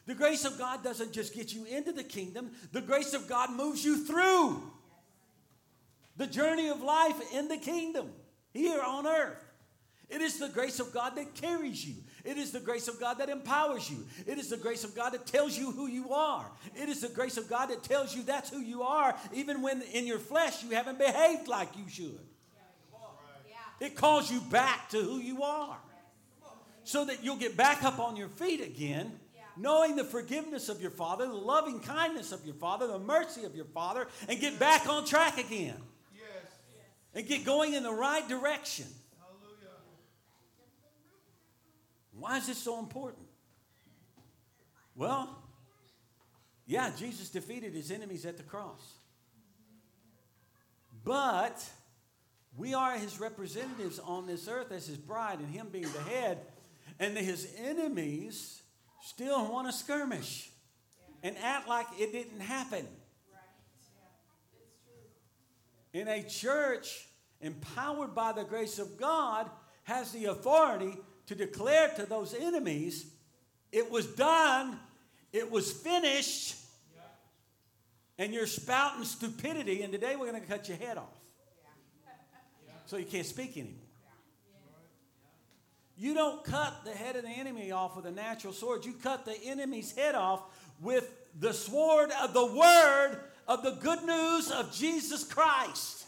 The 0.06 0.14
grace 0.14 0.44
of 0.44 0.58
God 0.58 0.82
doesn't 0.82 1.12
just 1.12 1.34
get 1.34 1.54
you 1.54 1.64
into 1.64 1.92
the 1.92 2.04
kingdom, 2.04 2.50
the 2.72 2.80
grace 2.80 3.14
of 3.14 3.28
God 3.28 3.52
moves 3.54 3.84
you 3.84 4.04
through 4.04 4.62
the 6.16 6.26
journey 6.26 6.68
of 6.68 6.82
life 6.82 7.20
in 7.32 7.48
the 7.48 7.56
kingdom 7.56 8.10
here 8.52 8.82
on 8.82 9.06
earth. 9.06 9.38
It 10.08 10.20
is 10.20 10.38
the 10.38 10.48
grace 10.48 10.78
of 10.78 10.92
God 10.92 11.16
that 11.16 11.34
carries 11.34 11.86
you. 11.86 11.94
It 12.22 12.36
is 12.36 12.52
the 12.52 12.60
grace 12.60 12.86
of 12.86 13.00
God 13.00 13.18
that 13.18 13.30
empowers 13.30 13.90
you. 13.90 14.06
It 14.26 14.36
is 14.36 14.50
the 14.50 14.58
grace 14.58 14.84
of 14.84 14.94
God 14.94 15.14
that 15.14 15.26
tells 15.26 15.56
you 15.56 15.70
who 15.70 15.86
you 15.86 16.12
are. 16.12 16.44
It 16.76 16.90
is 16.90 17.00
the 17.00 17.08
grace 17.08 17.38
of 17.38 17.48
God 17.48 17.70
that 17.70 17.82
tells 17.82 18.14
you 18.14 18.22
that's 18.22 18.50
who 18.50 18.60
you 18.60 18.82
are, 18.82 19.16
even 19.32 19.62
when 19.62 19.80
in 19.80 20.06
your 20.06 20.18
flesh 20.18 20.62
you 20.62 20.70
haven't 20.70 20.98
behaved 20.98 21.48
like 21.48 21.70
you 21.78 21.88
should. 21.88 22.20
It 23.80 23.96
calls 23.96 24.30
you 24.30 24.40
back 24.42 24.90
to 24.90 25.00
who 25.02 25.18
you 25.18 25.42
are 25.42 25.78
so 26.84 27.04
that 27.06 27.24
you'll 27.24 27.36
get 27.36 27.56
back 27.56 27.82
up 27.82 27.98
on 27.98 28.16
your 28.16 28.28
feet 28.28 28.60
again, 28.60 29.18
knowing 29.56 29.96
the 29.96 30.04
forgiveness 30.04 30.68
of 30.68 30.80
your 30.80 30.90
Father, 30.90 31.26
the 31.26 31.32
loving 31.32 31.80
kindness 31.80 32.32
of 32.32 32.44
your 32.44 32.54
Father, 32.54 32.86
the 32.86 32.98
mercy 32.98 33.44
of 33.44 33.54
your 33.54 33.64
Father, 33.66 34.06
and 34.28 34.40
get 34.40 34.58
back 34.58 34.88
on 34.88 35.04
track 35.04 35.38
again 35.38 35.80
Yes. 36.14 36.52
and 37.14 37.26
get 37.26 37.44
going 37.44 37.74
in 37.74 37.82
the 37.82 37.92
right 37.92 38.26
direction. 38.28 38.86
Hallelujah. 39.18 39.76
Why 42.12 42.38
is 42.38 42.46
this 42.46 42.58
so 42.58 42.78
important? 42.78 43.26
Well, 44.94 45.38
yeah, 46.66 46.90
Jesus 46.96 47.30
defeated 47.30 47.74
his 47.74 47.90
enemies 47.90 48.24
at 48.26 48.36
the 48.36 48.42
cross. 48.42 48.94
But 51.04 51.68
we 52.56 52.74
are 52.74 52.96
his 52.96 53.18
representatives 53.18 53.98
on 53.98 54.26
this 54.26 54.46
earth 54.46 54.70
as 54.70 54.86
his 54.86 54.98
bride, 54.98 55.40
and 55.40 55.48
him 55.48 55.68
being 55.72 55.90
the 55.90 56.02
head. 56.02 56.38
And 56.98 57.16
his 57.16 57.52
enemies 57.58 58.61
still 59.02 59.50
want 59.50 59.66
to 59.66 59.72
skirmish 59.72 60.50
and 61.22 61.36
act 61.42 61.68
like 61.68 61.86
it 61.98 62.12
didn't 62.12 62.40
happen. 62.40 62.86
In 65.92 66.08
a 66.08 66.22
church 66.22 67.06
empowered 67.40 68.14
by 68.14 68.32
the 68.32 68.44
grace 68.44 68.78
of 68.78 68.96
God, 68.98 69.50
has 69.84 70.12
the 70.12 70.26
authority 70.26 70.96
to 71.26 71.34
declare 71.34 71.88
to 71.96 72.06
those 72.06 72.34
enemies, 72.34 73.06
it 73.72 73.90
was 73.90 74.06
done, 74.06 74.78
it 75.32 75.50
was 75.50 75.72
finished, 75.72 76.56
and 78.18 78.32
you're 78.32 78.46
spouting 78.46 79.04
stupidity, 79.04 79.82
and 79.82 79.92
today 79.92 80.14
we're 80.14 80.30
going 80.30 80.40
to 80.40 80.46
cut 80.46 80.68
your 80.68 80.78
head 80.78 80.98
off. 80.98 81.18
So 82.86 82.96
you 82.96 83.06
can't 83.06 83.26
speak 83.26 83.56
anymore. 83.56 83.81
You 85.96 86.14
don't 86.14 86.42
cut 86.44 86.84
the 86.84 86.92
head 86.92 87.16
of 87.16 87.22
the 87.22 87.30
enemy 87.30 87.70
off 87.70 87.96
with 87.96 88.06
a 88.06 88.10
natural 88.10 88.52
sword. 88.52 88.84
You 88.84 88.94
cut 88.94 89.24
the 89.24 89.36
enemy's 89.44 89.92
head 89.92 90.14
off 90.14 90.42
with 90.80 91.08
the 91.38 91.52
sword 91.52 92.10
of 92.20 92.34
the 92.34 92.46
word 92.46 93.20
of 93.46 93.62
the 93.62 93.72
good 93.72 94.02
news 94.04 94.50
of 94.50 94.72
Jesus 94.72 95.24
Christ 95.24 96.04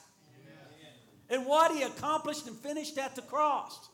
and 1.29 1.47
what 1.47 1.75
he 1.75 1.83
accomplished 1.83 2.47
and 2.47 2.57
finished 2.57 2.99
at 2.99 3.15
the 3.15 3.23
cross. 3.23 3.89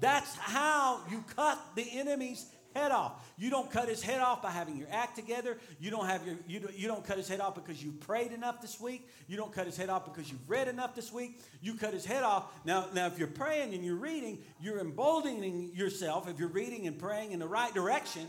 That's 0.00 0.34
how 0.36 1.00
you 1.10 1.24
cut 1.36 1.58
the 1.74 1.86
enemy's 1.98 2.46
head 2.74 2.90
off. 2.90 3.12
You 3.36 3.50
don't 3.50 3.70
cut 3.70 3.88
his 3.88 4.02
head 4.02 4.20
off 4.20 4.42
by 4.42 4.50
having 4.50 4.76
your 4.76 4.88
act 4.90 5.16
together. 5.16 5.58
You 5.80 5.90
don't 5.90 6.06
have 6.06 6.26
your 6.26 6.36
you 6.46 6.60
don't, 6.60 6.76
you 6.76 6.88
don't 6.88 7.04
cut 7.04 7.16
his 7.16 7.28
head 7.28 7.40
off 7.40 7.54
because 7.54 7.82
you 7.82 7.92
prayed 7.92 8.32
enough 8.32 8.60
this 8.60 8.80
week. 8.80 9.08
You 9.28 9.36
don't 9.36 9.52
cut 9.52 9.66
his 9.66 9.76
head 9.76 9.88
off 9.88 10.04
because 10.04 10.30
you've 10.30 10.48
read 10.48 10.68
enough 10.68 10.94
this 10.94 11.12
week. 11.12 11.40
You 11.62 11.74
cut 11.74 11.94
his 11.94 12.04
head 12.04 12.24
off. 12.24 12.52
Now 12.64 12.86
now 12.92 13.06
if 13.06 13.18
you're 13.18 13.28
praying 13.28 13.74
and 13.74 13.84
you're 13.84 13.96
reading, 13.96 14.38
you're 14.60 14.80
emboldening 14.80 15.70
yourself 15.74 16.28
if 16.28 16.38
you're 16.38 16.48
reading 16.48 16.86
and 16.86 16.98
praying 16.98 17.32
in 17.32 17.38
the 17.38 17.48
right 17.48 17.72
direction. 17.72 18.26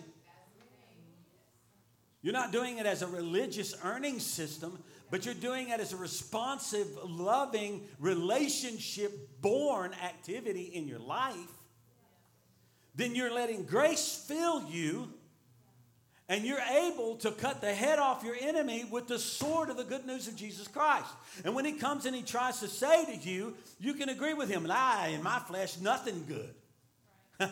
You're 2.22 2.34
not 2.34 2.52
doing 2.52 2.80
it 2.80 2.88
as 2.88 3.04
a 3.04 3.08
religious 3.08 3.76
earning 3.84 4.20
system, 4.20 4.80
but 5.12 5.26
you're 5.26 5.36
doing 5.36 5.70
it 5.70 5.80
as 5.80 5.94
a 5.94 5.98
responsive, 5.98 6.88
loving, 7.06 7.84
relationship 8.00 9.42
born 9.42 9.94
activity 10.04 10.64
in 10.74 10.88
your 10.88 10.98
life. 10.98 11.36
Then 12.96 13.16
you're 13.16 13.34
letting 13.34 13.64
grace 13.64 14.24
fill 14.28 14.70
you, 14.70 15.10
and 16.28 16.44
you're 16.44 16.60
able 16.60 17.18
to 17.18 17.32
cut 17.32 17.62
the 17.62 17.74
head 17.74 18.00
off 18.00 18.24
your 18.24 18.36
enemy 18.40 18.86
with 18.90 19.08
the 19.08 19.20
sword 19.20 19.70
of 19.70 19.78
the 19.78 19.84
good 19.84 20.06
news 20.06 20.28
of 20.28 20.36
Jesus 20.36 20.68
Christ. 20.68 21.12
And 21.44 21.54
when 21.54 21.66
he 21.66 21.74
comes 21.74 22.06
and 22.06 22.16
he 22.16 22.24
tries 22.24 22.60
to 22.62 22.68
say 22.68 23.06
to 23.06 23.30
you, 23.30 23.54
you 23.80 23.94
can 23.94 24.10
agree 24.10 24.34
with 24.34 24.50
him, 24.50 24.64
and 24.64 24.74
I, 24.74 25.10
in 25.10 25.22
my 25.22 25.40
flesh, 25.40 25.80
nothing 25.80 26.26
good. 26.28 26.56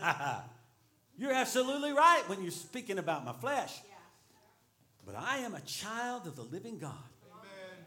you're 1.18 1.34
absolutely 1.34 1.91
right 1.91 2.24
when 2.28 2.41
you're 2.41 2.52
speaking 2.52 2.98
about 2.98 3.26
my 3.26 3.34
flesh. 3.34 3.82
But 5.06 5.16
I 5.16 5.39
am 5.39 5.54
a 5.54 5.62
child 5.62 6.28
of 6.28 6.36
the 6.36 6.44
living 6.44 6.80
God, 6.80 6.94
Amen. 7.30 7.86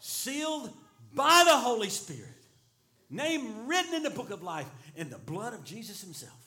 sealed 0.00 0.72
by 1.14 1.44
the 1.46 1.56
Holy 1.56 1.88
Spirit, 1.88 2.24
name 3.08 3.66
written 3.66 3.94
in 3.94 4.02
the 4.02 4.10
book 4.10 4.30
of 4.30 4.42
life 4.42 4.68
in 4.96 5.08
the 5.08 5.18
blood 5.18 5.54
of 5.54 5.64
Jesus 5.64 6.02
Himself. 6.02 6.37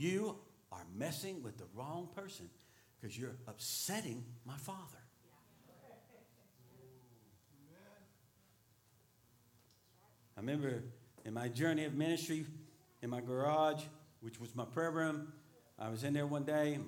You 0.00 0.36
are 0.72 0.86
messing 0.96 1.42
with 1.42 1.58
the 1.58 1.66
wrong 1.74 2.08
person 2.16 2.48
because 2.98 3.18
you're 3.18 3.36
upsetting 3.46 4.24
my 4.46 4.56
Father. 4.56 4.80
I 10.38 10.40
remember 10.40 10.84
in 11.26 11.34
my 11.34 11.48
journey 11.48 11.84
of 11.84 11.92
ministry 11.92 12.46
in 13.02 13.10
my 13.10 13.20
garage, 13.20 13.82
which 14.22 14.40
was 14.40 14.56
my 14.56 14.64
prayer 14.64 14.90
room, 14.90 15.34
I 15.78 15.90
was 15.90 16.02
in 16.02 16.14
there 16.14 16.26
one 16.26 16.44
day. 16.44 16.78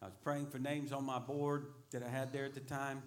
I 0.00 0.06
was 0.06 0.14
praying 0.22 0.46
for 0.46 0.58
names 0.58 0.90
on 0.90 1.04
my 1.04 1.18
board 1.18 1.66
that 1.90 2.02
I 2.02 2.08
had 2.08 2.32
there 2.32 2.46
at 2.46 2.54
the 2.54 2.60
time, 2.60 3.02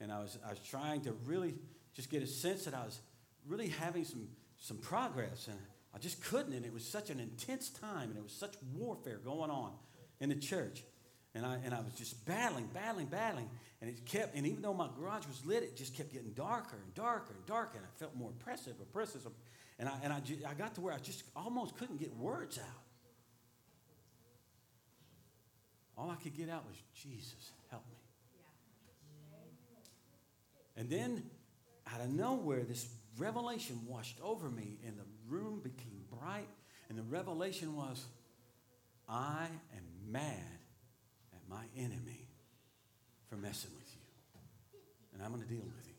and 0.00 0.10
I 0.10 0.20
was, 0.20 0.38
I 0.46 0.48
was 0.48 0.60
trying 0.60 1.02
to 1.02 1.12
really 1.26 1.56
just 1.92 2.08
get 2.08 2.22
a 2.22 2.26
sense 2.26 2.64
that 2.64 2.72
I 2.72 2.86
was 2.86 3.00
really 3.46 3.68
having 3.68 4.06
some, 4.06 4.28
some 4.56 4.78
progress, 4.78 5.46
and 5.48 5.58
I 5.94 5.98
just 5.98 6.22
couldn't. 6.24 6.52
And 6.52 6.66
it 6.66 6.72
was 6.72 6.84
such 6.84 7.10
an 7.10 7.20
intense 7.20 7.70
time, 7.70 8.10
and 8.10 8.16
it 8.16 8.22
was 8.22 8.32
such 8.32 8.54
warfare 8.74 9.20
going 9.24 9.50
on 9.50 9.72
in 10.20 10.28
the 10.28 10.34
church. 10.34 10.82
And 11.34 11.44
I, 11.44 11.58
and 11.64 11.74
I 11.74 11.80
was 11.80 11.92
just 11.94 12.24
battling, 12.26 12.68
battling, 12.72 13.06
battling. 13.06 13.48
And 13.80 13.90
it 13.90 14.04
kept, 14.06 14.34
and 14.36 14.46
even 14.46 14.62
though 14.62 14.74
my 14.74 14.88
garage 14.98 15.26
was 15.26 15.44
lit, 15.44 15.62
it 15.62 15.76
just 15.76 15.94
kept 15.94 16.12
getting 16.12 16.30
darker 16.30 16.76
and 16.82 16.94
darker 16.94 17.34
and 17.34 17.44
darker. 17.46 17.78
And 17.78 17.86
I 17.86 17.98
felt 17.98 18.14
more 18.14 18.30
oppressive, 18.30 18.74
oppressive. 18.80 19.26
And 19.78 19.88
I, 19.88 19.94
and 20.02 20.12
I, 20.12 20.20
ju- 20.20 20.38
I 20.48 20.54
got 20.54 20.74
to 20.76 20.80
where 20.80 20.94
I 20.94 20.98
just 20.98 21.24
almost 21.34 21.76
couldn't 21.76 21.98
get 21.98 22.14
words 22.16 22.58
out. 22.58 22.82
All 25.96 26.10
I 26.10 26.16
could 26.16 26.36
get 26.36 26.48
out 26.48 26.66
was, 26.66 26.76
Jesus, 26.94 27.52
help 27.70 27.82
me. 27.88 27.96
And 30.76 30.90
then, 30.90 31.22
out 31.92 32.00
of 32.00 32.10
nowhere, 32.10 32.64
this 32.64 32.88
revelation 33.16 33.80
washed 33.86 34.18
over 34.22 34.48
me, 34.48 34.78
and 34.84 34.98
the 34.98 35.04
room 35.28 35.60
became 35.62 36.04
bright. 36.20 36.48
And 36.88 36.98
the 36.98 37.02
revelation 37.02 37.76
was, 37.76 38.04
I 39.08 39.46
am 39.74 40.12
mad 40.12 40.58
at 41.32 41.40
my 41.48 41.64
enemy 41.76 42.28
for 43.28 43.36
messing 43.36 43.70
with 43.74 43.88
you. 43.94 44.80
And 45.12 45.22
I'm 45.22 45.30
going 45.30 45.42
to 45.42 45.48
deal 45.48 45.64
with 45.64 45.86
him. 45.86 45.94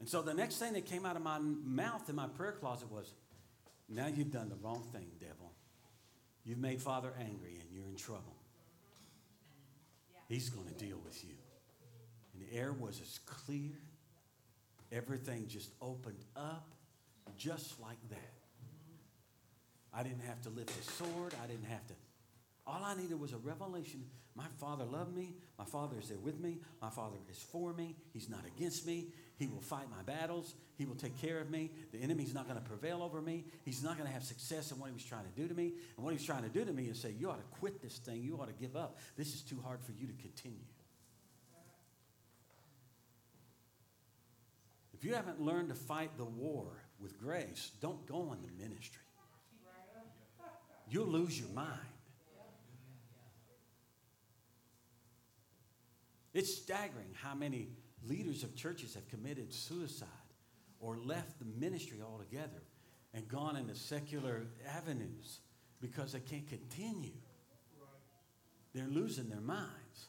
And 0.00 0.08
so 0.08 0.20
the 0.20 0.34
next 0.34 0.56
thing 0.56 0.72
that 0.72 0.86
came 0.86 1.06
out 1.06 1.14
of 1.14 1.22
my 1.22 1.38
mouth 1.38 2.08
in 2.08 2.16
my 2.16 2.26
prayer 2.26 2.52
closet 2.52 2.90
was, 2.90 3.14
Now 3.88 4.08
you've 4.08 4.32
done 4.32 4.48
the 4.48 4.56
wrong 4.56 4.84
thing, 4.92 5.06
devil. 5.20 5.52
You've 6.44 6.58
made 6.58 6.82
Father 6.82 7.12
angry 7.20 7.60
and 7.60 7.70
you're 7.70 7.86
in 7.86 7.94
trouble. 7.94 8.34
He's 10.28 10.50
going 10.50 10.66
to 10.66 10.74
deal 10.74 10.98
with 11.04 11.22
you. 11.22 11.34
And 12.34 12.42
the 12.42 12.56
air 12.56 12.72
was 12.72 13.00
as 13.00 13.20
clear. 13.26 13.78
Everything 14.90 15.46
just 15.46 15.70
opened 15.80 16.24
up 16.34 16.74
just 17.36 17.80
like 17.80 17.98
that. 18.10 18.32
I 19.94 20.02
didn't 20.02 20.22
have 20.22 20.40
to 20.42 20.50
lift 20.50 20.70
a 20.70 20.82
sword. 20.92 21.34
I 21.42 21.46
didn't 21.46 21.66
have 21.66 21.86
to. 21.88 21.94
All 22.66 22.82
I 22.84 22.94
needed 22.94 23.20
was 23.20 23.32
a 23.32 23.38
revelation. 23.38 24.04
My 24.34 24.46
Father 24.58 24.84
loved 24.84 25.14
me. 25.14 25.34
My 25.58 25.64
Father 25.64 25.96
is 26.00 26.08
there 26.08 26.18
with 26.18 26.40
me. 26.40 26.58
My 26.80 26.88
Father 26.88 27.18
is 27.30 27.38
for 27.38 27.74
me. 27.74 27.96
He's 28.12 28.30
not 28.30 28.44
against 28.46 28.86
me. 28.86 29.08
He 29.36 29.46
will 29.46 29.60
fight 29.60 29.86
my 29.90 30.02
battles. 30.04 30.54
He 30.78 30.86
will 30.86 30.94
take 30.94 31.20
care 31.20 31.38
of 31.38 31.50
me. 31.50 31.70
The 31.92 31.98
enemy's 31.98 32.32
not 32.32 32.48
going 32.48 32.58
to 32.58 32.64
prevail 32.64 33.02
over 33.02 33.20
me. 33.20 33.44
He's 33.64 33.82
not 33.82 33.98
going 33.98 34.06
to 34.06 34.12
have 34.12 34.22
success 34.22 34.70
in 34.70 34.78
what 34.78 34.86
he 34.86 34.94
was 34.94 35.04
trying 35.04 35.24
to 35.24 35.40
do 35.40 35.48
to 35.48 35.54
me. 35.54 35.74
And 35.96 36.04
what 36.04 36.10
he 36.10 36.16
was 36.16 36.24
trying 36.24 36.44
to 36.44 36.48
do 36.48 36.64
to 36.64 36.72
me 36.72 36.84
is 36.84 36.98
say, 36.98 37.14
You 37.18 37.30
ought 37.30 37.36
to 37.36 37.58
quit 37.58 37.82
this 37.82 37.98
thing. 37.98 38.22
You 38.22 38.38
ought 38.40 38.48
to 38.48 38.54
give 38.54 38.74
up. 38.74 38.98
This 39.16 39.34
is 39.34 39.42
too 39.42 39.60
hard 39.62 39.80
for 39.82 39.92
you 39.92 40.06
to 40.06 40.14
continue. 40.14 40.64
If 44.94 45.04
you 45.04 45.14
haven't 45.14 45.42
learned 45.42 45.68
to 45.70 45.74
fight 45.74 46.16
the 46.16 46.24
war 46.24 46.81
with 47.02 47.18
grace, 47.20 47.72
don't 47.80 48.06
go 48.06 48.32
in 48.32 48.42
the 48.42 48.64
ministry. 48.64 49.02
You'll 50.88 51.06
lose 51.06 51.38
your 51.38 51.48
mind. 51.50 51.78
It's 56.34 56.54
staggering 56.54 57.14
how 57.14 57.34
many 57.34 57.68
leaders 58.06 58.42
of 58.42 58.54
churches 58.56 58.94
have 58.94 59.08
committed 59.08 59.52
suicide 59.52 60.08
or 60.80 60.96
left 60.96 61.38
the 61.38 61.44
ministry 61.44 61.98
altogether 62.02 62.62
and 63.14 63.28
gone 63.28 63.56
into 63.56 63.74
secular 63.74 64.46
avenues 64.76 65.40
because 65.80 66.12
they 66.12 66.20
can't 66.20 66.48
continue. 66.48 67.12
They're 68.74 68.88
losing 68.88 69.28
their 69.28 69.40
minds. 69.40 70.08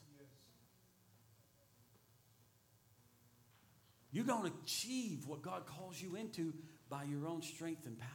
You 4.12 4.24
don't 4.24 4.46
achieve 4.46 5.28
what 5.28 5.42
God 5.42 5.66
calls 5.66 6.02
you 6.02 6.16
into 6.16 6.54
by 6.94 7.06
your 7.06 7.28
own 7.28 7.42
strength 7.42 7.88
and 7.88 7.98
power. 7.98 8.10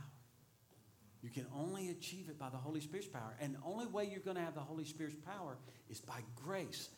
You 1.20 1.30
can 1.30 1.46
only 1.52 1.90
achieve 1.90 2.28
it 2.28 2.38
by 2.38 2.48
the 2.48 2.56
Holy 2.56 2.80
Spirit's 2.80 3.08
power. 3.08 3.34
And 3.40 3.56
the 3.56 3.58
only 3.66 3.86
way 3.86 4.08
you're 4.08 4.20
going 4.20 4.36
to 4.36 4.42
have 4.42 4.54
the 4.54 4.60
Holy 4.60 4.84
Spirit's 4.84 5.16
power 5.26 5.56
is 5.90 6.00
by 6.00 6.20
grace, 6.36 6.88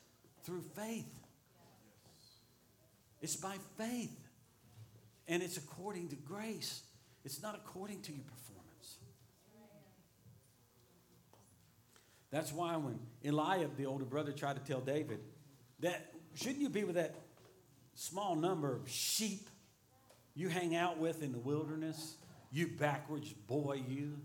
through 0.44 0.60
faith. 0.76 1.08
It's 3.22 3.36
by 3.36 3.56
faith. 3.78 4.14
And 5.26 5.42
it's 5.42 5.56
according 5.56 6.08
to 6.08 6.16
grace, 6.16 6.82
it's 7.24 7.40
not 7.40 7.54
according 7.54 8.02
to 8.02 8.12
your 8.12 8.24
performance. 8.24 8.98
That's 12.30 12.52
why 12.52 12.76
when 12.76 12.98
Eliab, 13.24 13.78
the 13.78 13.86
older 13.86 14.04
brother, 14.04 14.32
tried 14.32 14.62
to 14.62 14.70
tell 14.70 14.80
David 14.82 15.20
that 15.78 16.12
shouldn't 16.34 16.60
you 16.60 16.68
be 16.68 16.84
with 16.84 16.96
that 16.96 17.14
small 17.94 18.36
number 18.36 18.76
of 18.76 18.86
sheep 18.86 19.48
you 20.40 20.48
hang 20.48 20.74
out 20.74 20.98
with 20.98 21.22
in 21.22 21.32
the 21.32 21.38
wilderness? 21.38 22.16
You 22.50 22.68
backwards 22.68 23.32
boy, 23.32 23.82
you. 23.86 24.18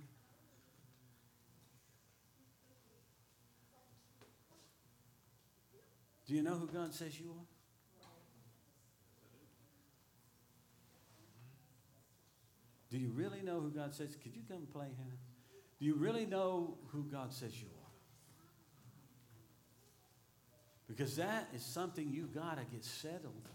Do 6.25 6.33
you 6.33 6.41
know 6.41 6.55
who 6.55 6.67
God 6.67 6.93
says 6.93 7.19
you 7.19 7.27
are? 7.29 7.45
Do 12.89 12.97
you 12.97 13.09
really 13.09 13.41
know 13.41 13.59
who 13.59 13.69
God 13.69 13.93
says? 13.93 14.15
Could 14.23 14.35
you 14.35 14.41
come 14.49 14.67
play, 14.71 14.87
Hannah? 14.97 15.17
Do 15.79 15.85
you 15.85 15.95
really 15.95 16.25
know 16.25 16.77
who 16.87 17.03
God 17.03 17.33
says 17.33 17.61
you 17.61 17.67
are? 17.67 17.91
Because 20.87 21.17
that 21.17 21.49
is 21.53 21.63
something 21.63 22.09
you 22.09 22.27
got 22.27 22.57
to 22.57 22.63
get 22.71 22.85
settled. 22.85 23.49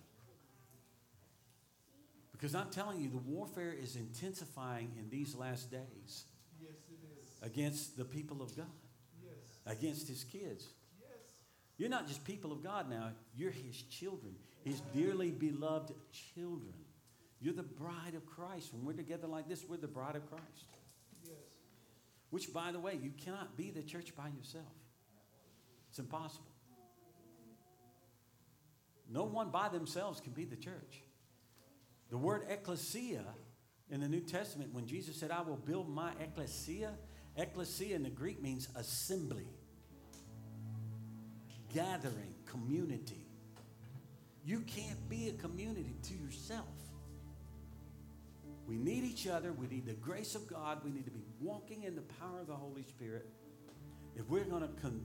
Because 2.40 2.54
I'm 2.54 2.70
telling 2.70 2.98
you, 3.02 3.10
the 3.10 3.18
warfare 3.18 3.74
is 3.78 3.96
intensifying 3.96 4.92
in 4.98 5.10
these 5.10 5.34
last 5.34 5.70
days. 5.70 6.24
Yes, 6.58 6.70
it 6.88 6.98
is. 7.22 7.28
Against 7.42 7.98
the 7.98 8.04
people 8.06 8.40
of 8.40 8.56
God. 8.56 8.64
Yes. 9.22 9.58
Against 9.66 10.08
his 10.08 10.24
kids. 10.24 10.66
Yes. 10.98 11.34
You're 11.76 11.90
not 11.90 12.08
just 12.08 12.24
people 12.24 12.50
of 12.50 12.62
God 12.62 12.88
now, 12.88 13.10
you're 13.36 13.50
his 13.50 13.82
children, 13.82 14.36
his 14.64 14.80
dearly 14.94 15.30
beloved 15.30 15.92
children. 16.34 16.72
You're 17.42 17.52
the 17.52 17.62
bride 17.62 18.14
of 18.16 18.24
Christ. 18.24 18.72
When 18.72 18.86
we're 18.86 18.94
together 18.94 19.26
like 19.26 19.46
this, 19.46 19.66
we're 19.68 19.76
the 19.76 19.86
bride 19.86 20.16
of 20.16 20.26
Christ. 20.30 20.64
Yes. 21.22 21.34
Which, 22.30 22.54
by 22.54 22.72
the 22.72 22.80
way, 22.80 22.98
you 23.02 23.12
cannot 23.22 23.58
be 23.58 23.70
the 23.70 23.82
church 23.82 24.16
by 24.16 24.28
yourself. 24.28 24.64
It's 25.90 25.98
impossible. 25.98 26.46
No 29.10 29.24
one 29.24 29.50
by 29.50 29.68
themselves 29.68 30.20
can 30.20 30.32
be 30.32 30.46
the 30.46 30.56
church. 30.56 31.02
The 32.10 32.18
word 32.18 32.42
ecclesia 32.48 33.24
in 33.90 34.00
the 34.00 34.08
New 34.08 34.20
Testament, 34.20 34.72
when 34.72 34.86
Jesus 34.86 35.16
said, 35.16 35.30
I 35.30 35.42
will 35.42 35.56
build 35.56 35.88
my 35.88 36.12
ecclesia, 36.20 36.90
ecclesia 37.36 37.94
in 37.94 38.02
the 38.02 38.10
Greek 38.10 38.42
means 38.42 38.68
assembly, 38.76 39.46
gathering, 41.72 42.34
community. 42.46 43.26
You 44.44 44.60
can't 44.60 45.08
be 45.08 45.28
a 45.28 45.32
community 45.32 45.96
to 46.02 46.14
yourself. 46.14 46.66
We 48.66 48.76
need 48.76 49.04
each 49.04 49.26
other. 49.26 49.52
We 49.52 49.66
need 49.66 49.86
the 49.86 49.94
grace 49.94 50.34
of 50.34 50.46
God. 50.46 50.78
We 50.84 50.90
need 50.90 51.04
to 51.04 51.10
be 51.10 51.24
walking 51.40 51.82
in 51.82 51.96
the 51.96 52.02
power 52.02 52.40
of 52.40 52.46
the 52.46 52.54
Holy 52.54 52.84
Spirit. 52.84 53.28
If 54.16 54.28
we're 54.28 54.44
going 54.44 54.62
to 54.62 54.68
con- 54.80 55.04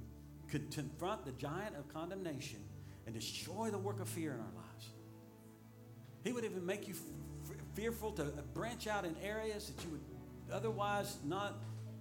con- 0.51 0.67
confront 0.71 1.25
the 1.25 1.31
giant 1.33 1.75
of 1.75 1.91
condemnation 1.91 2.59
and 3.05 3.15
destroy 3.15 3.69
the 3.69 3.77
work 3.77 3.99
of 3.99 4.07
fear 4.07 4.33
in 4.33 4.39
our 4.39 4.53
lives, 4.55 4.89
he 6.25 6.33
would 6.33 6.43
even 6.43 6.65
make 6.65 6.87
you 6.89 6.95
f- 6.95 7.55
fearful 7.75 8.11
to 8.13 8.23
uh, 8.23 8.41
branch 8.53 8.87
out 8.87 9.05
in 9.05 9.15
areas 9.23 9.67
that 9.69 9.81
you 9.85 9.91
would 9.91 10.01
otherwise 10.51 11.17
not. 11.23 11.53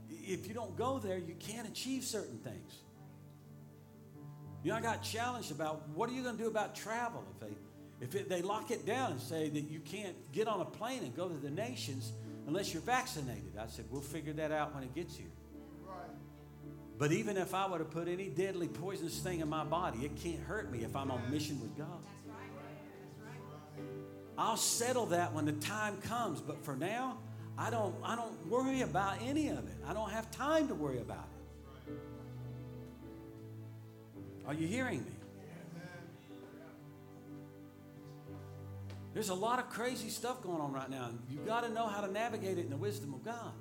If 0.09 0.49
you 0.49 0.55
don't 0.55 0.77
go 0.77 0.99
there, 0.99 1.19
you 1.19 1.35
can't 1.39 1.69
achieve 1.69 2.03
certain 2.03 2.39
things. 2.39 2.79
You 4.63 4.71
know, 4.71 4.79
I 4.79 4.81
got 4.81 5.03
challenged 5.03 5.51
about 5.51 5.87
what 5.91 6.09
are 6.09 6.13
you 6.15 6.23
going 6.23 6.39
to 6.39 6.43
do 6.43 6.49
about 6.49 6.75
travel 6.75 7.23
if 7.35 7.41
they 7.41 7.55
if 8.01 8.15
it, 8.15 8.29
they 8.29 8.43
lock 8.43 8.71
it 8.71 8.85
down 8.85 9.13
and 9.13 9.21
say 9.21 9.49
that 9.49 9.71
you 9.71 9.79
can't 9.81 10.17
get 10.33 10.49
on 10.49 10.61
a 10.61 10.65
plane 10.65 11.05
and 11.05 11.15
go 11.15 11.29
to 11.29 11.35
the 11.35 11.51
nations 11.51 12.13
unless 12.47 12.73
you're 12.73 12.83
vaccinated. 12.83 13.53
I 13.59 13.67
said, 13.69 13.85
we'll 13.91 14.01
figure 14.01 14.33
that 14.35 14.53
out 14.53 14.75
when 14.75 14.83
it 14.83 14.95
gets 14.95 15.17
here. 15.17 15.31
Right. 15.87 15.97
But 16.99 17.13
even 17.13 17.37
if 17.37 17.55
I 17.55 17.69
were 17.69 17.79
to 17.79 17.85
put 17.85 18.09
any 18.09 18.29
deadly 18.29 18.69
poisonous 18.69 19.21
thing 19.21 19.41
in 19.41 19.49
my 19.49 19.65
body, 19.65 20.01
it 20.01 20.17
can't 20.17 20.41
hurt 20.41 20.71
me 20.73 20.83
if 20.83 20.97
I'm 20.97 21.11
on 21.11 21.31
mission 21.31 21.61
with 21.61 21.77
God. 21.79 22.05
I'll 24.37 24.57
settle 24.57 25.07
that 25.07 25.33
when 25.33 25.45
the 25.45 25.53
time 25.53 25.97
comes. 25.99 26.41
But 26.41 26.65
for 26.65 26.77
now, 26.77 27.19
I 27.57 27.71
don't, 27.71 27.95
I 28.03 28.17
don't 28.17 28.47
worry 28.49 28.83
about 28.83 29.19
any 29.23 29.49
of 29.49 29.59
it. 29.59 29.77
I 29.87 29.93
don't 29.93 30.11
have 30.11 30.31
time 30.31 30.69
to 30.69 30.75
worry 30.75 30.99
about 30.99 31.29
it. 31.89 31.95
Are 34.47 34.55
you 34.55 34.67
hearing 34.67 35.05
me? 35.05 35.11
There's 39.15 39.29
a 39.29 39.35
lot 39.35 39.61
of 39.61 39.71
crazy 39.71 40.09
stuff 40.09 40.43
going 40.43 40.61
on 40.61 40.73
right 40.73 40.91
now. 40.91 41.11
You've 41.31 41.47
got 41.47 41.63
to 41.63 41.69
know 41.69 41.87
how 41.87 42.01
to 42.01 42.11
navigate 42.11 42.59
it 42.59 42.65
in 42.65 42.71
the 42.71 42.77
wisdom 42.77 43.15
of 43.15 43.25
God. 43.25 43.53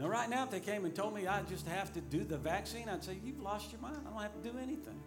Now, 0.00 0.08
right 0.08 0.28
now, 0.28 0.44
if 0.44 0.50
they 0.50 0.60
came 0.60 0.84
and 0.84 0.94
told 0.94 1.14
me 1.14 1.28
I 1.28 1.42
just 1.42 1.66
have 1.68 1.92
to 1.94 2.00
do 2.00 2.24
the 2.24 2.36
vaccine, 2.36 2.88
I'd 2.88 3.04
say, 3.04 3.18
You've 3.22 3.40
lost 3.40 3.70
your 3.70 3.80
mind. 3.80 3.98
I 4.06 4.10
don't 4.10 4.20
have 4.20 4.42
to 4.42 4.50
do 4.50 4.58
anything. 4.58 5.00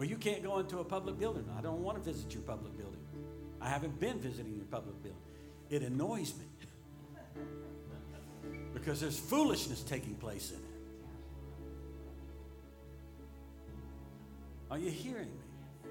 Well, 0.00 0.08
you 0.08 0.16
can't 0.16 0.42
go 0.42 0.58
into 0.60 0.78
a 0.78 0.84
public 0.84 1.18
building. 1.18 1.44
I 1.58 1.60
don't 1.60 1.82
want 1.82 2.02
to 2.02 2.10
visit 2.10 2.32
your 2.32 2.42
public 2.44 2.74
building. 2.78 3.02
I 3.60 3.68
haven't 3.68 4.00
been 4.00 4.18
visiting 4.18 4.56
your 4.56 4.64
public 4.64 5.02
building. 5.02 5.20
It 5.68 5.82
annoys 5.82 6.32
me 6.38 6.46
because 8.72 8.98
there's 8.98 9.18
foolishness 9.18 9.82
taking 9.82 10.14
place 10.14 10.52
in 10.52 10.56
it. 10.56 10.62
Are 14.70 14.78
you 14.78 14.88
hearing 14.90 15.28
me? 15.28 15.90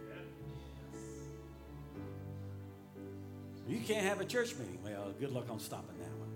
You 3.67 3.79
can't 3.81 4.07
have 4.07 4.21
a 4.21 4.25
church 4.25 4.55
meeting. 4.55 4.79
Well, 4.83 5.13
good 5.19 5.31
luck 5.31 5.51
on 5.51 5.59
stopping 5.59 5.99
that 5.99 6.09
one. 6.17 6.31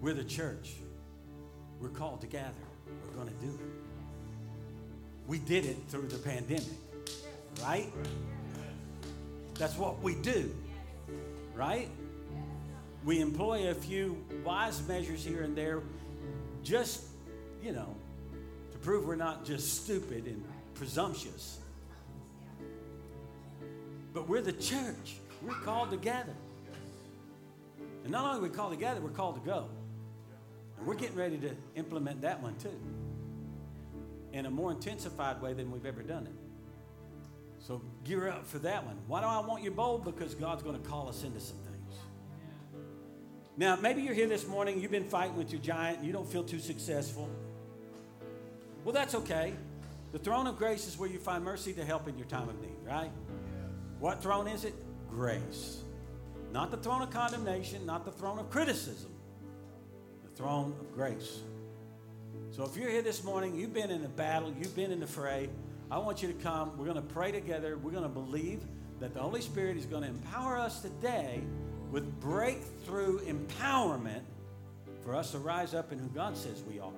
We're 0.00 0.14
the 0.14 0.24
church. 0.24 0.72
We're 1.80 1.90
called 1.90 2.22
to 2.22 2.26
gather. 2.26 2.67
Going 3.18 3.30
to 3.30 3.46
do 3.46 3.52
it. 3.52 3.70
We 5.26 5.38
did 5.40 5.66
it 5.66 5.76
through 5.88 6.06
the 6.06 6.18
pandemic, 6.18 6.68
right? 7.64 7.92
That's 9.54 9.76
what 9.76 10.00
we 10.00 10.14
do, 10.14 10.54
right? 11.52 11.88
We 13.04 13.20
employ 13.20 13.70
a 13.70 13.74
few 13.74 14.24
wise 14.44 14.86
measures 14.86 15.24
here 15.24 15.42
and 15.42 15.56
there 15.56 15.82
just, 16.62 17.06
you 17.60 17.72
know, 17.72 17.96
to 18.70 18.78
prove 18.78 19.04
we're 19.04 19.16
not 19.16 19.44
just 19.44 19.82
stupid 19.82 20.26
and 20.26 20.44
presumptuous. 20.74 21.58
But 24.14 24.28
we're 24.28 24.42
the 24.42 24.52
church. 24.52 25.16
We're 25.42 25.54
called 25.54 25.90
together. 25.90 26.34
And 28.04 28.12
not 28.12 28.26
only 28.26 28.46
are 28.46 28.48
we 28.48 28.56
called 28.56 28.74
together, 28.74 29.00
we're 29.00 29.10
called 29.10 29.42
to 29.42 29.50
go. 29.50 29.66
And 30.78 30.86
we're 30.86 30.94
getting 30.94 31.16
ready 31.16 31.38
to 31.38 31.50
implement 31.74 32.20
that 32.20 32.40
one 32.40 32.54
too. 32.58 32.78
In 34.32 34.46
a 34.46 34.50
more 34.50 34.70
intensified 34.70 35.40
way 35.40 35.54
than 35.54 35.70
we've 35.70 35.86
ever 35.86 36.02
done 36.02 36.26
it. 36.26 36.34
So 37.58 37.82
gear 38.04 38.28
up 38.28 38.46
for 38.46 38.58
that 38.60 38.84
one. 38.84 38.96
Why 39.06 39.20
do 39.20 39.26
I 39.26 39.40
want 39.40 39.62
you 39.62 39.70
bold? 39.70 40.04
Because 40.04 40.34
God's 40.34 40.62
going 40.62 40.80
to 40.80 40.88
call 40.88 41.08
us 41.08 41.24
into 41.24 41.40
some 41.40 41.56
things. 41.58 41.98
Now, 43.56 43.76
maybe 43.76 44.02
you're 44.02 44.14
here 44.14 44.28
this 44.28 44.46
morning, 44.46 44.80
you've 44.80 44.92
been 44.92 45.08
fighting 45.08 45.36
with 45.36 45.50
your 45.50 45.60
giant, 45.60 46.04
you 46.04 46.12
don't 46.12 46.30
feel 46.30 46.44
too 46.44 46.60
successful. 46.60 47.28
Well, 48.84 48.92
that's 48.92 49.14
okay. 49.16 49.54
The 50.12 50.18
throne 50.18 50.46
of 50.46 50.56
grace 50.56 50.86
is 50.86 50.96
where 50.96 51.10
you 51.10 51.18
find 51.18 51.44
mercy 51.44 51.72
to 51.74 51.84
help 51.84 52.08
in 52.08 52.16
your 52.16 52.26
time 52.28 52.48
of 52.48 52.60
need, 52.60 52.76
right? 52.86 53.10
What 53.98 54.22
throne 54.22 54.46
is 54.46 54.64
it? 54.64 54.74
Grace. 55.10 55.82
Not 56.52 56.70
the 56.70 56.76
throne 56.76 57.02
of 57.02 57.10
condemnation, 57.10 57.84
not 57.84 58.04
the 58.04 58.12
throne 58.12 58.38
of 58.38 58.48
criticism, 58.48 59.10
the 60.22 60.30
throne 60.36 60.74
of 60.80 60.94
grace. 60.94 61.40
So 62.50 62.64
if 62.64 62.76
you're 62.76 62.90
here 62.90 63.02
this 63.02 63.22
morning, 63.22 63.54
you've 63.54 63.74
been 63.74 63.90
in 63.90 64.02
the 64.02 64.08
battle, 64.08 64.52
you've 64.58 64.74
been 64.74 64.90
in 64.90 65.00
the 65.00 65.06
fray, 65.06 65.48
I 65.90 65.98
want 65.98 66.22
you 66.22 66.28
to 66.28 66.34
come. 66.34 66.76
We're 66.76 66.86
going 66.86 66.96
to 66.96 67.14
pray 67.14 67.32
together. 67.32 67.78
We're 67.78 67.92
going 67.92 68.02
to 68.02 68.08
believe 68.08 68.60
that 69.00 69.14
the 69.14 69.20
Holy 69.20 69.40
Spirit 69.40 69.76
is 69.76 69.86
going 69.86 70.02
to 70.02 70.08
empower 70.08 70.58
us 70.58 70.82
today 70.82 71.40
with 71.90 72.20
breakthrough 72.20 73.20
empowerment 73.20 74.22
for 75.02 75.14
us 75.14 75.30
to 75.32 75.38
rise 75.38 75.72
up 75.72 75.92
in 75.92 75.98
who 75.98 76.08
God 76.08 76.36
says 76.36 76.62
we 76.68 76.78
are 76.78 76.90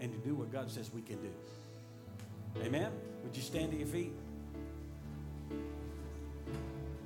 and 0.00 0.12
to 0.12 0.18
do 0.18 0.34
what 0.34 0.52
God 0.52 0.70
says 0.70 0.90
we 0.92 1.00
can 1.00 1.16
do. 1.22 1.30
Amen? 2.62 2.90
Would 3.24 3.36
you 3.36 3.42
stand 3.42 3.70
to 3.72 3.78
your 3.78 3.86
feet? 3.86 4.12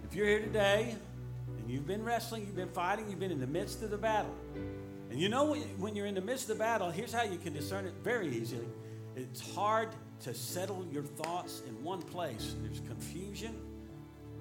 If 0.05 0.17
you're 0.17 0.27
here 0.27 0.41
today 0.41 0.97
and 1.59 1.71
you've 1.71 1.87
been 1.87 2.05
wrestling, 2.05 2.43
you've 2.43 2.57
been 2.57 2.69
fighting, 2.69 3.09
you've 3.09 3.21
been 3.21 3.31
in 3.31 3.41
the 3.41 3.47
midst 3.47 3.83
of 3.83 3.91
the 3.91 3.99
battle, 3.99 4.35
and 5.13 5.21
you 5.21 5.29
know 5.29 5.55
when 5.77 5.95
you're 5.95 6.07
in 6.07 6.15
the 6.15 6.23
midst 6.23 6.45
of 6.49 6.57
the 6.57 6.65
battle, 6.65 6.91
here's 6.91 7.13
how 7.13 7.23
you 7.23 7.37
can 7.37 7.53
discern 7.53 7.85
it 7.85 7.93
very 8.03 8.35
easily. 8.35 8.65
It's 9.15 9.55
hard 9.55 9.91
to 10.23 10.33
settle 10.33 10.87
your 10.91 11.03
thoughts 11.03 11.61
in 11.69 11.85
one 11.85 12.01
place. 12.01 12.55
There's 12.63 12.81
confusion. 12.89 13.55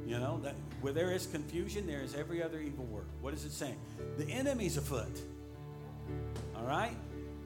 You 0.08 0.18
know, 0.18 0.40
that 0.44 0.56
where 0.80 0.94
there 0.94 1.12
is 1.12 1.26
confusion, 1.26 1.86
there 1.86 2.00
is 2.00 2.16
every 2.16 2.42
other 2.42 2.62
evil 2.62 2.86
work. 2.86 3.08
What 3.20 3.34
is 3.34 3.44
it 3.44 3.52
saying? 3.52 3.76
The 4.18 4.26
enemy's 4.30 4.78
afoot. 4.78 5.22
All 6.56 6.64
right? 6.64 6.96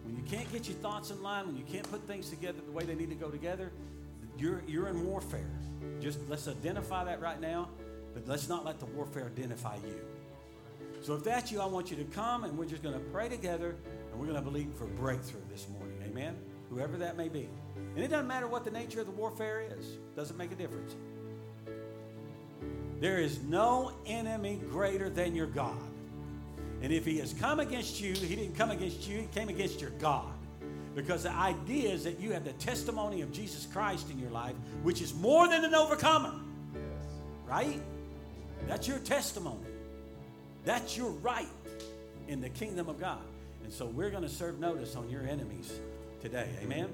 When 0.04 0.16
you 0.16 0.22
can't 0.22 0.50
get 0.54 0.68
your 0.68 0.78
thoughts 0.78 1.10
in 1.10 1.24
line, 1.24 1.48
when 1.48 1.58
you 1.58 1.64
can't 1.64 1.90
put 1.90 2.06
things 2.06 2.30
together 2.30 2.60
the 2.64 2.72
way 2.72 2.84
they 2.84 2.94
need 2.94 3.10
to 3.10 3.16
go 3.16 3.30
together, 3.30 3.72
you're, 4.38 4.62
you're 4.68 4.88
in 4.88 5.04
warfare. 5.04 5.50
Just 6.00 6.20
let's 6.30 6.48
identify 6.48 7.04
that 7.06 7.22
right 7.22 7.42
now, 7.42 7.70
but 8.14 8.28
let's 8.28 8.48
not 8.48 8.66
let 8.66 8.80
the 8.80 8.86
warfare 8.86 9.26
identify 9.26 9.78
you. 9.78 10.00
So 11.02 11.14
if 11.14 11.24
that's 11.24 11.52
you, 11.52 11.62
I 11.62 11.66
want 11.66 11.92
you 11.92 11.98
to 11.98 12.04
come 12.06 12.44
and 12.46 12.58
we're 12.58 12.66
just 12.66 12.82
going 12.82 12.96
to 12.96 13.06
pray 13.12 13.30
together 13.30 13.76
and 14.12 14.20
we're 14.20 14.28
going 14.28 14.44
to 14.44 14.50
believe 14.50 14.72
for 14.78 14.86
breakthrough 14.86 15.42
this 15.52 15.68
morning. 15.70 15.98
Amen? 16.06 16.36
Whoever 16.70 16.98
that 16.98 17.16
may 17.16 17.30
be. 17.30 17.48
And 17.96 18.04
it 18.04 18.08
doesn't 18.08 18.28
matter 18.28 18.48
what 18.48 18.66
the 18.66 18.72
nature 18.72 19.02
of 19.02 19.06
the 19.06 19.12
warfare 19.12 19.64
is, 19.78 19.98
doesn't 20.16 20.38
make 20.38 20.52
a 20.52 20.56
difference. 20.56 20.96
There 23.00 23.20
is 23.20 23.42
no 23.44 23.94
enemy 24.06 24.62
greater 24.72 25.10
than 25.10 25.36
your 25.36 25.48
God. 25.48 25.78
And 26.82 26.92
if 26.92 27.06
he 27.06 27.20
has 27.20 27.34
come 27.34 27.60
against 27.60 28.02
you, 28.02 28.14
he 28.14 28.36
didn't 28.36 28.56
come 28.56 28.72
against 28.72 29.08
you, 29.08 29.20
he 29.20 29.28
came 29.28 29.50
against 29.50 29.82
your 29.82 29.92
God. 29.92 30.32
Because 30.96 31.24
the 31.24 31.32
idea 31.32 31.92
is 31.92 32.06
that 32.06 32.20
you 32.20 32.32
have 32.32 32.46
the 32.46 32.54
testimony 32.54 33.22
of 33.22 33.32
Jesus 33.32 33.66
Christ 33.66 34.10
in 34.10 34.18
your 34.18 34.32
life, 34.32 34.56
which 34.82 35.02
is 35.02 35.14
more 35.14 35.48
than 35.48 35.66
an 35.66 35.76
overcomer. 35.76 36.34
Right? 37.46 37.82
That's 38.68 38.88
your 38.88 39.00
testimony. 39.00 39.65
That's 40.66 40.98
your 40.98 41.12
right 41.12 41.48
in 42.28 42.42
the 42.42 42.50
kingdom 42.50 42.90
of 42.90 43.00
God. 43.00 43.22
And 43.64 43.72
so 43.72 43.86
we're 43.86 44.10
going 44.10 44.24
to 44.24 44.30
serve 44.30 44.60
notice 44.60 44.96
on 44.96 45.10
your 45.10 45.24
enemies 45.24 45.80
today. 46.22 46.50
Amen? 46.62 46.90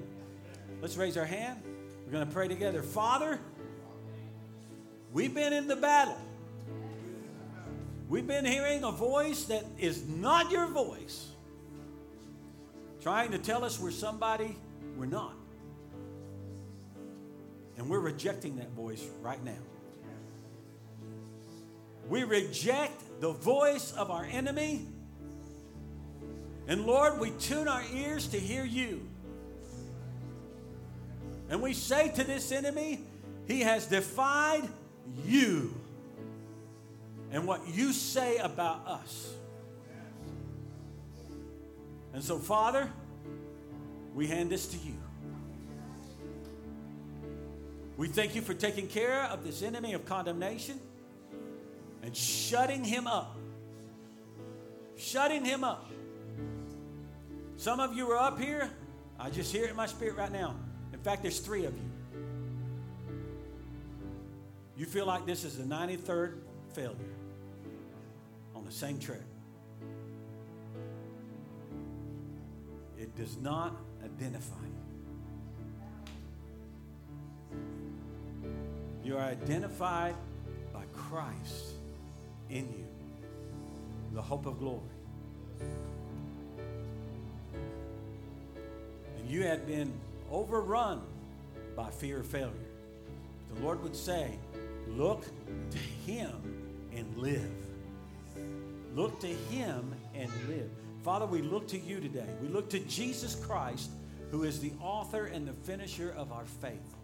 Let's 0.80 0.96
raise 0.96 1.16
our 1.16 1.24
hand. 1.24 1.60
We're 2.06 2.12
going 2.12 2.26
to 2.26 2.32
pray 2.32 2.48
together. 2.48 2.82
Father, 2.82 3.38
we've 5.12 5.34
been 5.34 5.52
in 5.52 5.68
the 5.68 5.76
battle. 5.76 6.18
We've 8.08 8.26
been 8.26 8.44
hearing 8.44 8.84
a 8.84 8.92
voice 8.92 9.44
that 9.44 9.64
is 9.78 10.06
not 10.06 10.50
your 10.50 10.66
voice, 10.66 11.30
trying 13.00 13.30
to 13.30 13.38
tell 13.38 13.64
us 13.64 13.80
we're 13.80 13.90
somebody 13.90 14.54
we're 14.98 15.06
not. 15.06 15.32
And 17.78 17.88
we're 17.88 18.00
rejecting 18.00 18.56
that 18.56 18.70
voice 18.72 19.02
right 19.22 19.42
now. 19.42 19.52
We 22.08 22.24
reject 22.24 23.02
the 23.22 23.30
voice 23.30 23.92
of 23.92 24.10
our 24.10 24.24
enemy. 24.24 24.84
And 26.66 26.84
Lord, 26.84 27.20
we 27.20 27.30
tune 27.30 27.68
our 27.68 27.84
ears 27.94 28.26
to 28.26 28.36
hear 28.36 28.64
you. 28.64 29.08
And 31.48 31.62
we 31.62 31.72
say 31.72 32.08
to 32.16 32.24
this 32.24 32.50
enemy, 32.50 33.04
he 33.46 33.60
has 33.60 33.86
defied 33.86 34.68
you 35.24 35.72
and 37.30 37.46
what 37.46 37.60
you 37.68 37.92
say 37.92 38.38
about 38.38 38.88
us. 38.88 39.32
And 42.14 42.24
so, 42.24 42.40
Father, 42.40 42.90
we 44.16 44.26
hand 44.26 44.50
this 44.50 44.66
to 44.66 44.76
you. 44.78 44.96
We 47.96 48.08
thank 48.08 48.34
you 48.34 48.42
for 48.42 48.52
taking 48.52 48.88
care 48.88 49.22
of 49.26 49.44
this 49.44 49.62
enemy 49.62 49.92
of 49.92 50.06
condemnation 50.06 50.80
and 52.02 52.16
shutting 52.16 52.84
him 52.84 53.06
up. 53.06 53.36
Shutting 54.96 55.44
him 55.44 55.64
up. 55.64 55.90
Some 57.56 57.80
of 57.80 57.96
you 57.96 58.10
are 58.10 58.18
up 58.18 58.40
here. 58.40 58.68
I 59.18 59.30
just 59.30 59.52
hear 59.52 59.64
it 59.64 59.70
in 59.70 59.76
my 59.76 59.86
spirit 59.86 60.16
right 60.16 60.32
now. 60.32 60.56
In 60.92 60.98
fact, 60.98 61.22
there's 61.22 61.38
three 61.38 61.64
of 61.64 61.74
you. 61.76 61.90
You 64.76 64.86
feel 64.86 65.06
like 65.06 65.26
this 65.26 65.44
is 65.44 65.56
the 65.56 65.64
93rd 65.64 66.38
failure 66.74 66.96
on 68.54 68.64
the 68.64 68.72
same 68.72 68.98
track. 68.98 69.20
It 72.98 73.16
does 73.16 73.36
not 73.38 73.76
identify 74.04 74.56
you. 74.64 74.72
You 79.04 79.16
are 79.18 79.24
identified 79.24 80.14
by 80.72 80.82
Christ 80.92 81.74
in 82.52 82.68
you, 82.72 82.84
the 84.12 84.22
hope 84.22 84.46
of 84.46 84.58
glory. 84.58 84.80
And 89.18 89.28
you 89.28 89.42
had 89.42 89.66
been 89.66 89.92
overrun 90.30 91.00
by 91.74 91.90
fear 91.90 92.20
of 92.20 92.26
failure. 92.26 92.52
The 93.54 93.62
Lord 93.62 93.82
would 93.82 93.96
say, 93.96 94.38
Look 94.88 95.24
to 95.70 95.78
Him 95.78 96.30
and 96.94 97.16
live. 97.16 97.50
Look 98.94 99.20
to 99.20 99.28
Him 99.28 99.94
and 100.14 100.30
live. 100.48 100.68
Father, 101.02 101.24
we 101.24 101.40
look 101.40 101.66
to 101.68 101.78
you 101.78 102.00
today. 102.00 102.28
We 102.42 102.48
look 102.48 102.68
to 102.70 102.80
Jesus 102.80 103.34
Christ, 103.34 103.90
who 104.30 104.42
is 104.42 104.60
the 104.60 104.72
author 104.80 105.26
and 105.26 105.48
the 105.48 105.52
finisher 105.52 106.14
of 106.16 106.32
our 106.32 106.44
faith. 106.44 106.96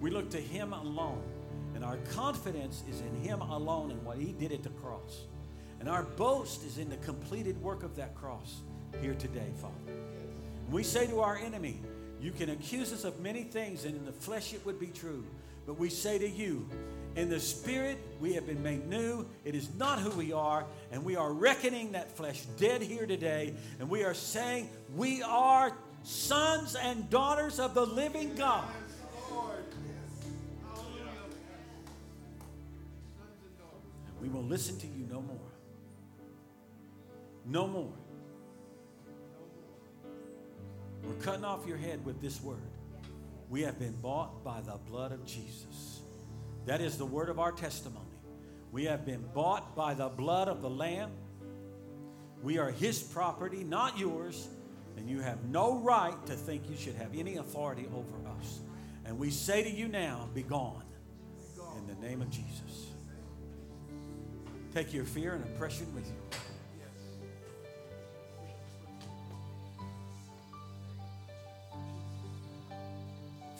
We 0.00 0.10
look 0.10 0.30
to 0.30 0.40
Him 0.40 0.72
alone. 0.72 1.22
And 1.78 1.84
our 1.84 1.98
confidence 2.12 2.82
is 2.90 3.02
in 3.02 3.14
Him 3.20 3.40
alone 3.40 3.92
and 3.92 4.04
what 4.04 4.18
He 4.18 4.32
did 4.32 4.50
at 4.50 4.64
the 4.64 4.68
cross. 4.70 5.26
And 5.78 5.88
our 5.88 6.02
boast 6.02 6.64
is 6.64 6.76
in 6.76 6.88
the 6.88 6.96
completed 6.96 7.56
work 7.62 7.84
of 7.84 7.94
that 7.94 8.16
cross 8.16 8.62
here 9.00 9.14
today, 9.14 9.46
Father. 9.60 9.96
We 10.72 10.82
say 10.82 11.06
to 11.06 11.20
our 11.20 11.36
enemy, 11.36 11.80
You 12.20 12.32
can 12.32 12.50
accuse 12.50 12.92
us 12.92 13.04
of 13.04 13.20
many 13.20 13.44
things, 13.44 13.84
and 13.84 13.94
in 13.94 14.04
the 14.04 14.10
flesh 14.10 14.54
it 14.54 14.66
would 14.66 14.80
be 14.80 14.88
true. 14.88 15.24
But 15.68 15.78
we 15.78 15.88
say 15.88 16.18
to 16.18 16.28
you, 16.28 16.68
in 17.14 17.30
the 17.30 17.38
spirit, 17.38 17.96
we 18.20 18.32
have 18.32 18.44
been 18.44 18.60
made 18.60 18.88
new. 18.88 19.24
It 19.44 19.54
is 19.54 19.72
not 19.76 20.00
who 20.00 20.10
we 20.10 20.32
are, 20.32 20.66
and 20.90 21.04
we 21.04 21.14
are 21.14 21.32
reckoning 21.32 21.92
that 21.92 22.16
flesh 22.16 22.42
dead 22.56 22.82
here 22.82 23.06
today. 23.06 23.54
And 23.78 23.88
we 23.88 24.02
are 24.02 24.14
saying 24.14 24.68
we 24.96 25.22
are 25.22 25.72
sons 26.02 26.74
and 26.74 27.08
daughters 27.08 27.60
of 27.60 27.74
the 27.74 27.86
living 27.86 28.34
God. 28.34 28.66
We 34.28 34.34
will 34.34 34.46
listen 34.46 34.78
to 34.78 34.86
you 34.86 35.06
no 35.10 35.22
more. 35.22 35.52
No 37.46 37.66
more. 37.66 37.92
We're 41.02 41.14
cutting 41.22 41.44
off 41.44 41.66
your 41.66 41.78
head 41.78 42.04
with 42.04 42.20
this 42.20 42.42
word. 42.42 42.58
We 43.48 43.62
have 43.62 43.78
been 43.78 43.94
bought 44.02 44.44
by 44.44 44.60
the 44.60 44.76
blood 44.86 45.12
of 45.12 45.24
Jesus. 45.24 46.00
That 46.66 46.82
is 46.82 46.98
the 46.98 47.06
word 47.06 47.30
of 47.30 47.38
our 47.38 47.52
testimony. 47.52 48.04
We 48.70 48.84
have 48.84 49.06
been 49.06 49.24
bought 49.32 49.74
by 49.74 49.94
the 49.94 50.10
blood 50.10 50.48
of 50.48 50.60
the 50.60 50.68
Lamb. 50.68 51.12
We 52.42 52.58
are 52.58 52.70
His 52.70 53.02
property, 53.02 53.64
not 53.64 53.98
yours, 53.98 54.48
and 54.98 55.08
you 55.08 55.20
have 55.20 55.42
no 55.44 55.78
right 55.78 56.26
to 56.26 56.34
think 56.34 56.68
you 56.68 56.76
should 56.76 56.96
have 56.96 57.16
any 57.16 57.36
authority 57.36 57.86
over 57.94 58.28
us. 58.38 58.60
And 59.06 59.18
we 59.18 59.30
say 59.30 59.62
to 59.62 59.70
you 59.70 59.88
now, 59.88 60.28
be 60.34 60.42
gone 60.42 60.84
in 61.78 61.86
the 61.86 62.06
name 62.06 62.20
of 62.20 62.28
Jesus. 62.28 62.87
Take 64.74 64.92
your 64.92 65.04
fear 65.04 65.34
and 65.34 65.44
oppression 65.44 65.92
with 65.94 66.06
you. 66.06 66.38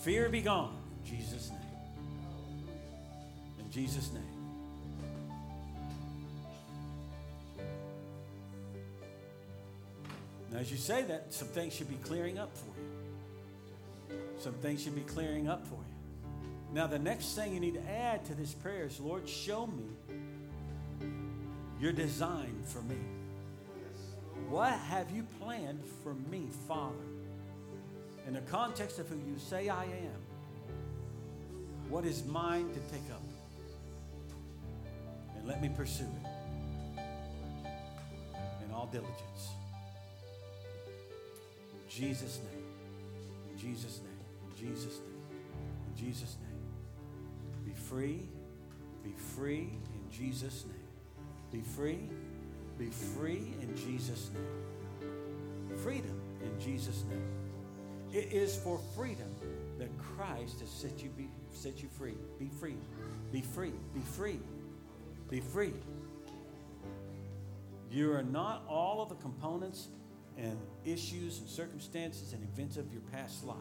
Fear 0.03 0.29
be 0.29 0.41
gone. 0.41 0.77
In 1.05 1.19
Jesus' 1.19 1.51
name. 1.51 1.59
In 3.59 3.71
Jesus' 3.71 4.13
name. 4.13 4.23
Now, 10.53 10.59
as 10.59 10.71
you 10.71 10.77
say 10.77 11.03
that, 11.03 11.35
some 11.35 11.49
things 11.49 11.75
should 11.75 11.89
be 11.89 11.97
clearing 11.97 12.39
up 12.39 12.57
for 12.57 12.67
you. 12.81 14.19
Some 14.39 14.55
things 14.55 14.83
should 14.83 14.95
be 14.95 15.03
clearing 15.03 15.49
up 15.49 15.67
for 15.67 15.75
you. 15.75 15.99
Now, 16.73 16.87
the 16.87 16.99
next 16.99 17.35
thing 17.35 17.53
you 17.53 17.61
need 17.61 17.75
to 17.75 17.91
add 17.91 18.25
to 18.27 18.35
this 18.35 18.55
prayer 18.55 18.85
is 18.85 19.01
Lord, 19.01 19.29
show 19.29 19.67
me 19.67 19.85
your 21.81 21.93
design 21.93 22.63
for 22.65 22.83
me. 22.83 22.99
What 24.49 24.73
have 24.73 25.11
you 25.11 25.27
planned 25.41 25.83
for 26.03 26.15
me, 26.15 26.49
Father? 26.67 26.95
in 28.29 28.35
the 28.35 28.41
context 28.43 28.99
of 28.99 29.09
who 29.09 29.17
you 29.17 29.39
say 29.39 29.71
I 29.71 29.85
am, 29.85 30.21
what 31.89 32.05
is 32.05 32.27
mine 32.27 32.69
to 32.69 32.81
take 32.93 33.11
up? 33.11 33.23
And 35.35 35.49
let 35.49 35.63
me 35.63 35.71
pursue 35.75 36.05
it 36.05 37.01
in 38.67 38.71
all 38.71 38.87
diligence. 38.93 39.49
In 41.73 41.89
Jesus' 41.89 42.41
name. 42.53 42.65
In 43.51 43.59
Jesus' 43.59 44.01
name. 44.01 44.51
In 44.51 44.69
Jesus' 44.69 44.99
name. 44.99 45.23
In 45.89 46.07
Jesus' 46.07 46.37
name. 46.43 47.65
Be 47.65 47.73
free. 47.73 48.29
Be 49.03 49.15
free 49.35 49.71
in 49.95 50.11
Jesus' 50.13 50.67
name. 50.67 50.78
Be 51.53 51.61
free. 51.61 52.01
Be 52.79 52.87
free 52.87 53.55
in 53.61 53.75
Jesus' 53.77 54.31
name. 54.33 55.79
Freedom 55.79 56.21
in 56.43 56.61
Jesus' 56.61 57.05
name. 57.09 57.27
It 58.13 58.33
is 58.33 58.57
for 58.57 58.81
freedom 58.97 59.35
that 59.79 59.89
Christ 59.99 60.61
has 60.61 60.71
set 60.71 61.03
you, 61.03 61.11
be, 61.11 61.29
set 61.53 61.83
you 61.83 61.89
free. 61.89 62.15
Be 62.39 62.49
free. 62.49 62.77
Be 63.33 63.43
free. 63.43 63.73
Be 63.95 64.01
free. 64.01 64.41
Be 65.31 65.41
free. 65.41 65.75
You 67.91 68.13
are 68.13 68.23
not 68.23 68.63
all 68.69 69.03
of 69.03 69.09
the 69.09 69.15
components 69.17 69.89
and 70.37 70.59
issues 70.85 71.39
and 71.41 71.49
circumstances 71.49 72.33
and 72.33 72.43
events 72.43 72.77
of 72.77 72.93
your 72.93 73.03
past 73.13 73.45
life. 73.45 73.57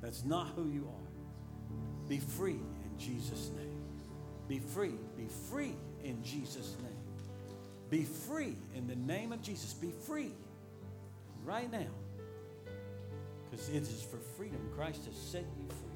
That's 0.00 0.24
not 0.24 0.48
who 0.54 0.68
you 0.68 0.86
are. 0.86 2.08
Be 2.08 2.18
free 2.18 2.52
in 2.52 2.98
Jesus' 2.98 3.50
name. 3.56 3.82
Be 4.48 4.60
free. 4.60 4.94
Be 5.16 5.26
free 5.50 5.74
in 6.06 6.22
Jesus' 6.22 6.76
name. 6.82 6.92
Be 7.90 8.04
free 8.04 8.56
in 8.74 8.86
the 8.86 8.96
name 8.96 9.32
of 9.32 9.42
Jesus. 9.42 9.72
Be 9.74 9.92
free 10.06 10.32
right 11.44 11.70
now. 11.70 11.86
Because 13.50 13.68
it 13.68 13.82
is 13.82 14.02
for 14.02 14.18
freedom 14.36 14.58
Christ 14.76 15.04
has 15.06 15.16
set 15.16 15.44
you 15.58 15.68
free. 15.68 15.86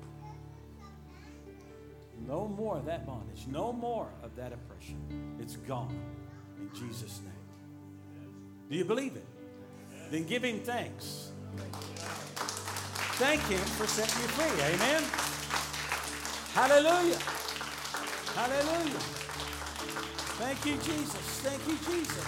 No 2.26 2.46
more 2.46 2.76
of 2.76 2.84
that 2.86 3.06
bondage. 3.06 3.46
No 3.48 3.72
more 3.72 4.08
of 4.22 4.36
that 4.36 4.52
oppression. 4.52 4.98
It's 5.40 5.56
gone 5.56 5.96
in 6.58 6.70
Jesus' 6.78 7.20
name. 7.24 7.32
Do 8.70 8.76
you 8.76 8.84
believe 8.84 9.16
it? 9.16 9.26
Then 10.10 10.24
give 10.24 10.44
him 10.44 10.60
thanks. 10.60 11.30
Thank 13.18 13.40
him 13.42 13.58
for 13.58 13.86
setting 13.86 14.22
you 14.22 14.28
free. 14.28 14.62
Amen. 14.62 15.02
Hallelujah. 16.54 17.18
Hallelujah. 18.34 19.19
Thank 20.40 20.64
you, 20.64 20.72
Jesus. 20.76 21.26
Thank 21.44 21.60
you, 21.68 21.76
Jesus. 21.84 22.24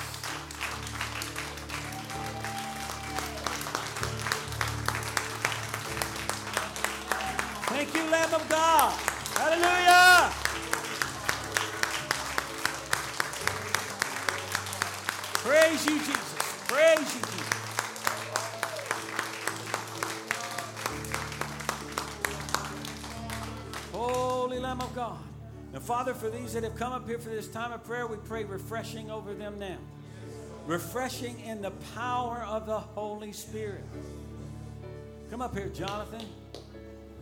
Thank 7.73 7.95
you, 7.95 8.11
Lamb 8.11 8.35
of 8.35 8.49
God. 8.51 8.93
Hallelujah. 9.39 10.31
Praise 15.43 15.87
you, 15.87 15.99
Jesus. 15.99 16.35
Praise 16.69 17.15
you, 17.15 17.23
Jesus. 17.23 17.73
Holy 23.91 24.59
Lamb 24.59 24.83
of 24.83 24.95
God. 24.95 25.22
Now, 25.73 25.81
Father, 25.81 26.12
for 26.12 26.29
these 26.29 26.53
that 26.53 26.64
have 26.64 26.77
come 26.77 26.93
up 26.93 27.09
here 27.09 27.18
for 27.18 27.31
this 27.31 27.49
time 27.49 27.73
of 27.73 27.83
prayer, 27.85 28.07
we 28.07 28.16
pray 28.16 28.45
refreshing 28.45 29.11
over 29.11 29.33
them 29.33 29.59
now. 29.59 29.79
Refreshing 30.66 31.41
in 31.41 31.62
the 31.62 31.70
power 31.95 32.45
of 32.47 32.66
the 32.66 32.79
Holy 32.79 33.33
Spirit. 33.33 33.85
Come 35.31 35.41
up 35.41 35.57
here, 35.57 35.68
Jonathan. 35.68 36.27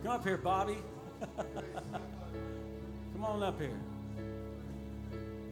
Come 0.03 0.11
up 0.11 0.23
here, 0.23 0.37
Bobby. 0.37 0.77
come 1.37 3.23
on 3.23 3.41
up 3.41 3.59
here. 3.59 3.79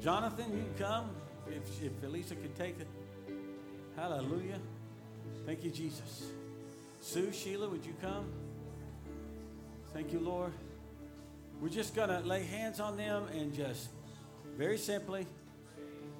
Jonathan, 0.01 0.51
you 0.51 0.65
come. 0.77 1.09
If, 1.47 1.83
if 1.83 2.03
Elisa 2.03 2.35
could 2.35 2.55
take 2.55 2.79
it. 2.79 2.87
Hallelujah. 3.95 4.59
Thank 5.45 5.63
you, 5.63 5.71
Jesus. 5.71 6.31
Sue, 7.01 7.31
Sheila, 7.31 7.69
would 7.69 7.85
you 7.85 7.93
come? 8.01 8.25
Thank 9.93 10.11
you, 10.11 10.19
Lord. 10.19 10.53
We're 11.61 11.69
just 11.69 11.95
going 11.95 12.09
to 12.09 12.19
lay 12.19 12.43
hands 12.43 12.79
on 12.79 12.95
them 12.95 13.25
and 13.35 13.53
just 13.53 13.89
very 14.57 14.77
simply 14.77 15.27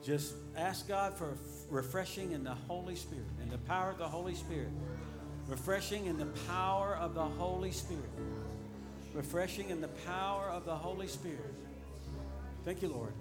just 0.04 0.34
ask 0.56 0.88
God 0.88 1.14
for 1.14 1.38
refreshing 1.70 2.32
in 2.32 2.44
the 2.44 2.54
Holy 2.54 2.96
Spirit, 2.96 3.26
in 3.42 3.50
the 3.50 3.58
power 3.60 3.92
of 3.92 3.98
the 3.98 4.08
Holy 4.08 4.36
Spirit. 4.36 4.70
Refreshing 5.48 6.06
in 6.06 6.18
the 6.18 6.28
power 6.48 6.96
of 6.96 7.16
the 7.16 7.24
Holy 7.24 7.72
Spirit. 7.72 8.10
Refreshing 9.14 9.70
in 9.70 9.82
the 9.82 9.88
power 9.88 10.50
of 10.50 10.66
the 10.66 10.76
Holy 10.76 11.08
Spirit. 11.08 11.54
Thank 12.64 12.82
you, 12.82 12.90
Lord. 12.90 13.14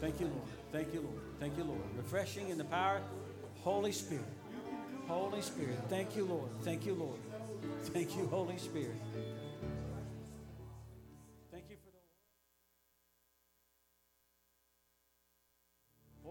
Thank 0.00 0.20
you, 0.20 0.26
Lord. 0.26 0.42
Thank 0.72 0.94
you, 0.94 1.00
Lord. 1.00 1.20
Thank 1.40 1.58
you, 1.58 1.64
Lord. 1.64 1.80
Refreshing 1.96 2.50
in 2.50 2.58
the 2.58 2.64
power, 2.64 3.00
Holy 3.62 3.92
Spirit. 3.92 4.24
Holy 5.08 5.42
Spirit. 5.42 5.78
Thank 5.88 6.16
you, 6.16 6.24
Lord. 6.24 6.48
Thank 6.62 6.86
you, 6.86 6.94
Lord. 6.94 7.18
Thank 7.92 8.16
you, 8.16 8.26
Holy 8.26 8.58
Spirit. 8.58 8.96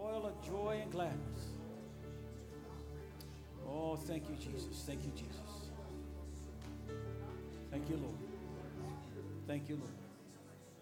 Oil 0.03 0.25
of 0.25 0.45
joy 0.45 0.79
and 0.81 0.91
gladness. 0.91 1.53
Oh, 3.67 3.95
thank 3.95 4.29
you, 4.29 4.35
Jesus. 4.35 4.83
Thank 4.85 5.03
you, 5.03 5.11
Jesus. 5.15 5.69
Thank 7.71 7.89
you, 7.89 7.97
Lord. 7.97 8.15
Thank 9.47 9.69
you, 9.69 9.75
Lord. 9.75 10.02